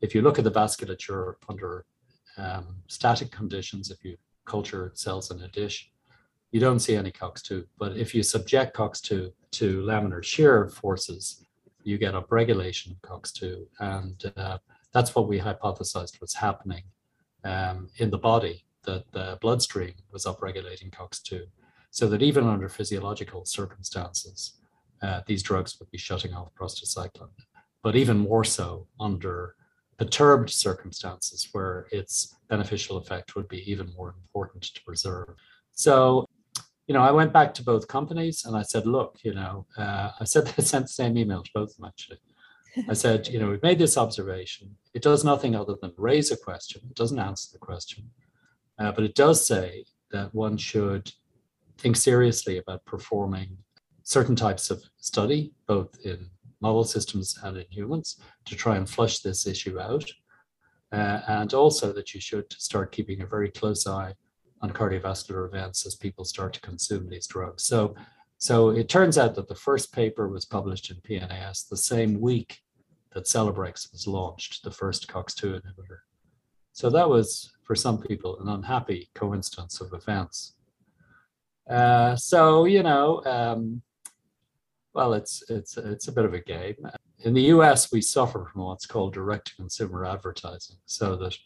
if 0.00 0.14
you 0.14 0.22
look 0.22 0.38
at 0.38 0.44
the 0.44 0.50
vasculature 0.50 1.34
under 1.48 1.84
um, 2.36 2.76
static 2.88 3.30
conditions, 3.30 3.90
if 3.90 4.04
you 4.04 4.16
culture 4.44 4.90
cells 4.94 5.30
in 5.30 5.40
a 5.42 5.48
dish, 5.48 5.90
you 6.50 6.60
don't 6.60 6.80
see 6.80 6.96
any 6.96 7.12
COX2. 7.12 7.64
But 7.78 7.96
if 7.96 8.14
you 8.14 8.22
subject 8.22 8.76
COX2 8.76 9.32
to 9.52 9.82
laminar 9.82 10.22
shear 10.24 10.68
forces, 10.68 11.44
you 11.84 11.98
get 11.98 12.14
upregulation 12.14 12.92
of 12.92 13.02
COX2. 13.02 13.64
And 13.78 14.32
uh, 14.36 14.58
that's 14.92 15.14
what 15.14 15.28
we 15.28 15.38
hypothesized 15.38 16.20
was 16.20 16.34
happening 16.34 16.82
um, 17.44 17.88
in 17.98 18.10
the 18.10 18.18
body, 18.18 18.64
that 18.84 19.04
the 19.12 19.38
bloodstream 19.40 19.94
was 20.10 20.24
upregulating 20.24 20.90
COX2 20.90 21.42
so 21.90 22.08
that 22.08 22.22
even 22.22 22.46
under 22.46 22.68
physiological 22.68 23.44
circumstances, 23.44 24.54
uh, 25.02 25.20
these 25.26 25.42
drugs 25.42 25.76
would 25.78 25.90
be 25.90 25.98
shutting 25.98 26.32
off 26.32 26.54
prostacyclin. 26.58 27.28
But 27.82 27.96
even 27.96 28.18
more 28.18 28.44
so 28.44 28.86
under 29.00 29.56
perturbed 29.98 30.50
circumstances 30.50 31.48
where 31.52 31.86
its 31.90 32.36
beneficial 32.48 32.96
effect 32.96 33.34
would 33.34 33.48
be 33.48 33.70
even 33.70 33.92
more 33.96 34.14
important 34.22 34.62
to 34.62 34.82
preserve. 34.84 35.34
So, 35.72 36.26
you 36.86 36.94
know, 36.94 37.02
I 37.02 37.10
went 37.10 37.32
back 37.32 37.54
to 37.54 37.64
both 37.64 37.88
companies 37.88 38.44
and 38.44 38.56
I 38.56 38.62
said, 38.62 38.86
look, 38.86 39.18
you 39.22 39.34
know, 39.34 39.66
uh, 39.76 40.10
I 40.18 40.24
said 40.24 40.52
I 40.58 40.62
sent 40.62 40.86
the 40.86 40.92
same 40.92 41.16
email 41.16 41.42
to 41.42 41.50
both 41.54 41.70
of 41.70 41.76
them 41.76 41.86
actually. 41.86 42.18
I 42.88 42.94
said, 42.94 43.28
you 43.28 43.38
know, 43.38 43.50
we've 43.50 43.62
made 43.62 43.78
this 43.78 43.98
observation. 43.98 44.74
It 44.94 45.02
does 45.02 45.24
nothing 45.24 45.54
other 45.54 45.74
than 45.80 45.92
raise 45.98 46.30
a 46.30 46.36
question. 46.38 46.80
It 46.88 46.96
doesn't 46.96 47.18
answer 47.18 47.50
the 47.52 47.58
question, 47.58 48.10
uh, 48.78 48.92
but 48.92 49.04
it 49.04 49.14
does 49.14 49.46
say 49.46 49.84
that 50.10 50.34
one 50.34 50.56
should 50.56 51.12
think 51.76 51.96
seriously 51.96 52.58
about 52.58 52.84
performing 52.86 53.58
certain 54.04 54.36
types 54.36 54.70
of 54.70 54.82
study, 54.98 55.52
both 55.66 55.98
in 56.04 56.28
model 56.60 56.84
systems 56.84 57.38
and 57.42 57.56
in 57.56 57.66
humans, 57.70 58.20
to 58.44 58.54
try 58.54 58.76
and 58.76 58.88
flush 58.88 59.18
this 59.18 59.46
issue 59.46 59.80
out. 59.80 60.10
Uh, 60.92 61.20
and 61.26 61.54
also 61.54 61.92
that 61.92 62.12
you 62.12 62.20
should 62.20 62.52
start 62.52 62.92
keeping 62.92 63.22
a 63.22 63.26
very 63.26 63.50
close 63.50 63.86
eye 63.86 64.14
on 64.60 64.70
cardiovascular 64.70 65.46
events 65.46 65.86
as 65.86 65.94
people 65.96 66.24
start 66.24 66.52
to 66.52 66.60
consume 66.60 67.08
these 67.08 67.26
drugs. 67.26 67.64
So, 67.64 67.94
so 68.38 68.70
it 68.70 68.88
turns 68.88 69.16
out 69.16 69.34
that 69.34 69.48
the 69.48 69.54
first 69.54 69.92
paper 69.92 70.28
was 70.28 70.44
published 70.44 70.90
in 70.90 70.98
PNAS 70.98 71.68
the 71.68 71.76
same 71.76 72.20
week 72.20 72.60
that 73.12 73.24
Celebrex 73.24 73.90
was 73.92 74.06
launched, 74.06 74.62
the 74.64 74.70
first 74.70 75.08
COX2 75.08 75.60
inhibitor. 75.60 76.00
So 76.72 76.90
that 76.90 77.08
was, 77.08 77.52
for 77.62 77.74
some 77.74 77.98
people, 77.98 78.38
an 78.40 78.48
unhappy 78.48 79.10
coincidence 79.14 79.80
of 79.80 79.92
events. 79.92 80.54
Uh, 81.68 82.16
so 82.16 82.64
you 82.64 82.82
know, 82.82 83.22
um, 83.24 83.82
well, 84.94 85.14
it's 85.14 85.42
it's 85.48 85.76
it's 85.76 86.08
a 86.08 86.12
bit 86.12 86.24
of 86.24 86.34
a 86.34 86.40
game. 86.40 86.76
In 87.20 87.34
the 87.34 87.42
U.S., 87.54 87.92
we 87.92 88.00
suffer 88.00 88.48
from 88.52 88.64
what's 88.64 88.86
called 88.86 89.14
direct-to-consumer 89.14 90.04
advertising, 90.04 90.76
so 90.86 91.16
that 91.16 91.36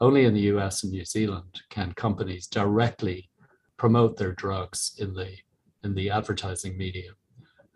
only 0.00 0.24
in 0.24 0.34
the 0.34 0.48
U.S. 0.52 0.82
and 0.82 0.92
New 0.92 1.04
Zealand 1.04 1.62
can 1.70 1.92
companies 1.92 2.46
directly 2.46 3.30
promote 3.76 4.16
their 4.16 4.32
drugs 4.32 4.96
in 4.98 5.14
the 5.14 5.36
in 5.82 5.94
the 5.94 6.10
advertising 6.10 6.76
medium. 6.76 7.14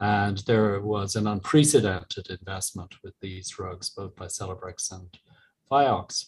And 0.00 0.38
there 0.38 0.80
was 0.80 1.16
an 1.16 1.26
unprecedented 1.26 2.28
investment 2.28 2.94
with 3.02 3.14
these 3.20 3.48
drugs, 3.48 3.90
both 3.90 4.14
by 4.16 4.26
Celebrex 4.26 4.92
and 4.92 5.08
Vioxx. 5.70 6.26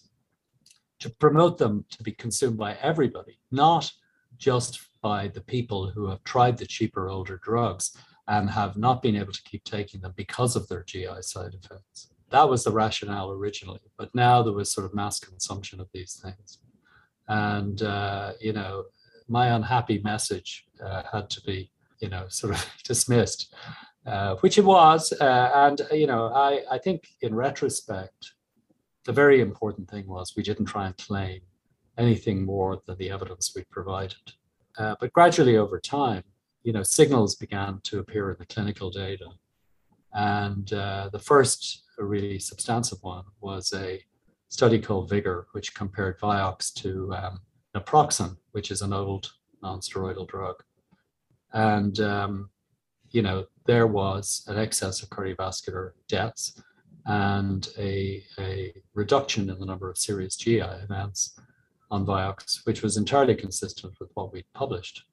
to 1.01 1.11
promote 1.11 1.59
them 1.59 1.85
to 1.91 2.03
be 2.03 2.13
consumed 2.13 2.57
by 2.57 2.75
everybody, 2.77 3.39
not 3.51 3.93
just 4.39 4.81
by 5.03 5.29
the 5.29 5.43
people 5.43 5.91
who 5.91 6.09
have 6.09 6.23
tried 6.25 6.57
the 6.57 6.67
cheaper 6.67 7.11
older 7.11 7.39
drugs 7.43 7.97
and 8.29 8.51
have 8.51 8.77
not 8.77 9.03
been 9.03 9.16
able 9.16 9.33
to 9.33 9.43
keep 9.43 9.64
taking 9.64 10.01
them 10.01 10.12
because 10.16 10.57
of 10.57 10.68
their 10.68 10.83
GI 10.83 11.22
side 11.22 11.55
effects. 11.55 12.09
That 12.31 12.49
was 12.49 12.64
the 12.64 12.72
rationale 12.72 13.31
originally, 13.31 13.81
but 13.97 14.14
now 14.14 14.43
there 14.43 14.53
was 14.53 14.72
sort 14.72 14.85
of 14.85 14.95
mass 14.95 15.20
consumption 15.20 15.81
of 15.81 15.89
these 15.93 16.20
things. 16.22 16.59
And, 17.29 17.83
uh, 17.83 18.33
you 18.41 18.53
know, 18.53 18.85
my 19.29 19.49
unhappy 19.49 20.01
message 20.03 20.64
uh, 20.85 21.03
had 21.12 21.31
to 21.31 21.41
be, 21.43 21.70
you 22.01 22.09
know, 22.09 22.27
sort 22.29 22.55
of 22.55 22.66
dismissed, 22.85 23.55
uh, 24.07 24.37
which 24.37 24.59
it 24.59 24.64
was. 24.64 25.12
Uh, 25.12 25.51
and, 25.55 25.83
you 25.93 26.07
know, 26.07 26.33
I, 26.35 26.62
I 26.70 26.79
think 26.79 27.05
in 27.20 27.35
retrospect, 27.35 28.33
the 29.05 29.12
very 29.12 29.41
important 29.41 29.89
thing 29.89 30.07
was 30.09 30.35
we 30.37 30.43
didn't 30.43 30.66
try 30.66 30.87
and 30.87 30.97
claim 30.97 31.41
anything 31.97 32.45
more 32.45 32.83
than 32.87 32.99
the 32.99 33.11
evidence 33.11 33.53
we 33.55 33.64
provided. 33.70 34.33
Uh, 34.79 34.97
but 35.01 35.12
gradually 35.12 35.57
over 35.57 35.81
time, 35.81 36.24
you 36.67 36.73
know, 36.73 36.83
signals 36.83 37.37
began 37.37 37.79
to 37.85 38.01
appear 38.01 38.33
in 38.33 38.37
the 38.41 38.47
clinical 38.47 38.91
data. 38.91 39.29
And 40.12 40.73
uh, 40.73 41.11
the 41.12 41.21
first 41.21 41.85
really 41.97 42.41
substantive 42.41 42.99
one 43.03 43.23
was 43.41 43.73
a 43.73 44.03
study 44.49 44.81
called 44.81 45.09
Vigor, 45.09 45.47
which 45.53 45.77
compared 45.77 46.19
Vioxx 46.19 46.75
to 46.83 47.14
um, 47.14 47.41
naproxen, 47.73 48.37
which 48.51 48.73
is 48.73 48.83
an 48.83 48.93
old 48.93 49.31
non-steroidal 49.62 50.27
drug. 50.27 50.57
And, 51.53 52.01
um, 52.01 52.51
you 53.12 53.23
know, 53.23 53.47
there 53.67 53.87
was 53.87 54.45
an 54.49 54.59
excess 54.59 55.05
of 55.05 55.09
cardiovascular 55.09 55.93
deaths 56.09 56.61
and 57.05 57.69
a, 57.79 58.25
a 58.41 58.75
reduction 58.93 59.51
in 59.51 59.61
the 59.61 59.67
number 59.67 59.89
of 59.89 59.99
serious 59.99 60.35
GI 60.35 60.59
events 60.59 61.39
on 61.93 62.05
Vioxx, 62.05 62.67
which 62.67 62.83
was 62.83 62.97
entirely 62.97 63.37
consistent 63.37 63.95
with 64.01 64.11
what 64.14 64.33
we'd 64.33 64.53
published. 64.53 65.05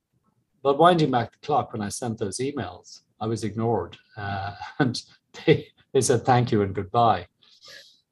But 0.63 0.79
winding 0.79 1.11
back 1.11 1.33
the 1.33 1.45
clock, 1.45 1.73
when 1.73 1.81
I 1.81 1.89
sent 1.89 2.17
those 2.17 2.37
emails, 2.37 3.01
I 3.19 3.27
was 3.27 3.43
ignored 3.43 3.97
uh, 4.17 4.55
and 4.79 5.01
they, 5.45 5.67
they 5.91 6.01
said 6.01 6.25
thank 6.25 6.51
you 6.51 6.61
and 6.61 6.73
goodbye. 6.73 7.27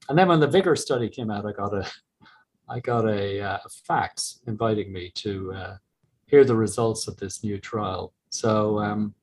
And 0.09 0.17
then 0.17 0.27
when 0.27 0.41
the 0.41 0.47
Vigor 0.47 0.75
study 0.75 1.09
came 1.09 1.31
out, 1.31 1.45
I 1.45 1.53
got 1.53 1.73
a, 1.73 1.89
I 2.69 2.79
got 2.81 3.07
a, 3.07 3.41
uh, 3.41 3.59
fax 3.85 4.39
inviting 4.47 4.91
me 4.91 5.11
to 5.15 5.53
uh, 5.53 5.77
hear 6.27 6.43
the 6.43 6.55
results 6.55 7.07
of 7.07 7.17
this 7.17 7.43
new 7.43 7.57
trial. 7.57 8.13
So, 8.29 8.79
um, 8.79 9.13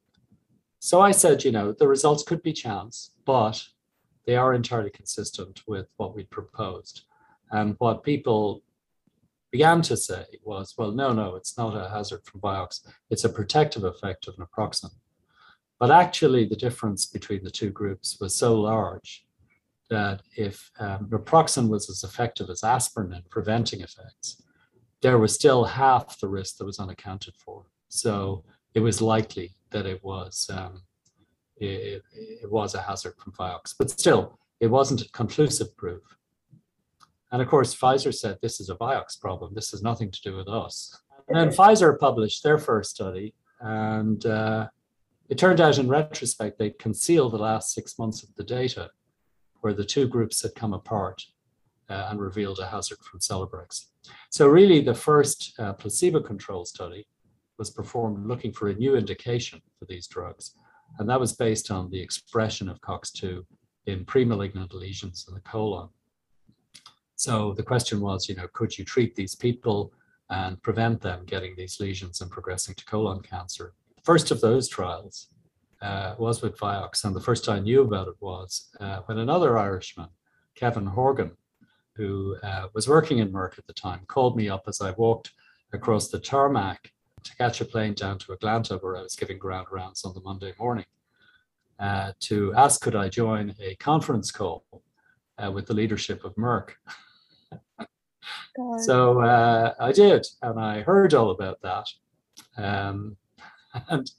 so 0.78 1.00
I 1.00 1.10
said, 1.10 1.44
you 1.44 1.52
know, 1.52 1.72
the 1.72 1.88
results 1.88 2.22
could 2.22 2.42
be 2.42 2.52
chance, 2.52 3.10
but 3.26 3.62
they 4.26 4.36
are 4.36 4.54
entirely 4.54 4.90
consistent 4.90 5.62
with 5.66 5.86
what 5.96 6.14
we 6.14 6.24
proposed. 6.24 7.04
And 7.50 7.74
what 7.78 8.02
people 8.02 8.62
began 9.50 9.82
to 9.82 9.96
say 9.96 10.24
was, 10.42 10.74
well, 10.76 10.92
no, 10.92 11.12
no, 11.12 11.36
it's 11.36 11.56
not 11.56 11.76
a 11.76 11.88
hazard 11.88 12.20
from 12.24 12.40
Vioxx. 12.40 12.86
It's 13.10 13.24
a 13.24 13.28
protective 13.28 13.84
effect 13.84 14.28
of 14.28 14.36
naproxen. 14.36 14.90
But 15.78 15.90
actually, 15.90 16.44
the 16.44 16.56
difference 16.56 17.06
between 17.06 17.44
the 17.44 17.50
two 17.50 17.70
groups 17.70 18.18
was 18.20 18.34
so 18.34 18.60
large 18.60 19.24
that 19.90 20.22
if 20.36 20.70
um, 20.80 21.06
naproxen 21.06 21.68
was 21.68 21.88
as 21.88 22.04
effective 22.04 22.50
as 22.50 22.62
aspirin 22.62 23.12
in 23.12 23.22
preventing 23.30 23.80
effects, 23.80 24.42
there 25.00 25.18
was 25.18 25.34
still 25.34 25.64
half 25.64 26.18
the 26.20 26.28
risk 26.28 26.58
that 26.58 26.64
was 26.64 26.78
unaccounted 26.78 27.34
for. 27.36 27.66
So 27.88 28.44
it 28.74 28.80
was 28.80 29.00
likely 29.00 29.54
that 29.70 29.86
it 29.86 30.02
was 30.02 30.50
um, 30.52 30.82
it, 31.56 32.02
it, 32.12 32.50
was 32.50 32.74
a 32.74 32.82
hazard 32.82 33.14
from 33.18 33.32
Vioxx, 33.32 33.74
but 33.78 33.90
still, 33.90 34.38
it 34.60 34.68
wasn't 34.68 35.10
conclusive 35.12 35.76
proof. 35.76 36.02
And 37.30 37.42
of 37.42 37.48
course, 37.48 37.74
Pfizer 37.74 38.14
said 38.14 38.38
this 38.40 38.60
is 38.60 38.70
a 38.70 38.74
Vioxx 38.76 39.20
problem. 39.20 39.54
This 39.54 39.70
has 39.72 39.82
nothing 39.82 40.10
to 40.10 40.20
do 40.22 40.36
with 40.36 40.48
us. 40.48 40.98
And 41.28 41.36
then 41.38 41.50
Pfizer 41.50 41.98
published 41.98 42.42
their 42.42 42.58
first 42.58 42.90
study, 42.90 43.34
and 43.60 44.24
uh, 44.24 44.68
it 45.28 45.36
turned 45.36 45.60
out 45.60 45.78
in 45.78 45.88
retrospect 45.88 46.58
they 46.58 46.70
concealed 46.70 47.32
the 47.32 47.38
last 47.38 47.74
six 47.74 47.98
months 47.98 48.22
of 48.22 48.34
the 48.36 48.44
data 48.44 48.90
where 49.60 49.74
the 49.74 49.84
two 49.84 50.06
groups 50.06 50.42
had 50.42 50.54
come 50.54 50.72
apart 50.72 51.22
uh, 51.90 52.08
and 52.10 52.20
revealed 52.20 52.58
a 52.60 52.66
hazard 52.66 52.98
from 53.00 53.20
Celebrex. 53.20 53.86
So 54.30 54.46
really 54.46 54.80
the 54.80 54.94
first 54.94 55.54
uh, 55.58 55.74
placebo-controlled 55.74 56.68
study 56.68 57.06
was 57.58 57.70
performed 57.70 58.26
looking 58.26 58.52
for 58.52 58.68
a 58.68 58.74
new 58.74 58.96
indication 58.96 59.60
for 59.78 59.84
these 59.84 60.06
drugs. 60.06 60.54
And 60.98 61.08
that 61.08 61.20
was 61.20 61.34
based 61.34 61.70
on 61.70 61.90
the 61.90 62.00
expression 62.00 62.68
of 62.68 62.80
COX-2 62.80 63.44
in 63.86 64.04
pre-malignant 64.04 64.72
lesions 64.72 65.26
in 65.28 65.34
the 65.34 65.40
colon. 65.40 65.88
So 67.18 67.52
the 67.52 67.64
question 67.64 68.00
was, 68.00 68.28
you 68.28 68.36
know, 68.36 68.46
could 68.52 68.78
you 68.78 68.84
treat 68.84 69.16
these 69.16 69.34
people 69.34 69.92
and 70.30 70.62
prevent 70.62 71.00
them 71.00 71.24
getting 71.26 71.56
these 71.56 71.80
lesions 71.80 72.20
and 72.20 72.30
progressing 72.30 72.76
to 72.76 72.84
colon 72.84 73.20
cancer? 73.22 73.74
First 74.04 74.30
of 74.30 74.40
those 74.40 74.68
trials 74.68 75.26
uh, 75.82 76.14
was 76.16 76.42
with 76.42 76.56
Vioxx, 76.56 77.04
and 77.04 77.16
the 77.16 77.20
first 77.20 77.48
I 77.48 77.58
knew 77.58 77.82
about 77.82 78.06
it 78.06 78.14
was 78.20 78.68
uh, 78.78 79.00
when 79.06 79.18
another 79.18 79.58
Irishman, 79.58 80.10
Kevin 80.54 80.86
Horgan, 80.86 81.32
who 81.96 82.36
uh, 82.44 82.68
was 82.72 82.88
working 82.88 83.18
in 83.18 83.32
Merck 83.32 83.58
at 83.58 83.66
the 83.66 83.72
time, 83.72 84.02
called 84.06 84.36
me 84.36 84.48
up 84.48 84.64
as 84.68 84.80
I 84.80 84.92
walked 84.92 85.32
across 85.72 86.08
the 86.08 86.20
tarmac 86.20 86.92
to 87.24 87.34
catch 87.34 87.60
a 87.60 87.64
plane 87.64 87.94
down 87.94 88.20
to 88.20 88.32
Atlanta, 88.32 88.76
where 88.76 88.96
I 88.96 89.02
was 89.02 89.16
giving 89.16 89.38
grand 89.38 89.66
rounds 89.72 90.04
on 90.04 90.14
the 90.14 90.20
Monday 90.20 90.54
morning, 90.56 90.86
uh, 91.80 92.12
to 92.20 92.54
ask 92.54 92.80
could 92.80 92.94
I 92.94 93.08
join 93.08 93.56
a 93.60 93.74
conference 93.74 94.30
call 94.30 94.64
uh, 95.36 95.50
with 95.50 95.66
the 95.66 95.74
leadership 95.74 96.24
of 96.24 96.36
Merck. 96.36 96.74
So 98.80 99.20
uh, 99.20 99.74
I 99.80 99.92
did, 99.92 100.26
and 100.42 100.58
I 100.58 100.82
heard 100.82 101.14
all 101.14 101.30
about 101.30 101.60
that. 101.62 101.86
Um, 102.56 103.16
and 103.88 104.10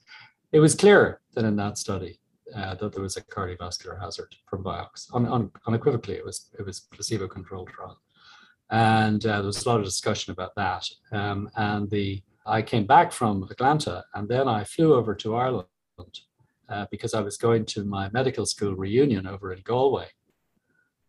it 0.52 0.60
was 0.60 0.76
clear 0.76 1.22
that 1.36 1.46
in 1.46 1.56
that 1.58 1.78
study 1.78 2.20
uh, 2.56 2.76
that 2.76 2.94
there 2.94 3.04
was 3.04 3.18
a 3.18 3.22
cardiovascular 3.22 4.00
hazard 4.00 4.36
from 4.50 4.64
Vioxx. 4.64 5.08
Un, 5.14 5.26
un, 5.28 5.52
unequivocally, 5.68 6.16
it 6.16 6.26
was 6.26 6.50
it 6.58 6.66
was 6.66 6.80
placebo-controlled 6.80 7.70
trial, 7.70 8.00
and 8.70 9.26
uh, 9.26 9.38
there 9.38 9.46
was 9.46 9.66
a 9.66 9.70
lot 9.70 9.80
of 9.80 9.86
discussion 9.86 10.32
about 10.32 10.56
that. 10.56 10.88
Um, 11.12 11.50
and 11.56 11.90
the 11.90 12.22
I 12.46 12.62
came 12.62 12.86
back 12.86 13.12
from 13.12 13.48
Atlanta, 13.52 14.04
and 14.14 14.28
then 14.28 14.48
I 14.48 14.64
flew 14.64 14.96
over 14.96 15.14
to 15.16 15.36
Ireland 15.36 15.68
uh, 16.70 16.86
because 16.90 17.14
I 17.14 17.22
was 17.22 17.38
going 17.38 17.66
to 17.66 17.84
my 17.84 18.10
medical 18.12 18.46
school 18.46 18.76
reunion 18.76 19.28
over 19.28 19.54
in 19.54 19.62
Galway, 19.62 20.08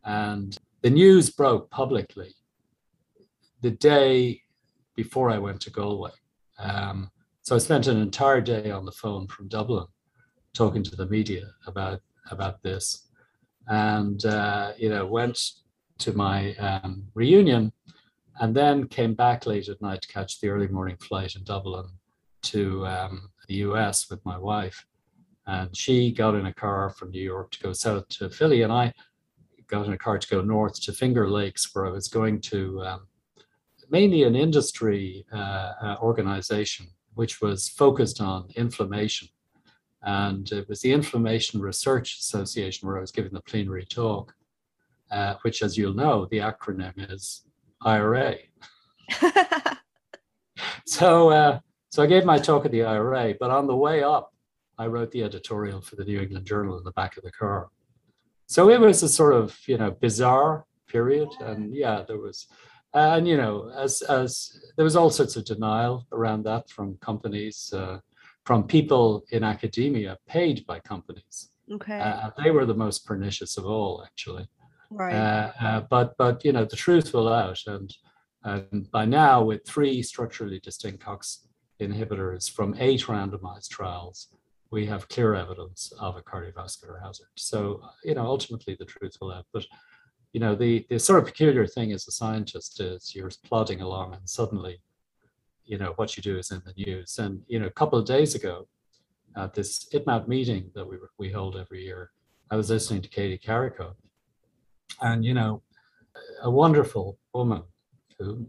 and 0.05 0.57
the 0.83 0.91
news 0.91 1.31
broke 1.31 1.71
publicly 1.71 2.35
the 3.63 3.71
day 3.71 4.43
before 4.97 5.31
I 5.31 5.39
went 5.39 5.61
to 5.63 5.71
Galway. 5.71 6.13
Um, 6.59 7.11
so 7.43 7.55
I 7.55 7.59
spent 7.59 7.87
an 7.87 8.01
entire 8.01 8.41
day 8.41 8.71
on 8.71 8.85
the 8.85 8.93
phone 8.93 9.27
from 9.27 9.49
Dublin 9.49 9.87
talking 10.55 10.83
to 10.83 10.97
the 10.97 11.07
media 11.07 11.47
about 11.67 12.01
about 12.31 12.63
this, 12.63 13.09
and 13.67 14.25
uh, 14.25 14.73
you 14.77 14.89
know 14.89 15.07
went 15.07 15.39
to 15.99 16.13
my 16.13 16.55
um, 16.57 17.05
reunion, 17.15 17.73
and 18.41 18.55
then 18.55 18.87
came 18.87 19.15
back 19.15 19.47
late 19.47 19.69
at 19.69 19.81
night 19.81 20.03
to 20.03 20.09
catch 20.09 20.41
the 20.41 20.49
early 20.49 20.69
morning 20.69 20.97
flight 20.99 21.35
in 21.35 21.45
Dublin 21.45 21.87
to 22.43 22.87
um, 22.87 23.31
the 23.49 23.55
U.S. 23.67 24.11
with 24.11 24.25
my 24.25 24.39
wife, 24.39 24.85
and 25.47 25.75
she 25.77 26.13
got 26.13 26.35
in 26.35 26.47
a 26.47 26.55
car 26.55 26.91
from 26.91 27.11
New 27.11 27.23
York 27.23 27.51
to 27.53 27.61
go 27.61 27.73
south 27.73 28.09
to 28.11 28.31
Philly, 28.31 28.63
and 28.63 28.73
I 28.73 28.93
got 29.67 29.87
in 29.87 29.93
a 29.93 29.99
car 29.99 30.19
to 30.19 30.29
go 30.29 30.43
north 30.43 30.81
to 30.83 30.93
Finger 30.93 31.29
Lakes, 31.31 31.71
where 31.73 31.87
I 31.87 31.91
was 31.91 32.09
going 32.09 32.41
to 32.43 32.83
um, 32.83 33.07
mainly 33.91 34.23
an 34.23 34.37
industry 34.37 35.27
uh, 35.33 35.73
uh, 35.83 35.97
organization 36.01 36.87
which 37.15 37.41
was 37.41 37.69
focused 37.69 38.21
on 38.21 38.49
inflammation. 38.57 39.29
And 40.03 40.51
it 40.53 40.69
was 40.69 40.81
the 40.81 40.93
Inflammation 40.93 41.61
Research 41.61 42.19
Association 42.19 42.89
where 42.89 42.97
I 42.97 43.01
was 43.03 43.13
giving 43.13 43.33
the 43.33 43.43
plenary 43.43 43.85
talk, 43.85 44.35
uh, 45.11 45.35
which, 45.43 45.63
as 45.63 45.77
you'll 45.77 45.93
know, 45.93 46.27
the 46.31 46.39
acronym 46.39 46.95
is 47.13 47.43
IRA. 47.83 48.37
so, 50.87 51.31
uh, 51.31 51.59
so 51.91 52.03
I 52.03 52.07
gave 52.07 52.25
my 52.25 52.39
talk 52.39 52.65
at 52.65 52.73
the 52.73 52.85
IRA, 52.85 53.35
but 53.39 53.51
on 53.51 53.67
the 53.67 53.77
way 53.77 54.03
up, 54.03 54.33
I 54.79 54.87
wrote 54.87 55.11
the 55.11 55.25
editorial 55.25 55.83
for 55.83 55.97
the 55.97 56.05
New 56.05 56.21
England 56.21 56.47
Journal 56.47 56.79
in 56.79 56.85
the 56.85 56.93
back 56.93 57.19
of 57.19 57.23
the 57.23 57.33
car. 57.33 57.69
So 58.47 58.71
it 58.71 58.81
was 58.81 59.03
a 59.03 59.09
sort 59.09 59.35
of, 59.35 59.59
you 59.67 59.77
know, 59.77 59.91
bizarre 59.91 60.65
period. 60.89 61.29
And 61.41 61.75
yeah, 61.75 62.03
there 62.09 62.19
was 62.19 62.47
and 62.95 63.29
you 63.29 63.37
know 63.37 63.71
as 63.77 64.03
as 64.03 64.59
there 64.77 64.85
was 64.85 64.97
all 64.97 65.11
sorts 65.11 65.37
of 65.37 65.45
denial 65.45 66.07
around 66.13 66.45
that 66.45 66.69
from 66.69 66.97
companies 66.97 67.73
uh, 67.77 67.99
from 68.45 68.67
people 68.67 69.25
in 69.31 69.45
academia 69.45 70.17
paid 70.27 70.67
by 70.67 70.81
companies. 70.81 71.51
Okay. 71.71 72.01
Uh, 72.01 72.31
they 72.43 72.51
were 72.51 72.67
the 72.67 72.75
most 72.75 73.07
pernicious 73.07 73.57
of 73.57 73.65
all 73.65 74.03
actually. 74.05 74.47
Right. 74.91 75.15
Uh, 75.15 75.53
uh, 75.61 75.81
but 75.89 76.17
but 76.19 76.45
you 76.45 76.53
know 76.53 76.65
the 76.65 76.77
truth 76.77 77.13
will 77.15 77.29
out. 77.29 77.61
And 77.67 77.95
and 78.43 78.91
by 78.91 79.05
now 79.05 79.45
with 79.45 79.65
three 79.67 80.03
structurally 80.03 80.61
distinct 80.61 81.05
cox 81.05 81.47
inhibitors 81.81 82.51
from 82.51 82.75
eight 82.79 83.03
randomized 83.03 83.69
trials 83.69 84.29
we 84.71 84.87
have 84.87 85.09
clear 85.09 85.35
evidence 85.35 85.93
of 85.99 86.17
a 86.17 86.23
cardiovascular 86.23 87.03
hazard. 87.05 87.27
So 87.37 87.83
you 88.05 88.15
know 88.15 88.27
ultimately 88.27 88.77
the 88.79 88.85
truth 88.85 89.17
will 89.21 89.33
out. 89.33 89.47
But 89.53 89.67
you 90.33 90.41
know, 90.41 90.55
the, 90.55 90.87
the 90.89 90.99
sort 90.99 91.19
of 91.19 91.27
peculiar 91.27 91.67
thing 91.67 91.93
as 91.93 92.07
a 92.07 92.13
scientist 92.13 92.81
is 92.81 93.15
you're 93.15 93.31
plodding 93.45 93.81
along 93.81 94.15
and 94.15 94.29
suddenly, 94.29 94.81
you 95.65 95.79
know, 95.79 95.93
what 95.97 96.17
you 96.17 96.23
do 96.23 96.39
is 96.39 96.51
in 96.51 96.63
the 96.65 96.85
news. 96.87 97.19
And, 97.19 97.43
you 97.49 97.59
know, 97.59 97.67
a 97.67 97.71
couple 97.71 97.99
of 97.99 98.07
days 98.07 98.35
ago 98.35 98.69
at 99.37 99.55
this 99.55 99.89
ITMAT 99.93 100.29
meeting 100.29 100.71
that 100.75 100.87
we, 100.87 100.97
we 101.19 101.33
hold 101.33 101.57
every 101.57 101.85
year, 101.85 102.11
I 102.51 102.57
was 102.57 102.71
listening 102.71 103.03
to 103.03 103.09
Katie 103.09 103.39
Karikó. 103.39 103.95
And, 105.01 105.25
you 105.25 105.35
know, 105.35 105.63
a 106.43 106.51
wonderful 106.51 107.19
woman 107.33 107.63
who, 108.19 108.47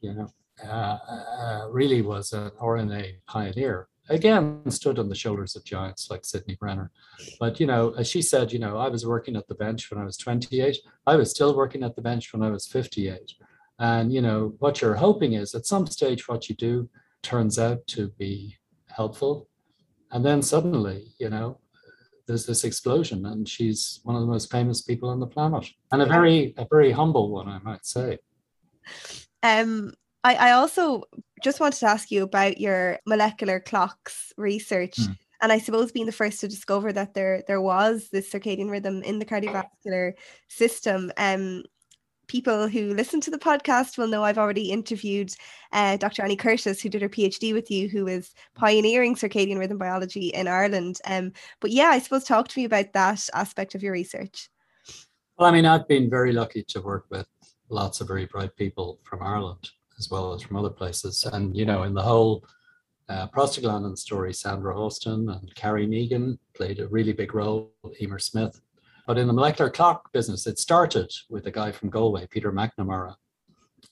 you 0.00 0.14
know, 0.14 0.28
uh, 0.64 0.98
uh, 1.08 1.68
really 1.70 2.00
was 2.00 2.32
an 2.32 2.50
RNA 2.62 3.16
pioneer 3.26 3.88
again 4.08 4.70
stood 4.70 4.98
on 4.98 5.08
the 5.08 5.14
shoulders 5.14 5.56
of 5.56 5.64
giants 5.64 6.10
like 6.10 6.24
Sidney 6.24 6.56
Brenner. 6.56 6.90
But 7.40 7.60
you 7.60 7.66
know, 7.66 7.94
as 7.98 8.08
she 8.08 8.22
said, 8.22 8.52
you 8.52 8.58
know, 8.58 8.76
I 8.76 8.88
was 8.88 9.06
working 9.06 9.36
at 9.36 9.48
the 9.48 9.54
bench 9.54 9.90
when 9.90 10.00
I 10.00 10.04
was 10.04 10.16
28. 10.16 10.76
I 11.06 11.16
was 11.16 11.30
still 11.30 11.56
working 11.56 11.82
at 11.82 11.96
the 11.96 12.02
bench 12.02 12.32
when 12.32 12.42
I 12.42 12.50
was 12.50 12.66
58. 12.66 13.34
And 13.78 14.12
you 14.12 14.22
know, 14.22 14.54
what 14.58 14.80
you're 14.80 14.94
hoping 14.94 15.34
is 15.34 15.54
at 15.54 15.66
some 15.66 15.86
stage 15.86 16.28
what 16.28 16.48
you 16.48 16.54
do 16.54 16.88
turns 17.22 17.58
out 17.58 17.86
to 17.88 18.08
be 18.18 18.56
helpful. 18.88 19.48
And 20.10 20.24
then 20.24 20.42
suddenly, 20.42 21.14
you 21.18 21.28
know, 21.28 21.58
there's 22.26 22.46
this 22.46 22.64
explosion 22.64 23.26
and 23.26 23.48
she's 23.48 24.00
one 24.02 24.16
of 24.16 24.22
the 24.22 24.28
most 24.28 24.50
famous 24.50 24.82
people 24.82 25.08
on 25.08 25.20
the 25.20 25.26
planet. 25.26 25.66
And 25.92 26.02
a 26.02 26.06
very 26.06 26.54
a 26.56 26.66
very 26.70 26.92
humble 26.92 27.30
one, 27.30 27.48
I 27.48 27.58
might 27.58 27.86
say. 27.86 28.18
Um 29.42 29.94
I, 30.26 30.48
I 30.48 30.50
also 30.52 31.04
just 31.44 31.60
wanted 31.60 31.78
to 31.78 31.86
ask 31.86 32.10
you 32.10 32.24
about 32.24 32.58
your 32.58 32.98
molecular 33.06 33.60
clocks 33.60 34.32
research. 34.36 34.96
Mm. 34.96 35.16
And 35.40 35.52
I 35.52 35.58
suppose 35.58 35.92
being 35.92 36.06
the 36.06 36.12
first 36.12 36.40
to 36.40 36.48
discover 36.48 36.92
that 36.92 37.14
there 37.14 37.44
there 37.46 37.60
was 37.60 38.08
this 38.10 38.28
circadian 38.28 38.68
rhythm 38.68 39.02
in 39.04 39.20
the 39.20 39.24
cardiovascular 39.24 40.14
system. 40.48 41.12
Um, 41.16 41.62
people 42.26 42.66
who 42.66 42.92
listen 42.94 43.20
to 43.20 43.30
the 43.30 43.38
podcast 43.38 43.98
will 43.98 44.08
know 44.08 44.24
I've 44.24 44.38
already 44.38 44.72
interviewed 44.72 45.32
uh, 45.72 45.96
Dr. 45.96 46.24
Annie 46.24 46.34
Curtis, 46.34 46.82
who 46.82 46.88
did 46.88 47.02
her 47.02 47.08
PhD 47.08 47.52
with 47.52 47.70
you, 47.70 47.88
who 47.88 48.08
is 48.08 48.34
pioneering 48.56 49.14
circadian 49.14 49.60
rhythm 49.60 49.78
biology 49.78 50.28
in 50.28 50.48
Ireland. 50.48 50.98
Um, 51.04 51.32
but 51.60 51.70
yeah, 51.70 51.90
I 51.90 52.00
suppose 52.00 52.24
talk 52.24 52.48
to 52.48 52.58
me 52.58 52.64
about 52.64 52.94
that 52.94 53.28
aspect 53.32 53.76
of 53.76 53.82
your 53.82 53.92
research. 53.92 54.48
Well, 55.38 55.48
I 55.48 55.52
mean, 55.52 55.66
I've 55.66 55.86
been 55.86 56.10
very 56.10 56.32
lucky 56.32 56.64
to 56.64 56.80
work 56.80 57.06
with 57.10 57.28
lots 57.68 58.00
of 58.00 58.08
very 58.08 58.26
bright 58.26 58.56
people 58.56 58.98
from 59.04 59.22
Ireland 59.22 59.70
as 59.98 60.10
well 60.10 60.34
as 60.34 60.42
from 60.42 60.56
other 60.56 60.70
places. 60.70 61.24
And, 61.32 61.56
you 61.56 61.64
know, 61.64 61.84
in 61.84 61.94
the 61.94 62.02
whole 62.02 62.44
uh, 63.08 63.28
prostaglandin 63.28 63.96
story, 63.96 64.32
Sandra 64.32 64.78
Austin 64.78 65.28
and 65.28 65.54
Carrie 65.54 65.86
Megan 65.86 66.38
played 66.54 66.80
a 66.80 66.88
really 66.88 67.12
big 67.12 67.34
role, 67.34 67.72
Emer 68.00 68.18
Smyth. 68.18 68.60
But 69.06 69.18
in 69.18 69.26
the 69.26 69.32
molecular 69.32 69.70
clock 69.70 70.12
business, 70.12 70.46
it 70.46 70.58
started 70.58 71.12
with 71.30 71.46
a 71.46 71.50
guy 71.50 71.70
from 71.70 71.90
Galway, 71.90 72.26
Peter 72.28 72.52
McNamara. 72.52 73.14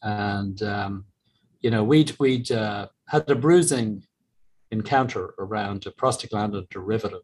And, 0.03 0.61
um, 0.63 1.05
you 1.61 1.71
know, 1.71 1.85
we'd, 1.85 2.17
we'd 2.19 2.51
uh, 2.51 2.89
had 3.07 3.31
a 3.31 3.37
bruising 3.37 4.03
encounter 4.71 5.35
around 5.39 5.87
a 5.87 5.93
prostaglandin 5.93 6.69
derivative 6.69 7.23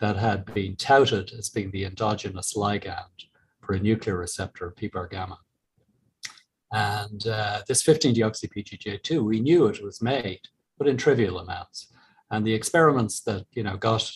that 0.00 0.16
had 0.16 0.46
been 0.54 0.76
touted 0.76 1.32
as 1.36 1.50
being 1.50 1.70
the 1.70 1.84
endogenous 1.84 2.54
ligand 2.54 3.26
for 3.60 3.74
a 3.74 3.80
nuclear 3.80 4.16
receptor, 4.16 4.74
PPAR 4.80 5.10
gamma. 5.10 5.38
And 6.72 7.26
uh, 7.26 7.62
this 7.66 7.82
15-deoxy-PGJ2, 7.82 9.22
we 9.22 9.40
knew 9.40 9.66
it 9.66 9.82
was 9.82 10.02
made, 10.02 10.40
but 10.76 10.88
in 10.88 10.96
trivial 10.96 11.38
amounts. 11.38 11.92
And 12.30 12.46
the 12.46 12.54
experiments 12.54 13.20
that 13.20 13.46
you 13.52 13.62
know 13.62 13.76
got 13.76 14.10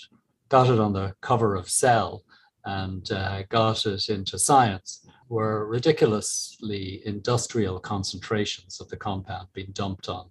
got 0.50 0.68
it 0.68 0.78
on 0.78 0.92
the 0.92 1.14
cover 1.22 1.54
of 1.54 1.70
Cell 1.70 2.24
and 2.64 3.10
uh, 3.10 3.42
got 3.48 3.86
it 3.86 4.08
into 4.10 4.38
science 4.38 5.06
were 5.28 5.66
ridiculously 5.66 7.00
industrial 7.06 7.80
concentrations 7.80 8.80
of 8.80 8.88
the 8.90 8.96
compound 8.96 9.48
being 9.54 9.70
dumped 9.72 10.08
on 10.08 10.28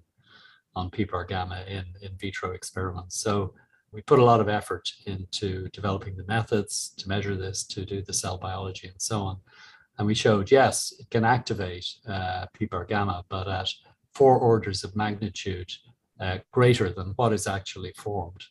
on 0.75 0.91
PPAR 0.91 1.27
gamma 1.27 1.63
in 1.67 1.85
in 2.01 2.15
vitro 2.19 2.51
experiments. 2.51 3.19
So 3.19 3.55
we 3.91 4.01
put 4.01 4.19
a 4.19 4.23
lot 4.23 4.39
of 4.39 4.47
effort 4.47 4.89
into 5.05 5.67
developing 5.69 6.15
the 6.15 6.25
methods 6.25 6.93
to 6.97 7.09
measure 7.09 7.35
this, 7.35 7.65
to 7.65 7.85
do 7.85 8.01
the 8.01 8.13
cell 8.13 8.37
biology, 8.37 8.87
and 8.87 9.01
so 9.01 9.21
on. 9.21 9.37
And 10.01 10.07
we 10.07 10.15
showed, 10.15 10.49
yes, 10.49 10.95
it 10.99 11.11
can 11.11 11.23
activate 11.23 11.85
uh, 12.09 12.47
gamma, 12.89 13.23
but 13.29 13.47
at 13.47 13.69
four 14.15 14.35
orders 14.39 14.83
of 14.83 14.95
magnitude 14.95 15.71
uh, 16.19 16.39
greater 16.51 16.89
than 16.89 17.13
what 17.17 17.33
is 17.33 17.45
actually 17.45 17.93
formed. 17.95 18.43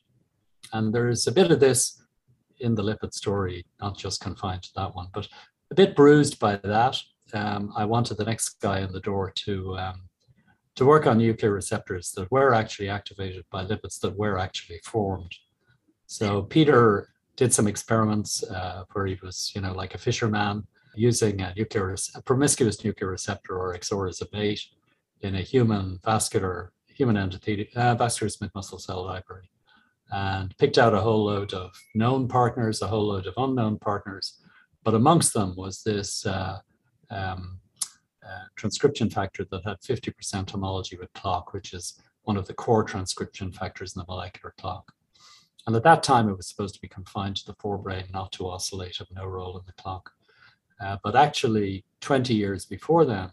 And 0.72 0.94
there's 0.94 1.26
a 1.26 1.32
bit 1.32 1.50
of 1.50 1.58
this 1.58 2.04
in 2.60 2.76
the 2.76 2.84
lipid 2.84 3.12
story, 3.14 3.66
not 3.80 3.98
just 3.98 4.20
confined 4.20 4.62
to 4.62 4.70
that 4.76 4.94
one, 4.94 5.08
but 5.12 5.26
a 5.72 5.74
bit 5.74 5.96
bruised 5.96 6.38
by 6.38 6.54
that. 6.62 7.02
Um, 7.32 7.72
I 7.74 7.84
wanted 7.84 8.18
the 8.18 8.26
next 8.26 8.60
guy 8.60 8.78
in 8.78 8.92
the 8.92 9.00
door 9.00 9.32
to 9.44 9.76
um, 9.76 10.02
to 10.76 10.86
work 10.86 11.08
on 11.08 11.18
nuclear 11.18 11.50
receptors 11.50 12.12
that 12.12 12.30
were 12.30 12.54
actually 12.54 12.88
activated 12.88 13.44
by 13.50 13.64
lipids 13.64 13.98
that 14.02 14.16
were 14.16 14.38
actually 14.38 14.78
formed. 14.84 15.34
So 16.06 16.42
Peter 16.42 17.08
did 17.34 17.52
some 17.52 17.66
experiments 17.66 18.44
uh, 18.44 18.84
where 18.92 19.06
he 19.06 19.18
was, 19.20 19.50
you 19.52 19.60
know, 19.60 19.72
like 19.72 19.96
a 19.96 19.98
fisherman, 19.98 20.68
using 20.94 21.40
a 21.40 21.54
nuclear, 21.56 21.94
a 22.14 22.22
promiscuous 22.22 22.84
nuclear 22.84 23.10
receptor 23.10 23.54
RXR 23.54 24.08
as 24.08 24.20
a 24.20 24.26
bait 24.26 24.60
in 25.20 25.34
a 25.34 25.42
human 25.42 26.00
vascular, 26.04 26.72
human 26.86 27.16
endothelial, 27.16 27.74
uh, 27.76 27.94
vascular 27.94 28.28
smooth 28.28 28.50
muscle 28.54 28.78
cell 28.78 29.04
library 29.04 29.50
and 30.12 30.56
picked 30.58 30.78
out 30.78 30.94
a 30.94 31.00
whole 31.00 31.24
load 31.24 31.52
of 31.54 31.72
known 31.94 32.26
partners, 32.26 32.82
a 32.82 32.86
whole 32.86 33.08
load 33.08 33.26
of 33.26 33.34
unknown 33.36 33.78
partners. 33.78 34.38
But 34.82 34.94
amongst 34.94 35.34
them 35.34 35.54
was 35.56 35.82
this 35.82 36.26
uh, 36.26 36.58
um, 37.10 37.60
uh, 38.26 38.44
transcription 38.56 39.10
factor 39.10 39.46
that 39.50 39.64
had 39.64 39.80
50% 39.80 40.50
homology 40.50 40.96
with 40.96 41.12
clock, 41.12 41.52
which 41.52 41.72
is 41.72 42.00
one 42.22 42.36
of 42.36 42.46
the 42.46 42.54
core 42.54 42.84
transcription 42.84 43.52
factors 43.52 43.94
in 43.94 44.00
the 44.00 44.06
molecular 44.06 44.54
clock. 44.58 44.92
And 45.66 45.76
at 45.76 45.84
that 45.84 46.02
time, 46.02 46.28
it 46.28 46.36
was 46.36 46.48
supposed 46.48 46.74
to 46.74 46.80
be 46.80 46.88
confined 46.88 47.36
to 47.36 47.46
the 47.46 47.54
forebrain, 47.54 48.12
not 48.12 48.32
to 48.32 48.48
oscillate, 48.48 48.96
have 48.96 49.08
no 49.12 49.26
role 49.26 49.58
in 49.58 49.64
the 49.66 49.82
clock. 49.82 50.12
Uh, 50.82 50.96
but 51.02 51.16
actually, 51.16 51.84
20 52.00 52.34
years 52.34 52.64
before 52.64 53.04
then, 53.04 53.30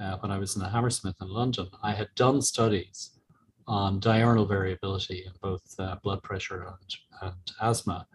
uh, 0.00 0.16
when 0.18 0.30
I 0.30 0.38
was 0.38 0.56
in 0.56 0.62
the 0.62 0.68
Hammersmith 0.68 1.16
in 1.20 1.28
London, 1.28 1.68
I 1.82 1.92
had 1.92 2.08
done 2.14 2.40
studies 2.40 3.10
on 3.66 4.00
diurnal 4.00 4.46
variability 4.46 5.24
in 5.26 5.32
both 5.42 5.62
uh, 5.78 5.96
blood 6.02 6.22
pressure 6.22 6.66
and, 6.66 7.30
and 7.30 7.52
asthma. 7.60 8.06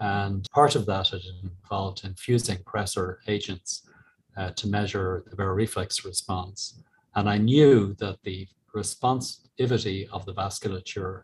And 0.00 0.46
part 0.50 0.74
of 0.74 0.86
that 0.86 1.08
had 1.08 1.22
involved 1.42 2.04
infusing 2.04 2.58
pressor 2.58 3.16
agents 3.26 3.88
uh, 4.36 4.50
to 4.50 4.68
measure 4.68 5.24
the 5.28 5.36
baroreflex 5.36 6.04
response. 6.04 6.82
And 7.14 7.28
I 7.28 7.38
knew 7.38 7.94
that 7.94 8.18
the 8.22 8.46
responsivity 8.74 10.08
of 10.10 10.24
the 10.24 10.34
vasculature 10.34 11.22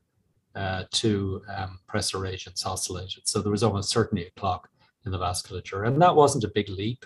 uh, 0.54 0.84
to 0.92 1.42
um, 1.56 1.80
pressor 1.92 2.28
agents 2.28 2.64
oscillated. 2.64 3.28
So 3.28 3.40
there 3.40 3.52
was 3.52 3.62
almost 3.62 3.90
certainly 3.90 4.26
a 4.26 4.40
clock 4.40 4.68
in 5.04 5.12
the 5.12 5.18
vasculature. 5.18 5.86
And 5.86 6.00
that 6.00 6.16
wasn't 6.16 6.44
a 6.44 6.52
big 6.54 6.68
leap, 6.68 7.04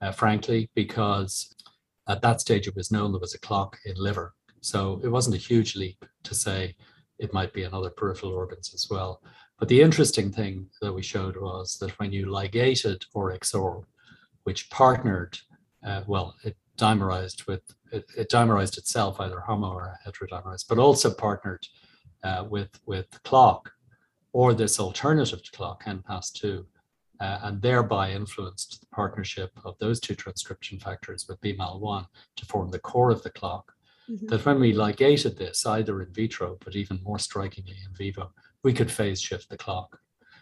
uh, 0.00 0.12
frankly, 0.12 0.70
because 0.74 1.54
at 2.08 2.22
that 2.22 2.40
stage 2.40 2.66
it 2.66 2.76
was 2.76 2.90
known 2.90 3.12
there 3.12 3.20
was 3.20 3.34
a 3.34 3.40
clock 3.40 3.76
in 3.84 3.94
liver. 3.96 4.34
So 4.60 5.00
it 5.04 5.08
wasn't 5.08 5.36
a 5.36 5.38
huge 5.38 5.76
leap 5.76 6.04
to 6.24 6.34
say 6.34 6.74
it 7.18 7.34
might 7.34 7.52
be 7.52 7.64
in 7.64 7.74
other 7.74 7.90
peripheral 7.90 8.32
organs 8.32 8.72
as 8.74 8.88
well. 8.90 9.22
But 9.58 9.68
the 9.68 9.82
interesting 9.82 10.30
thing 10.30 10.68
that 10.80 10.92
we 10.92 11.02
showed 11.02 11.36
was 11.36 11.78
that 11.80 11.98
when 11.98 12.12
you 12.12 12.30
ligated 12.30 13.04
RXR, 13.14 13.84
which 14.44 14.70
partnered, 14.70 15.38
uh, 15.84 16.02
well, 16.06 16.34
it 16.44 16.56
dimerized 16.78 17.46
with, 17.46 17.62
it, 17.92 18.06
it, 18.16 18.30
dimerized 18.30 18.78
itself, 18.78 19.20
either 19.20 19.40
homo 19.40 19.72
or 19.72 19.98
heterodimerized, 20.06 20.66
but 20.68 20.78
also 20.78 21.12
partnered 21.12 21.66
uh, 22.22 22.44
with, 22.48 22.70
with 22.86 23.06
clock 23.24 23.72
or 24.32 24.54
this 24.54 24.78
alternative 24.78 25.42
to 25.42 25.50
clock, 25.50 25.84
NPAS2, 25.84 26.64
uh, 27.20 27.38
and 27.42 27.60
thereby 27.60 28.12
influenced 28.12 28.80
the 28.80 28.86
partnership 28.86 29.50
of 29.64 29.76
those 29.78 30.00
two 30.00 30.14
transcription 30.14 30.78
factors 30.78 31.26
with 31.28 31.40
BMAL1 31.40 32.06
to 32.36 32.46
form 32.46 32.70
the 32.70 32.78
core 32.78 33.10
of 33.10 33.22
the 33.22 33.30
clock. 33.30 33.72
Mm-hmm. 34.08 34.26
That 34.26 34.44
when 34.44 34.60
we 34.60 34.72
ligated 34.72 35.36
this, 35.36 35.66
either 35.66 36.00
in 36.02 36.12
vitro, 36.12 36.58
but 36.64 36.76
even 36.76 37.02
more 37.02 37.18
strikingly 37.18 37.76
in 37.84 37.94
vivo, 37.94 38.32
we 38.62 38.72
could 38.72 38.90
phase 38.90 39.20
shift 39.20 39.50
the 39.50 39.56
clock. 39.56 39.98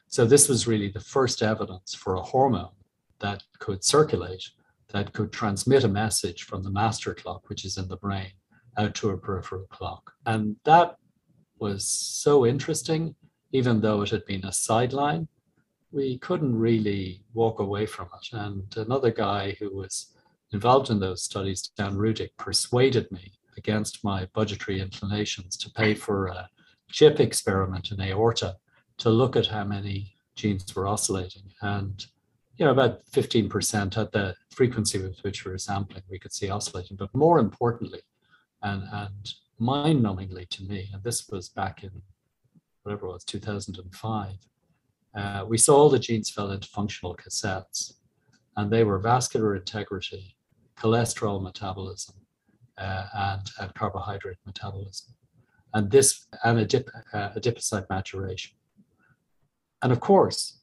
So 0.09 0.25
this 0.25 0.49
was 0.49 0.69
really 0.69 0.89
the 0.89 1.01
first 1.01 1.43
evidence 1.43 1.95
for 1.95 2.15
a 2.15 2.23
hormone 2.23 2.71
that 3.19 3.43
could 3.59 3.83
circulate, 3.83 4.51
that 4.93 5.13
could 5.13 5.33
transmit 5.33 5.85
a 5.85 5.89
message 5.89 6.45
from 6.45 6.63
the 6.63 6.71
master 6.71 7.15
clock, 7.15 7.49
which 7.49 7.65
is 7.65 7.77
in 7.77 7.89
the 7.89 7.97
brain, 7.97 8.31
out 8.79 8.95
to 8.97 9.11
a 9.11 9.19
peripheral 9.19 9.67
clock. 9.69 10.13
And 10.27 10.57
that 10.65 10.97
was 11.59 11.85
so 11.85 12.47
interesting, 12.47 13.15
even 13.53 13.81
though 13.81 14.03
it 14.03 14.11
had 14.11 14.27
been 14.27 14.45
a 14.45 14.53
sideline 14.53 15.29
we 15.93 16.19
couldn't 16.19 16.59
really 16.59 17.23
walk 17.35 17.61
away 17.61 17.87
from 17.87 18.09
it. 18.21 18.37
And 18.37 18.77
another 18.77 19.11
guy 19.11 19.57
who 19.59 19.75
was 19.75 20.15
involved 20.53 20.91
in 20.91 21.01
those 21.01 21.23
studies, 21.23 21.71
Dan 21.77 21.97
Rudic, 21.97 22.37
persuaded 22.37 23.11
me 23.11 23.33
against 23.57 24.05
my 24.05 24.27
budgetary 24.35 24.81
inclinations 24.81 25.57
to 25.59 25.71
pay 25.71 25.95
for 25.95 26.27
a 26.27 26.49
chip 26.91 27.21
experiment 27.21 27.91
in 27.91 28.01
aorta 28.01 28.57
to 28.99 29.11
look 29.11 29.37
at 29.37 29.47
how 29.47 29.65
many 29.65 30.15
genes 30.35 30.75
were 30.75 30.87
oscillating. 30.87 31.51
And 31.63 32.05
you 32.57 32.65
know, 32.65 32.71
about 32.71 33.05
15% 33.13 33.99
at 33.99 34.13
the 34.13 34.35
frequency 34.51 34.99
with 34.99 35.23
which 35.23 35.45
we 35.45 35.53
were 35.53 35.59
sampling, 35.59 36.03
we 36.11 36.19
could 36.19 36.33
see 36.33 36.49
oscillating. 36.49 36.97
But 36.97 37.15
more 37.15 37.39
importantly, 37.39 38.01
and, 38.63 38.85
and 38.91 39.35
mind 39.59 40.03
numbingly 40.03 40.49
to 40.51 40.63
me, 40.65 40.89
and 40.93 41.03
this 41.03 41.29
was 41.29 41.51
back 41.51 41.85
in 41.85 41.91
whatever 42.83 43.07
it 43.07 43.13
was, 43.13 43.25
2005, 43.25 44.33
uh, 45.17 45.45
we 45.49 45.59
saw 45.59 45.77
all 45.77 45.89
the 45.89 45.99
genes 45.99 46.31
fell 46.31 46.51
into 46.51 46.69
functional 46.69 47.17
cassettes, 47.17 47.95
and 48.57 48.71
they 48.71 48.85
were 48.85 48.99
vascular 48.99 49.57
integrity, 49.57 50.37
cholesterol 50.79 51.43
metabolism, 51.43 52.15
uh, 52.79 53.07
and, 53.15 53.51
and 53.61 53.75
carbohydrate 53.75 54.37
metabolism. 54.45 55.15
And 55.75 55.91
this, 55.91 56.27
and 56.45 56.59
adip, 56.59 56.89
uh, 57.13 57.31
adipocyte 57.31 57.89
maturation. 57.89 58.57
And 59.83 59.93
of 59.93 60.01
course, 60.01 60.61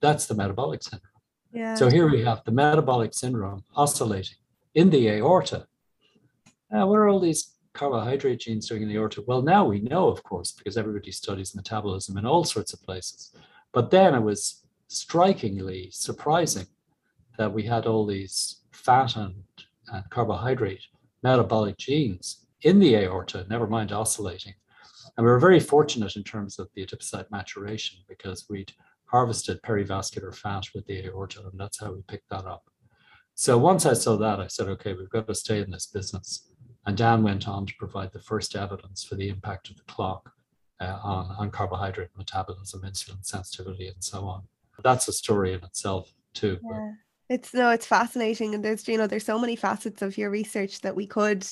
that's 0.00 0.26
the 0.26 0.34
metabolic 0.34 0.82
syndrome. 0.82 1.10
Yeah. 1.52 1.74
So 1.74 1.88
here 1.88 2.10
we 2.10 2.22
have 2.24 2.42
the 2.44 2.52
metabolic 2.52 3.14
syndrome 3.14 3.64
oscillating 3.76 4.36
in 4.74 4.90
the 4.90 5.08
aorta. 5.08 5.66
Now, 6.70 6.88
what 6.88 6.96
are 6.96 7.08
all 7.08 7.20
these 7.20 7.54
carbohydrate 7.74 8.40
genes 8.40 8.68
doing 8.68 8.82
in 8.82 8.88
the 8.88 8.96
aorta? 8.96 9.22
Well, 9.26 9.42
now 9.42 9.64
we 9.64 9.80
know, 9.80 10.08
of 10.08 10.22
course, 10.22 10.52
because 10.52 10.76
everybody 10.76 11.12
studies 11.12 11.54
metabolism 11.54 12.18
in 12.18 12.26
all 12.26 12.44
sorts 12.44 12.72
of 12.72 12.82
places. 12.82 13.32
But 13.74 13.90
then 13.90 14.14
it 14.14 14.22
was 14.22 14.64
strikingly 14.86 15.90
surprising 15.90 16.66
that 17.36 17.52
we 17.52 17.64
had 17.64 17.86
all 17.86 18.06
these 18.06 18.60
fat 18.70 19.16
and, 19.16 19.42
and 19.88 20.08
carbohydrate 20.10 20.84
metabolic 21.24 21.76
genes 21.76 22.46
in 22.62 22.78
the 22.78 22.94
aorta, 22.94 23.44
never 23.50 23.66
mind 23.66 23.90
oscillating. 23.92 24.54
And 25.16 25.26
we 25.26 25.30
were 25.30 25.40
very 25.40 25.60
fortunate 25.60 26.16
in 26.16 26.22
terms 26.22 26.58
of 26.58 26.68
the 26.74 26.86
adipocyte 26.86 27.30
maturation 27.30 27.98
because 28.08 28.46
we'd 28.48 28.72
harvested 29.06 29.60
perivascular 29.62 30.34
fat 30.34 30.64
with 30.74 30.86
the 30.86 31.06
aorta, 31.06 31.40
and 31.40 31.58
that's 31.58 31.80
how 31.80 31.92
we 31.92 32.02
picked 32.08 32.30
that 32.30 32.46
up. 32.46 32.64
So 33.34 33.58
once 33.58 33.86
I 33.86 33.94
saw 33.94 34.16
that, 34.16 34.38
I 34.38 34.46
said, 34.46 34.68
okay, 34.68 34.94
we've 34.94 35.10
got 35.10 35.26
to 35.26 35.34
stay 35.34 35.60
in 35.60 35.70
this 35.70 35.86
business. 35.86 36.50
And 36.86 36.96
Dan 36.96 37.22
went 37.22 37.48
on 37.48 37.66
to 37.66 37.74
provide 37.78 38.12
the 38.12 38.20
first 38.20 38.54
evidence 38.54 39.02
for 39.02 39.16
the 39.16 39.28
impact 39.28 39.70
of 39.70 39.76
the 39.76 39.82
clock 39.84 40.33
uh, 40.84 40.98
on, 41.02 41.34
on 41.38 41.50
carbohydrate 41.50 42.10
metabolism, 42.16 42.82
insulin 42.82 43.24
sensitivity, 43.24 43.88
and 43.88 44.02
so 44.02 44.24
on. 44.24 44.42
That's 44.82 45.08
a 45.08 45.12
story 45.12 45.52
in 45.52 45.62
itself, 45.62 46.12
too. 46.32 46.58
Yeah. 46.62 46.92
It's 47.30 47.54
no, 47.54 47.70
it's 47.70 47.86
fascinating, 47.86 48.54
and 48.54 48.62
there's 48.62 48.86
you 48.86 48.98
know 48.98 49.06
there's 49.06 49.24
so 49.24 49.38
many 49.38 49.56
facets 49.56 50.02
of 50.02 50.18
your 50.18 50.28
research 50.28 50.80
that 50.82 50.94
we 50.94 51.06
could 51.06 51.46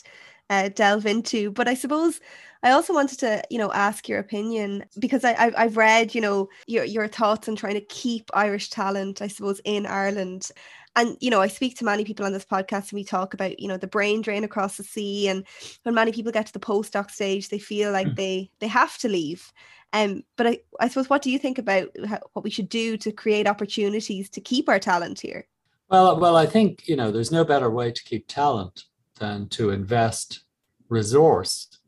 uh, 0.50 0.68
delve 0.68 1.06
into. 1.06 1.50
But 1.50 1.66
I 1.66 1.74
suppose 1.74 2.20
I 2.62 2.72
also 2.72 2.92
wanted 2.92 3.18
to, 3.20 3.42
you 3.50 3.58
know, 3.58 3.72
ask 3.72 4.08
your 4.08 4.18
opinion 4.18 4.84
because 4.98 5.24
I, 5.24 5.52
I 5.56 5.62
have 5.62 5.76
read, 5.76 6.14
you 6.14 6.20
know, 6.20 6.48
your 6.66 6.84
your 6.84 7.08
thoughts 7.08 7.48
on 7.48 7.56
trying 7.56 7.74
to 7.74 7.80
keep 7.80 8.30
Irish 8.34 8.68
talent, 8.70 9.22
I 9.22 9.28
suppose, 9.28 9.60
in 9.64 9.86
Ireland. 9.86 10.50
And 10.94 11.16
you 11.20 11.30
know, 11.30 11.40
I 11.40 11.48
speak 11.48 11.76
to 11.78 11.84
many 11.84 12.04
people 12.04 12.26
on 12.26 12.32
this 12.32 12.44
podcast, 12.44 12.90
and 12.90 12.92
we 12.92 13.04
talk 13.04 13.34
about, 13.34 13.58
you 13.58 13.68
know, 13.68 13.76
the 13.76 13.86
brain 13.86 14.20
drain 14.20 14.44
across 14.44 14.76
the 14.76 14.84
sea. 14.84 15.28
And 15.28 15.44
when 15.84 15.94
many 15.94 16.12
people 16.12 16.32
get 16.32 16.46
to 16.46 16.52
the 16.52 16.58
postdoc 16.58 17.10
stage, 17.10 17.48
they 17.48 17.58
feel 17.58 17.92
like 17.92 18.08
mm. 18.08 18.16
they 18.16 18.50
they 18.58 18.68
have 18.68 18.98
to 18.98 19.08
leave. 19.08 19.52
Um, 19.94 20.24
but 20.36 20.46
I, 20.46 20.58
I 20.80 20.88
suppose, 20.88 21.10
what 21.10 21.22
do 21.22 21.30
you 21.30 21.38
think 21.38 21.58
about 21.58 21.88
how, 22.06 22.20
what 22.32 22.44
we 22.44 22.50
should 22.50 22.68
do 22.68 22.96
to 22.98 23.12
create 23.12 23.46
opportunities 23.46 24.30
to 24.30 24.40
keep 24.40 24.68
our 24.68 24.78
talent 24.78 25.20
here? 25.20 25.46
Well, 25.88 26.18
well, 26.18 26.36
I 26.36 26.46
think 26.46 26.88
you 26.88 26.96
know, 26.96 27.10
there's 27.10 27.32
no 27.32 27.44
better 27.44 27.70
way 27.70 27.92
to 27.92 28.04
keep 28.04 28.26
talent 28.26 28.84
than 29.18 29.48
to 29.50 29.70
invest 29.70 30.44
resource 30.88 31.78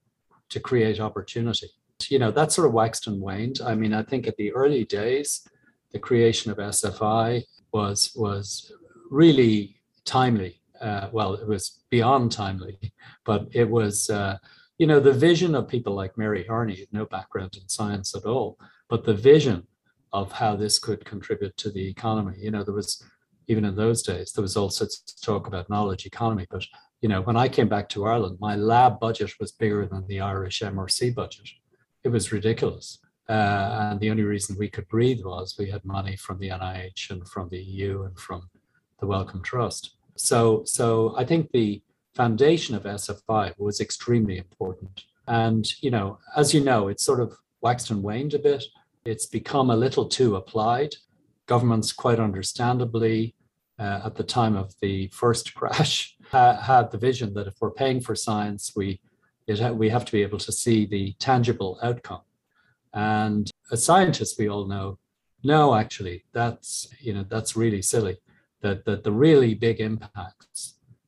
to 0.51 0.61
create 0.61 1.01
opportunity. 1.01 1.69
You 2.09 2.19
know, 2.19 2.31
that 2.31 2.53
sort 2.53 2.69
of 2.69 2.75
waxed 2.75 3.07
and 3.07 3.21
waned. 3.21 3.61
I 3.65 3.75
mean, 3.75 3.95
I 3.95 4.03
think 4.03 4.27
at 4.27 4.37
the 4.37 4.53
early 4.53 4.85
days, 4.85 5.47
the 5.93 5.99
creation 5.99 6.51
of 6.51 6.59
SFI 6.59 7.45
was 7.73 8.13
was 8.15 8.73
really 9.11 9.77
timely. 10.05 10.61
Uh, 10.81 11.09
well, 11.13 11.35
it 11.35 11.47
was 11.47 11.83
beyond 11.91 12.33
timely, 12.33 12.79
but 13.25 13.49
it 13.53 13.69
was, 13.69 14.11
uh, 14.11 14.37
you 14.79 14.87
know, 14.87 15.01
the 15.01 15.13
vision 15.13 15.55
of 15.55 15.69
people 15.69 15.95
like 15.95 16.19
Mary 16.19 16.45
Harney, 16.47 16.87
no 16.93 17.07
background 17.07 17.57
in 17.57 17.69
science 17.69 18.15
at 18.15 18.25
all, 18.25 18.59
but 18.89 19.05
the 19.05 19.15
vision 19.15 19.67
of 20.13 20.31
how 20.33 20.55
this 20.55 20.79
could 20.79 21.05
contribute 21.05 21.57
to 21.57 21.71
the 21.71 21.89
economy. 21.89 22.37
You 22.39 22.51
know, 22.51 22.63
there 22.63 22.75
was 22.75 23.03
even 23.49 23.65
in 23.65 23.77
those 23.77 24.03
days, 24.03 24.33
there 24.33 24.43
was 24.43 24.57
all 24.57 24.71
sorts 24.71 24.99
of 24.99 25.21
talk 25.21 25.47
about 25.47 25.69
knowledge 25.69 26.07
economy, 26.07 26.47
but 26.51 26.65
you 27.03 27.09
know, 27.09 27.21
when 27.21 27.37
I 27.37 27.49
came 27.49 27.69
back 27.69 27.91
to 27.91 28.07
Ireland, 28.07 28.39
my 28.41 28.57
lab 28.57 28.99
budget 28.99 29.33
was 29.39 29.53
bigger 29.53 29.85
than 29.87 30.07
the 30.07 30.21
Irish 30.21 30.61
MRC 30.61 31.15
budget. 31.15 31.51
It 32.03 32.09
was 32.09 32.33
ridiculous. 32.33 32.99
Uh, 33.29 33.91
and 33.91 34.01
the 34.01 34.11
only 34.11 34.23
reason 34.23 34.57
we 34.59 34.71
could 34.71 34.89
breathe 34.89 35.21
was 35.23 35.57
we 35.59 35.71
had 35.71 35.85
money 35.85 36.17
from 36.17 36.39
the 36.39 36.49
NIH 36.49 37.11
and 37.11 37.29
from 37.29 37.49
the 37.51 37.59
EU 37.59 38.05
and 38.05 38.19
from 38.19 38.49
the 39.05 39.09
Wellcome 39.09 39.43
Trust. 39.43 39.97
So, 40.17 40.63
so 40.65 41.15
I 41.19 41.25
think 41.25 41.51
the 41.51 41.83
foundation 42.15 42.75
of 42.75 42.85
SFI 42.85 43.53
was 43.59 43.81
extremely 43.81 44.39
important. 44.39 45.05
And, 45.29 45.67
you 45.83 45.91
know, 45.91 46.19
as 46.37 46.55
you 46.55 46.63
know, 46.63 46.89
it's 46.89 47.05
sort 47.05 47.21
of 47.21 47.37
waxed 47.61 47.91
and 47.91 48.03
waned 48.03 48.33
a 48.33 48.39
bit. 48.39 48.65
It's 49.05 49.27
become 49.27 49.69
a 49.69 49.77
little 49.77 50.07
too 50.07 50.37
applied. 50.37 50.95
Governments, 51.47 51.93
quite 51.93 52.19
understandably, 52.19 53.35
uh, 53.79 54.01
at 54.07 54.15
the 54.15 54.25
time 54.25 54.57
of 54.57 54.73
the 54.81 55.09
first 55.09 55.55
crash, 55.59 56.17
ha- 56.31 56.61
had 56.61 56.91
the 56.91 56.99
vision 56.99 57.35
that 57.35 57.47
if 57.47 57.55
we're 57.61 57.71
paying 57.73 58.01
for 58.01 58.15
science, 58.15 58.73
we 58.75 59.01
it 59.47 59.77
we 59.77 59.91
have 59.91 60.07
to 60.07 60.13
be 60.13 60.23
able 60.23 60.39
to 60.39 60.53
see 60.53 60.87
the 60.87 61.13
tangible 61.19 61.79
outcome. 61.83 62.23
And 62.95 63.51
as 63.71 63.85
scientists, 63.85 64.39
we 64.39 64.49
all 64.49 64.65
know, 64.67 64.99
no, 65.43 65.75
actually, 65.75 66.25
that's 66.33 66.89
you 67.01 67.13
know 67.13 67.27
that's 67.29 67.55
really 67.57 67.83
silly. 67.83 68.17
That 68.65 68.85
that 68.87 69.05
the 69.05 69.13
really 69.13 69.55
big 69.55 69.79
impacts 69.81 70.61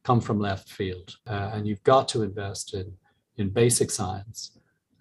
come 0.05 0.21
from 0.21 0.39
left 0.39 0.69
field, 0.79 1.09
uh, 1.27 1.51
and 1.53 1.67
you've 1.67 1.83
got 1.83 2.07
to 2.13 2.23
invest 2.23 2.75
in 2.75 2.89
in 3.39 3.49
basic 3.63 3.91
science. 3.91 4.39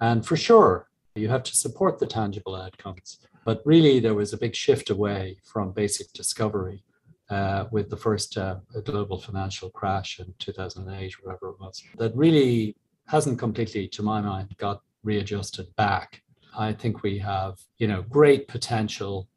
And 0.02 0.26
for 0.26 0.38
sure, 0.38 0.90
you 1.16 1.30
have 1.30 1.44
to 1.44 1.56
support 1.56 2.00
the 2.00 2.08
tangible 2.08 2.56
outcomes. 2.56 3.20
But 3.46 3.62
really, 3.66 4.00
there 4.00 4.16
was 4.16 4.34
a 4.34 4.38
big 4.38 4.56
shift 4.56 4.90
away 4.90 5.38
from 5.44 5.72
basic 5.72 6.12
discovery 6.14 6.84
uh, 7.30 7.66
with 7.72 7.90
the 7.90 7.98
first 7.98 8.38
uh, 8.38 8.58
global 8.84 9.20
financial 9.20 9.70
crash 9.70 10.20
in 10.20 10.34
2008, 10.40 11.24
whatever 11.24 11.50
it 11.50 11.60
was, 11.60 11.84
that 11.98 12.16
really 12.16 12.76
hasn't 13.08 13.40
completely, 13.40 13.88
to 13.90 14.04
my 14.04 14.20
mind, 14.22 14.56
got 14.58 14.82
readjusted 15.04 15.68
back. 15.76 16.22
I 16.58 16.74
think 16.74 17.04
we 17.04 17.18
have, 17.20 17.60
you 17.78 17.88
know, 17.88 18.02
great 18.02 18.48
potential 18.48 19.28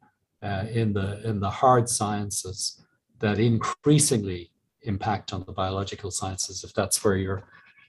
uh, 0.41 0.65
in 0.71 0.93
the 0.93 1.21
in 1.27 1.39
the 1.39 1.49
hard 1.49 1.89
sciences 1.89 2.83
that 3.19 3.39
increasingly 3.39 4.51
impact 4.83 5.33
on 5.33 5.43
the 5.45 5.51
biological 5.51 6.11
sciences, 6.11 6.63
if 6.63 6.73
that's 6.73 7.03
where 7.03 7.17
your 7.17 7.43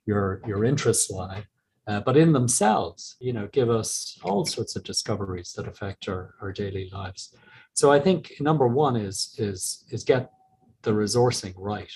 your 0.07 0.41
your 0.47 0.64
interests 0.64 1.11
lie. 1.11 1.45
Uh, 1.87 2.01
but 2.01 2.16
in 2.16 2.33
themselves, 2.33 3.16
you 3.20 3.33
know, 3.33 3.49
give 3.53 3.70
us 3.70 4.18
all 4.22 4.45
sorts 4.45 4.76
of 4.76 4.85
discoveries 4.85 5.53
that 5.55 5.66
affect 5.66 6.09
our, 6.09 6.35
our 6.41 6.53
daily 6.53 6.89
lives. 6.93 7.35
So 7.72 7.91
I 7.91 7.99
think 7.99 8.33
number 8.41 8.68
one 8.68 8.97
is 8.97 9.35
is 9.39 9.85
is 9.91 10.05
get 10.05 10.31
the 10.83 10.93
resourcing 10.93 11.55
right. 11.57 11.93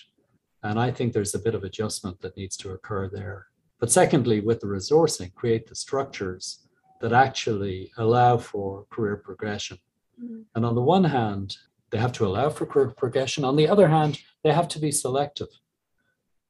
And 0.62 0.78
I 0.78 0.90
think 0.90 1.12
there's 1.12 1.34
a 1.34 1.38
bit 1.38 1.54
of 1.54 1.64
adjustment 1.64 2.20
that 2.20 2.36
needs 2.36 2.56
to 2.58 2.72
occur 2.72 3.08
there. 3.08 3.46
But 3.78 3.90
secondly, 3.90 4.40
with 4.40 4.60
the 4.60 4.66
resourcing, 4.66 5.34
create 5.34 5.66
the 5.66 5.74
structures 5.74 6.66
that 7.00 7.12
actually 7.12 7.92
allow 7.98 8.38
for 8.38 8.86
career 8.88 9.16
progression. 9.16 9.78
Mm-hmm. 10.22 10.42
And 10.54 10.64
on 10.64 10.74
the 10.74 10.80
one 10.80 11.04
hand, 11.04 11.56
they 11.90 11.98
have 11.98 12.12
to 12.12 12.26
allow 12.26 12.50
for 12.50 12.66
progression. 12.66 13.44
On 13.44 13.56
the 13.56 13.68
other 13.68 13.88
hand, 13.88 14.18
they 14.42 14.52
have 14.52 14.68
to 14.68 14.78
be 14.78 14.90
selective. 14.90 15.48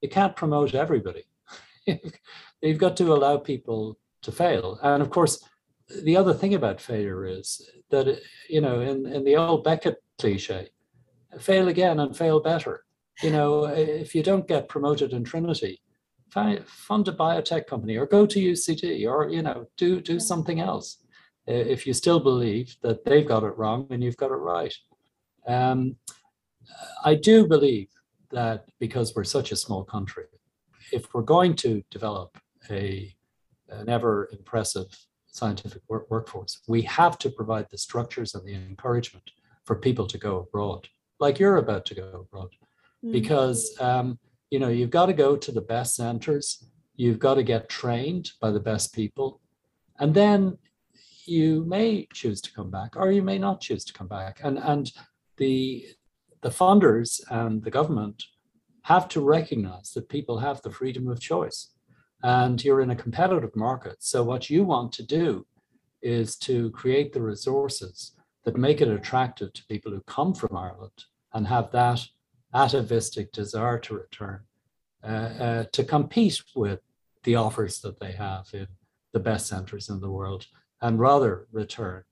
You 0.00 0.08
can't 0.08 0.36
promote 0.36 0.74
everybody. 0.74 1.24
You've 2.62 2.78
got 2.78 2.96
to 2.98 3.12
allow 3.12 3.38
people 3.38 3.98
to 4.22 4.32
fail. 4.32 4.78
And 4.82 5.02
of 5.02 5.10
course, 5.10 5.42
the 5.88 6.16
other 6.16 6.34
thing 6.34 6.54
about 6.54 6.80
failure 6.80 7.26
is 7.26 7.70
that 7.90 8.20
you 8.48 8.60
know 8.60 8.80
in, 8.80 9.06
in 9.06 9.24
the 9.24 9.36
old 9.36 9.64
beckett 9.64 10.02
cliche 10.18 10.68
fail 11.38 11.68
again 11.68 12.00
and 12.00 12.16
fail 12.16 12.40
better 12.40 12.84
you 13.22 13.30
know 13.30 13.64
if 13.64 14.14
you 14.14 14.22
don't 14.22 14.48
get 14.48 14.68
promoted 14.68 15.12
in 15.12 15.24
trinity 15.24 15.80
fund 16.30 17.06
a 17.08 17.12
biotech 17.12 17.66
company 17.66 17.96
or 17.96 18.06
go 18.06 18.26
to 18.26 18.40
UCD 18.40 19.08
or 19.08 19.28
you 19.28 19.42
know 19.42 19.66
do 19.76 20.00
do 20.00 20.18
something 20.18 20.60
else 20.60 20.98
if 21.46 21.86
you 21.86 21.92
still 21.92 22.18
believe 22.18 22.76
that 22.82 23.04
they've 23.04 23.28
got 23.28 23.44
it 23.44 23.56
wrong 23.56 23.86
and 23.90 24.02
you've 24.02 24.16
got 24.16 24.30
it 24.30 24.34
right 24.34 24.74
um, 25.46 25.96
i 27.04 27.14
do 27.14 27.46
believe 27.46 27.88
that 28.30 28.64
because 28.80 29.14
we're 29.14 29.24
such 29.24 29.52
a 29.52 29.56
small 29.56 29.84
country 29.84 30.24
if 30.92 31.12
we're 31.14 31.22
going 31.22 31.54
to 31.54 31.82
develop 31.90 32.36
a 32.70 33.14
an 33.68 33.88
ever 33.88 34.28
impressive 34.32 34.86
scientific 35.26 35.82
work- 35.88 36.08
workforce. 36.10 36.60
We 36.68 36.82
have 36.82 37.18
to 37.18 37.30
provide 37.30 37.66
the 37.70 37.78
structures 37.78 38.34
and 38.34 38.46
the 38.46 38.54
encouragement 38.54 39.30
for 39.64 39.76
people 39.76 40.06
to 40.06 40.18
go 40.18 40.38
abroad, 40.38 40.88
like 41.18 41.38
you're 41.38 41.56
about 41.56 41.86
to 41.86 41.94
go 41.94 42.26
abroad, 42.28 42.50
mm-hmm. 42.50 43.12
because 43.12 43.74
um, 43.80 44.18
you 44.50 44.58
know 44.58 44.68
you've 44.68 44.90
got 44.90 45.06
to 45.06 45.12
go 45.12 45.36
to 45.36 45.52
the 45.52 45.60
best 45.60 45.96
centers, 45.96 46.66
you've 46.96 47.18
got 47.18 47.34
to 47.34 47.42
get 47.42 47.68
trained 47.68 48.30
by 48.40 48.50
the 48.50 48.60
best 48.60 48.94
people, 48.94 49.40
and 49.98 50.14
then 50.14 50.58
you 51.26 51.64
may 51.66 52.06
choose 52.12 52.42
to 52.42 52.52
come 52.52 52.70
back 52.70 52.96
or 52.96 53.10
you 53.10 53.22
may 53.22 53.38
not 53.38 53.60
choose 53.60 53.82
to 53.86 53.94
come 53.94 54.08
back. 54.08 54.40
And 54.44 54.58
and 54.58 54.92
the 55.36 55.86
the 56.42 56.50
funders 56.50 57.20
and 57.30 57.62
the 57.62 57.70
government 57.70 58.22
have 58.82 59.08
to 59.08 59.20
recognize 59.20 59.92
that 59.92 60.10
people 60.10 60.38
have 60.38 60.60
the 60.60 60.70
freedom 60.70 61.08
of 61.08 61.18
choice 61.18 61.70
and 62.22 62.62
you're 62.62 62.80
in 62.80 62.90
a 62.90 62.96
competitive 62.96 63.54
market. 63.54 63.96
So, 64.00 64.22
what 64.22 64.50
you 64.50 64.64
want 64.64 64.92
to 64.92 65.02
do 65.02 65.46
is 66.02 66.36
to 66.36 66.70
create 66.70 67.12
the 67.12 67.22
resources 67.22 68.12
that 68.44 68.56
make 68.56 68.80
it 68.80 68.88
attractive 68.88 69.52
to 69.54 69.66
people 69.66 69.92
who 69.92 70.02
come 70.06 70.34
from 70.34 70.56
Ireland 70.56 71.04
and 71.32 71.46
have 71.46 71.70
that 71.72 72.00
atavistic 72.54 73.32
desire 73.32 73.78
to 73.80 73.94
return 73.94 74.40
uh, 75.02 75.06
uh, 75.06 75.64
to 75.72 75.84
compete 75.84 76.42
with 76.54 76.80
the 77.24 77.34
offers 77.34 77.80
that 77.80 78.00
they 78.00 78.12
have 78.12 78.46
in 78.52 78.66
the 79.12 79.20
best 79.20 79.46
centers 79.46 79.88
in 79.88 80.00
the 80.00 80.10
world 80.10 80.46
and 80.80 80.98
rather 80.98 81.46
return. 81.52 82.04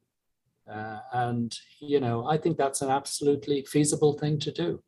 Uh, 0.70 1.00
and, 1.12 1.56
you 1.80 2.00
know, 2.00 2.26
I 2.26 2.38
think 2.38 2.56
that's 2.56 2.82
an 2.82 2.90
absolutely 2.90 3.64
feasible 3.64 4.14
thing 4.18 4.38
to 4.40 4.52
do. 4.52 4.82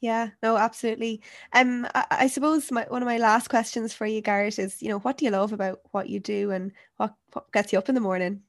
Yeah, 0.00 0.30
no, 0.42 0.56
absolutely. 0.56 1.20
Um, 1.52 1.86
I, 1.94 2.06
I 2.10 2.26
suppose 2.26 2.70
my, 2.72 2.86
one 2.88 3.02
of 3.02 3.06
my 3.06 3.18
last 3.18 3.48
questions 3.48 3.92
for 3.92 4.06
you, 4.06 4.22
Garrett, 4.22 4.58
is 4.58 4.82
you 4.82 4.88
know 4.88 4.98
what 5.00 5.18
do 5.18 5.26
you 5.26 5.30
love 5.30 5.52
about 5.52 5.80
what 5.90 6.08
you 6.08 6.20
do, 6.20 6.52
and 6.52 6.72
what, 6.96 7.14
what 7.32 7.52
gets 7.52 7.70
you 7.72 7.78
up 7.78 7.90
in 7.90 7.94
the 7.94 8.00
morning? 8.00 8.40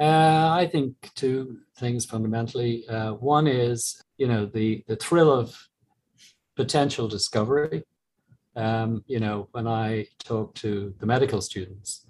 Uh, 0.00 0.48
I 0.50 0.68
think 0.70 1.10
two 1.14 1.58
things 1.78 2.06
fundamentally. 2.06 2.88
Uh, 2.88 3.12
one 3.14 3.46
is 3.46 4.02
you 4.16 4.26
know 4.26 4.46
the 4.46 4.82
the 4.88 4.96
thrill 4.96 5.30
of 5.30 5.54
potential 6.56 7.06
discovery. 7.06 7.84
Um, 8.56 9.04
you 9.06 9.20
know, 9.20 9.48
when 9.52 9.66
I 9.66 10.06
talk 10.24 10.54
to 10.56 10.94
the 10.98 11.06
medical 11.06 11.42
students 11.42 12.05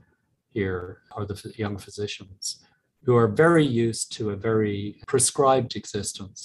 here 0.59 1.03
are 1.17 1.27
the 1.27 1.39
young 1.57 1.77
physicians 1.77 2.65
who 3.05 3.15
are 3.15 3.29
very 3.29 3.67
used 3.87 4.07
to 4.17 4.31
a 4.31 4.37
very 4.37 4.81
prescribed 5.07 5.77
existence 5.77 6.41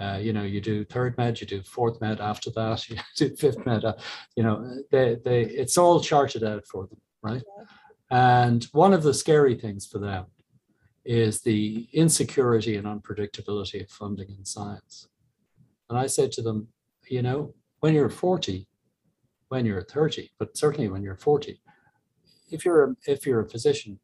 uh, 0.00 0.16
you 0.16 0.32
know, 0.32 0.44
you 0.44 0.62
do 0.62 0.82
third 0.82 1.16
med, 1.18 1.40
you 1.40 1.46
do 1.46 1.62
fourth 1.62 2.00
med 2.00 2.20
after 2.20 2.50
that, 2.52 2.88
you 2.88 2.96
do 3.16 3.36
fifth 3.36 3.64
med. 3.66 3.84
Uh, 3.84 3.94
you 4.34 4.42
know, 4.42 4.82
they, 4.90 5.18
they, 5.24 5.42
it's 5.42 5.76
all 5.76 6.00
charted 6.00 6.42
out 6.42 6.66
for 6.66 6.86
them, 6.86 7.00
right? 7.22 7.42
And 8.10 8.64
one 8.72 8.94
of 8.94 9.02
the 9.02 9.12
scary 9.12 9.54
things 9.54 9.86
for 9.86 9.98
them 9.98 10.24
is 11.04 11.42
the 11.42 11.86
insecurity 11.92 12.76
and 12.76 12.86
unpredictability 12.86 13.82
of 13.82 13.90
funding 13.90 14.30
in 14.30 14.44
science. 14.44 15.08
And 15.90 15.98
I 15.98 16.06
said 16.06 16.32
to 16.32 16.42
them, 16.42 16.68
you 17.08 17.22
know, 17.22 17.54
when 17.80 17.94
you're 17.94 18.08
40, 18.08 18.66
when 19.48 19.66
you're 19.66 19.82
30, 19.82 20.30
but 20.38 20.56
certainly 20.56 20.88
when 20.88 21.02
you're 21.02 21.16
40, 21.16 21.60
if 22.50 22.64
you're 22.64 22.84
a, 22.84 22.96
if 23.06 23.26
you're 23.26 23.40
a 23.40 23.48
physician, 23.48 23.98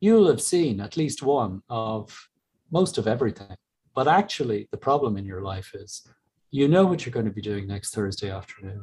you'll 0.00 0.28
have 0.28 0.42
seen 0.42 0.80
at 0.80 0.96
least 0.96 1.22
one 1.22 1.62
of 1.68 2.28
most 2.70 2.98
of 2.98 3.06
everything. 3.06 3.56
But 3.94 4.08
actually, 4.08 4.68
the 4.70 4.76
problem 4.76 5.16
in 5.16 5.24
your 5.24 5.42
life 5.42 5.72
is 5.74 6.06
you 6.50 6.68
know 6.68 6.84
what 6.86 7.04
you're 7.04 7.12
going 7.12 7.26
to 7.26 7.32
be 7.32 7.42
doing 7.42 7.66
next 7.66 7.94
Thursday 7.94 8.30
afternoon, 8.30 8.82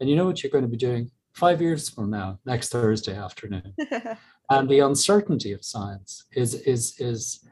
and 0.00 0.08
you 0.08 0.16
know 0.16 0.26
what 0.26 0.42
you're 0.42 0.50
going 0.52 0.64
to 0.64 0.70
be 0.70 0.76
doing 0.76 1.10
five 1.32 1.62
years 1.62 1.88
from 1.88 2.10
now, 2.10 2.38
next 2.44 2.70
Thursday 2.70 3.16
afternoon. 3.16 3.74
and 4.50 4.68
the 4.68 4.80
uncertainty 4.80 5.52
of 5.52 5.64
science 5.64 6.24
is, 6.32 6.54
is, 6.54 6.94
is 6.98 7.48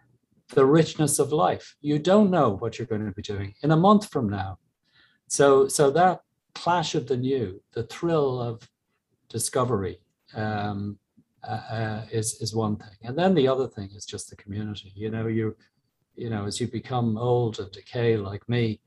the 0.51 0.67
richness 0.67 1.19
of 1.19 1.33
life. 1.33 1.77
You 1.81 1.99
don't 1.99 2.31
know 2.31 2.57
what 2.57 2.79
you're 2.79 2.87
going 2.87 3.07
to 3.07 3.13
be 3.13 3.23
doing 3.23 3.55
in 3.63 3.71
a 3.71 3.77
month 3.77 4.11
from 4.11 4.29
now. 4.29 4.59
So, 5.29 5.69
so 5.69 5.91
that 5.93 6.21
clash 6.55 6.95
of 6.95 7.07
the 7.07 7.17
new, 7.17 7.63
the 7.73 7.85
thrill 7.85 8.41
of 8.41 8.69
discovery, 9.29 10.01
um, 10.35 10.99
uh, 11.43 11.62
uh, 11.70 12.07
is 12.11 12.41
is 12.41 12.55
one 12.55 12.76
thing, 12.76 12.97
and 13.03 13.18
then 13.18 13.34
the 13.34 13.49
other 13.49 13.66
thing 13.68 13.91
is 13.95 14.05
just 14.05 14.30
the 14.30 14.36
community. 14.36 14.93
You 14.95 15.11
know, 15.11 15.26
you 15.26 15.57
you 16.16 16.30
know, 16.30 16.45
as 16.47 16.61
you 16.61 16.68
become 16.68 17.16
old 17.16 17.59
and 17.59 17.70
decay 17.72 18.16
like 18.16 18.47
me, 18.49 18.80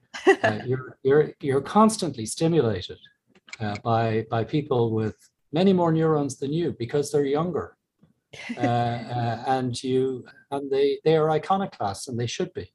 uh, 0.44 0.60
you're 0.66 0.98
you're 1.04 1.34
you're 1.42 1.62
constantly 1.62 2.26
stimulated 2.26 2.98
uh, 3.60 3.76
by 3.84 4.26
by 4.30 4.44
people 4.44 4.92
with 4.92 5.16
many 5.52 5.74
more 5.74 5.92
neurons 5.92 6.38
than 6.38 6.54
you 6.54 6.76
because 6.78 7.12
they're 7.12 7.26
younger, 7.26 7.76
uh, 8.58 8.62
uh, 8.62 9.44
and 9.48 9.82
you 9.82 10.26
and 10.52 10.72
they 10.72 11.00
they 11.04 11.16
are 11.16 11.30
iconoclasts 11.32 12.08
and 12.08 12.20
they 12.20 12.28
should 12.28 12.54
be. 12.54 12.72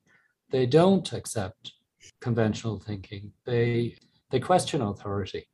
They 0.50 0.66
don't 0.66 1.12
accept 1.12 1.72
conventional 2.20 2.80
thinking. 2.80 3.32
They 3.44 3.96
they 4.30 4.40
question 4.40 4.82
authority. 4.82 5.46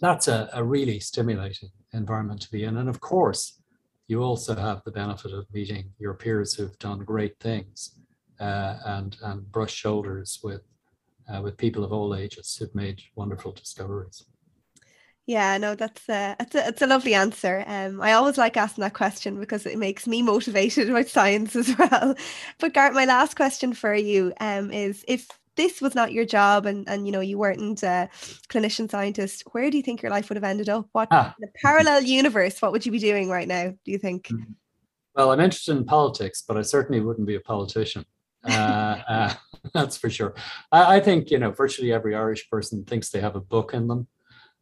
That's 0.00 0.28
a, 0.28 0.50
a 0.52 0.62
really 0.62 1.00
stimulating 1.00 1.70
environment 1.92 2.40
to 2.42 2.50
be 2.50 2.64
in, 2.64 2.76
and 2.76 2.88
of 2.88 3.00
course, 3.00 3.60
you 4.06 4.22
also 4.22 4.54
have 4.54 4.82
the 4.84 4.90
benefit 4.90 5.32
of 5.32 5.46
meeting 5.52 5.90
your 5.98 6.14
peers 6.14 6.54
who've 6.54 6.78
done 6.78 7.00
great 7.00 7.38
things 7.40 7.98
uh, 8.40 8.76
and 8.84 9.16
and 9.22 9.50
brush 9.50 9.72
shoulders 9.72 10.40
with 10.42 10.62
uh, 11.32 11.40
with 11.40 11.56
people 11.56 11.84
of 11.84 11.92
all 11.92 12.14
ages 12.14 12.56
who've 12.56 12.74
made 12.74 13.00
wonderful 13.14 13.52
discoveries. 13.52 14.24
Yeah, 15.26 15.56
no, 15.56 15.74
that's 15.74 16.06
a, 16.10 16.36
it's 16.38 16.54
a, 16.54 16.68
it's 16.68 16.82
a 16.82 16.86
lovely 16.86 17.14
answer. 17.14 17.64
Um, 17.66 18.02
I 18.02 18.12
always 18.12 18.36
like 18.36 18.58
asking 18.58 18.82
that 18.82 18.92
question 18.92 19.40
because 19.40 19.64
it 19.64 19.78
makes 19.78 20.06
me 20.06 20.20
motivated 20.20 20.90
about 20.90 21.06
science 21.08 21.56
as 21.56 21.74
well. 21.78 22.14
But 22.58 22.74
Garrett, 22.74 22.92
my 22.92 23.06
last 23.06 23.34
question 23.34 23.72
for 23.72 23.94
you 23.94 24.34
um, 24.38 24.70
is 24.70 25.02
if 25.08 25.26
this 25.56 25.80
was 25.80 25.94
not 25.94 26.12
your 26.12 26.24
job 26.24 26.66
and 26.66 26.88
and 26.88 27.06
you 27.06 27.12
know 27.12 27.20
you 27.20 27.38
weren't 27.38 27.82
a 27.82 28.08
clinician 28.48 28.90
scientist 28.90 29.44
where 29.52 29.70
do 29.70 29.76
you 29.76 29.82
think 29.82 30.02
your 30.02 30.10
life 30.10 30.28
would 30.28 30.36
have 30.36 30.44
ended 30.44 30.68
up? 30.68 30.88
What 30.92 31.08
ah. 31.10 31.34
in 31.38 31.48
a 31.48 31.52
parallel 31.62 32.02
universe 32.02 32.60
what 32.60 32.72
would 32.72 32.86
you 32.86 32.92
be 32.92 32.98
doing 32.98 33.28
right 33.28 33.48
now 33.48 33.74
do 33.84 33.90
you 33.90 33.98
think? 33.98 34.28
Mm-hmm. 34.28 34.52
well 35.14 35.32
i'm 35.32 35.40
interested 35.40 35.76
in 35.76 35.84
politics 35.84 36.42
but 36.46 36.56
i 36.56 36.62
certainly 36.62 37.00
wouldn't 37.00 37.26
be 37.26 37.36
a 37.36 37.40
politician. 37.40 38.04
Uh, 38.44 38.98
uh, 39.08 39.34
that's 39.74 39.96
for 39.96 40.10
sure. 40.10 40.34
I, 40.70 40.96
I, 40.96 41.00
think 41.00 41.30
you 41.30 41.38
know 41.38 41.50
virtually 41.50 41.92
every 41.92 42.14
irish 42.14 42.48
person 42.50 42.84
thinks 42.84 43.08
they 43.08 43.20
have 43.20 43.36
a 43.36 43.40
book 43.40 43.72
in 43.72 43.88
them 43.88 44.06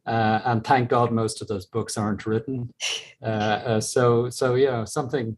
uh, 0.05 0.39
and 0.45 0.63
thank 0.63 0.89
god 0.89 1.11
most 1.11 1.41
of 1.41 1.47
those 1.47 1.65
books 1.65 1.97
aren't 1.97 2.25
written. 2.25 2.73
Uh, 3.21 3.25
uh, 3.25 3.81
so 3.81 4.29
so 4.29 4.55
know 4.55 4.85
something 4.85 5.37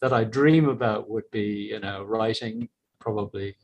that 0.00 0.12
i 0.12 0.24
dream 0.24 0.68
about 0.68 1.08
would 1.08 1.30
be 1.30 1.70
you 1.70 1.80
know 1.80 2.02
writing 2.02 2.68
probably 2.98 3.56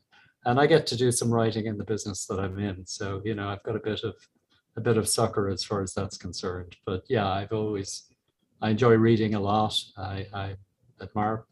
and 0.48 0.58
I 0.58 0.66
get 0.66 0.86
to 0.86 0.96
do 0.96 1.12
some 1.12 1.30
writing 1.30 1.66
in 1.66 1.76
the 1.76 1.84
business 1.84 2.24
that 2.26 2.40
I'm 2.40 2.58
in. 2.58 2.86
So 2.86 3.20
you 3.24 3.34
know, 3.34 3.48
I've 3.48 3.62
got 3.62 3.76
a 3.76 3.80
bit 3.80 4.02
of 4.02 4.14
a 4.76 4.80
bit 4.80 4.96
of 4.96 5.08
sucker 5.08 5.48
as 5.50 5.62
far 5.62 5.82
as 5.82 5.92
that's 5.92 6.16
concerned. 6.16 6.74
But 6.86 7.04
yeah, 7.08 7.28
I've 7.28 7.52
always 7.52 8.04
I 8.62 8.70
enjoy 8.70 8.94
reading 8.94 9.34
a 9.34 9.40
lot. 9.40 9.74
I, 9.96 10.26
I 10.32 10.56
admire 11.02 11.44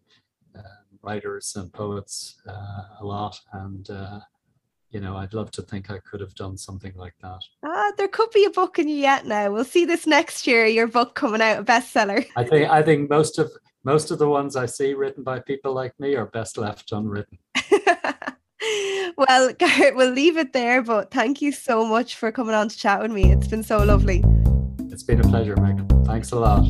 uh, 0.56 0.62
writers 1.02 1.52
and 1.56 1.70
poets 1.72 2.40
uh, 2.48 2.82
a 3.00 3.04
lot, 3.04 3.38
and 3.52 3.88
uh, 3.90 4.20
you 4.90 5.00
know, 5.00 5.14
I'd 5.14 5.34
love 5.34 5.50
to 5.52 5.62
think 5.62 5.90
I 5.90 5.98
could 5.98 6.20
have 6.20 6.34
done 6.34 6.56
something 6.56 6.94
like 6.96 7.14
that. 7.20 7.40
Ah, 7.66 7.92
there 7.98 8.08
could 8.08 8.30
be 8.30 8.46
a 8.46 8.50
book 8.50 8.78
in 8.78 8.88
you 8.88 8.96
yet. 8.96 9.26
Now 9.26 9.52
we'll 9.52 9.64
see 9.64 9.84
this 9.84 10.06
next 10.06 10.46
year. 10.46 10.64
Your 10.64 10.86
book 10.86 11.14
coming 11.14 11.42
out, 11.42 11.58
a 11.58 11.64
bestseller. 11.64 12.26
I 12.34 12.44
think 12.44 12.70
I 12.70 12.82
think 12.82 13.10
most 13.10 13.38
of 13.38 13.52
most 13.84 14.10
of 14.10 14.18
the 14.18 14.28
ones 14.28 14.56
I 14.56 14.66
see 14.66 14.94
written 14.94 15.22
by 15.22 15.38
people 15.40 15.74
like 15.74 15.92
me 16.00 16.16
are 16.16 16.26
best 16.26 16.56
left 16.56 16.92
unwritten. 16.92 17.38
well, 19.16 19.52
Garrett, 19.58 19.96
we'll 19.96 20.12
leave 20.12 20.36
it 20.36 20.52
there, 20.52 20.82
but 20.82 21.10
thank 21.10 21.42
you 21.42 21.52
so 21.52 21.84
much 21.84 22.16
for 22.16 22.30
coming 22.32 22.54
on 22.54 22.68
to 22.68 22.76
chat 22.76 23.00
with 23.00 23.10
me. 23.10 23.32
It's 23.32 23.48
been 23.48 23.62
so 23.62 23.78
lovely. 23.78 24.24
It's 24.90 25.02
been 25.02 25.20
a 25.20 25.28
pleasure, 25.28 25.56
Meg. 25.56 26.06
Thanks 26.06 26.32
a 26.32 26.36
lot. 26.36 26.64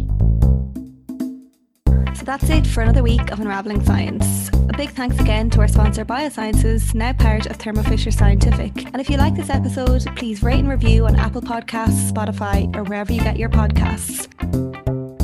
So 2.17 2.25
that's 2.25 2.49
it 2.49 2.67
for 2.67 2.83
another 2.83 3.03
week 3.03 3.31
of 3.31 3.41
Unraveling 3.41 3.85
Science. 3.85 4.49
A 4.69 4.73
big 4.77 4.91
thanks 4.91 5.19
again 5.21 5.51
to 5.51 5.61
our 5.61 5.69
sponsor 5.69 6.05
Biosciences, 6.05 6.95
now 6.95 7.13
part 7.13 7.47
of 7.47 7.57
Thermo 7.57 7.83
Fisher 7.83 8.11
Scientific. 8.11 8.87
And 8.87 9.01
if 9.01 9.11
you 9.11 9.17
like 9.17 9.35
this 9.37 9.51
episode, 9.51 10.05
please 10.17 10.43
rate 10.43 10.61
and 10.61 10.69
review 10.69 11.07
on 11.07 11.15
Apple 11.17 11.43
Podcasts, 11.43 12.11
Spotify, 12.11 12.75
or 12.75 12.85
wherever 12.85 13.13
you 13.13 13.21
get 13.21 13.37
your 13.37 13.51
podcasts. 13.51 14.27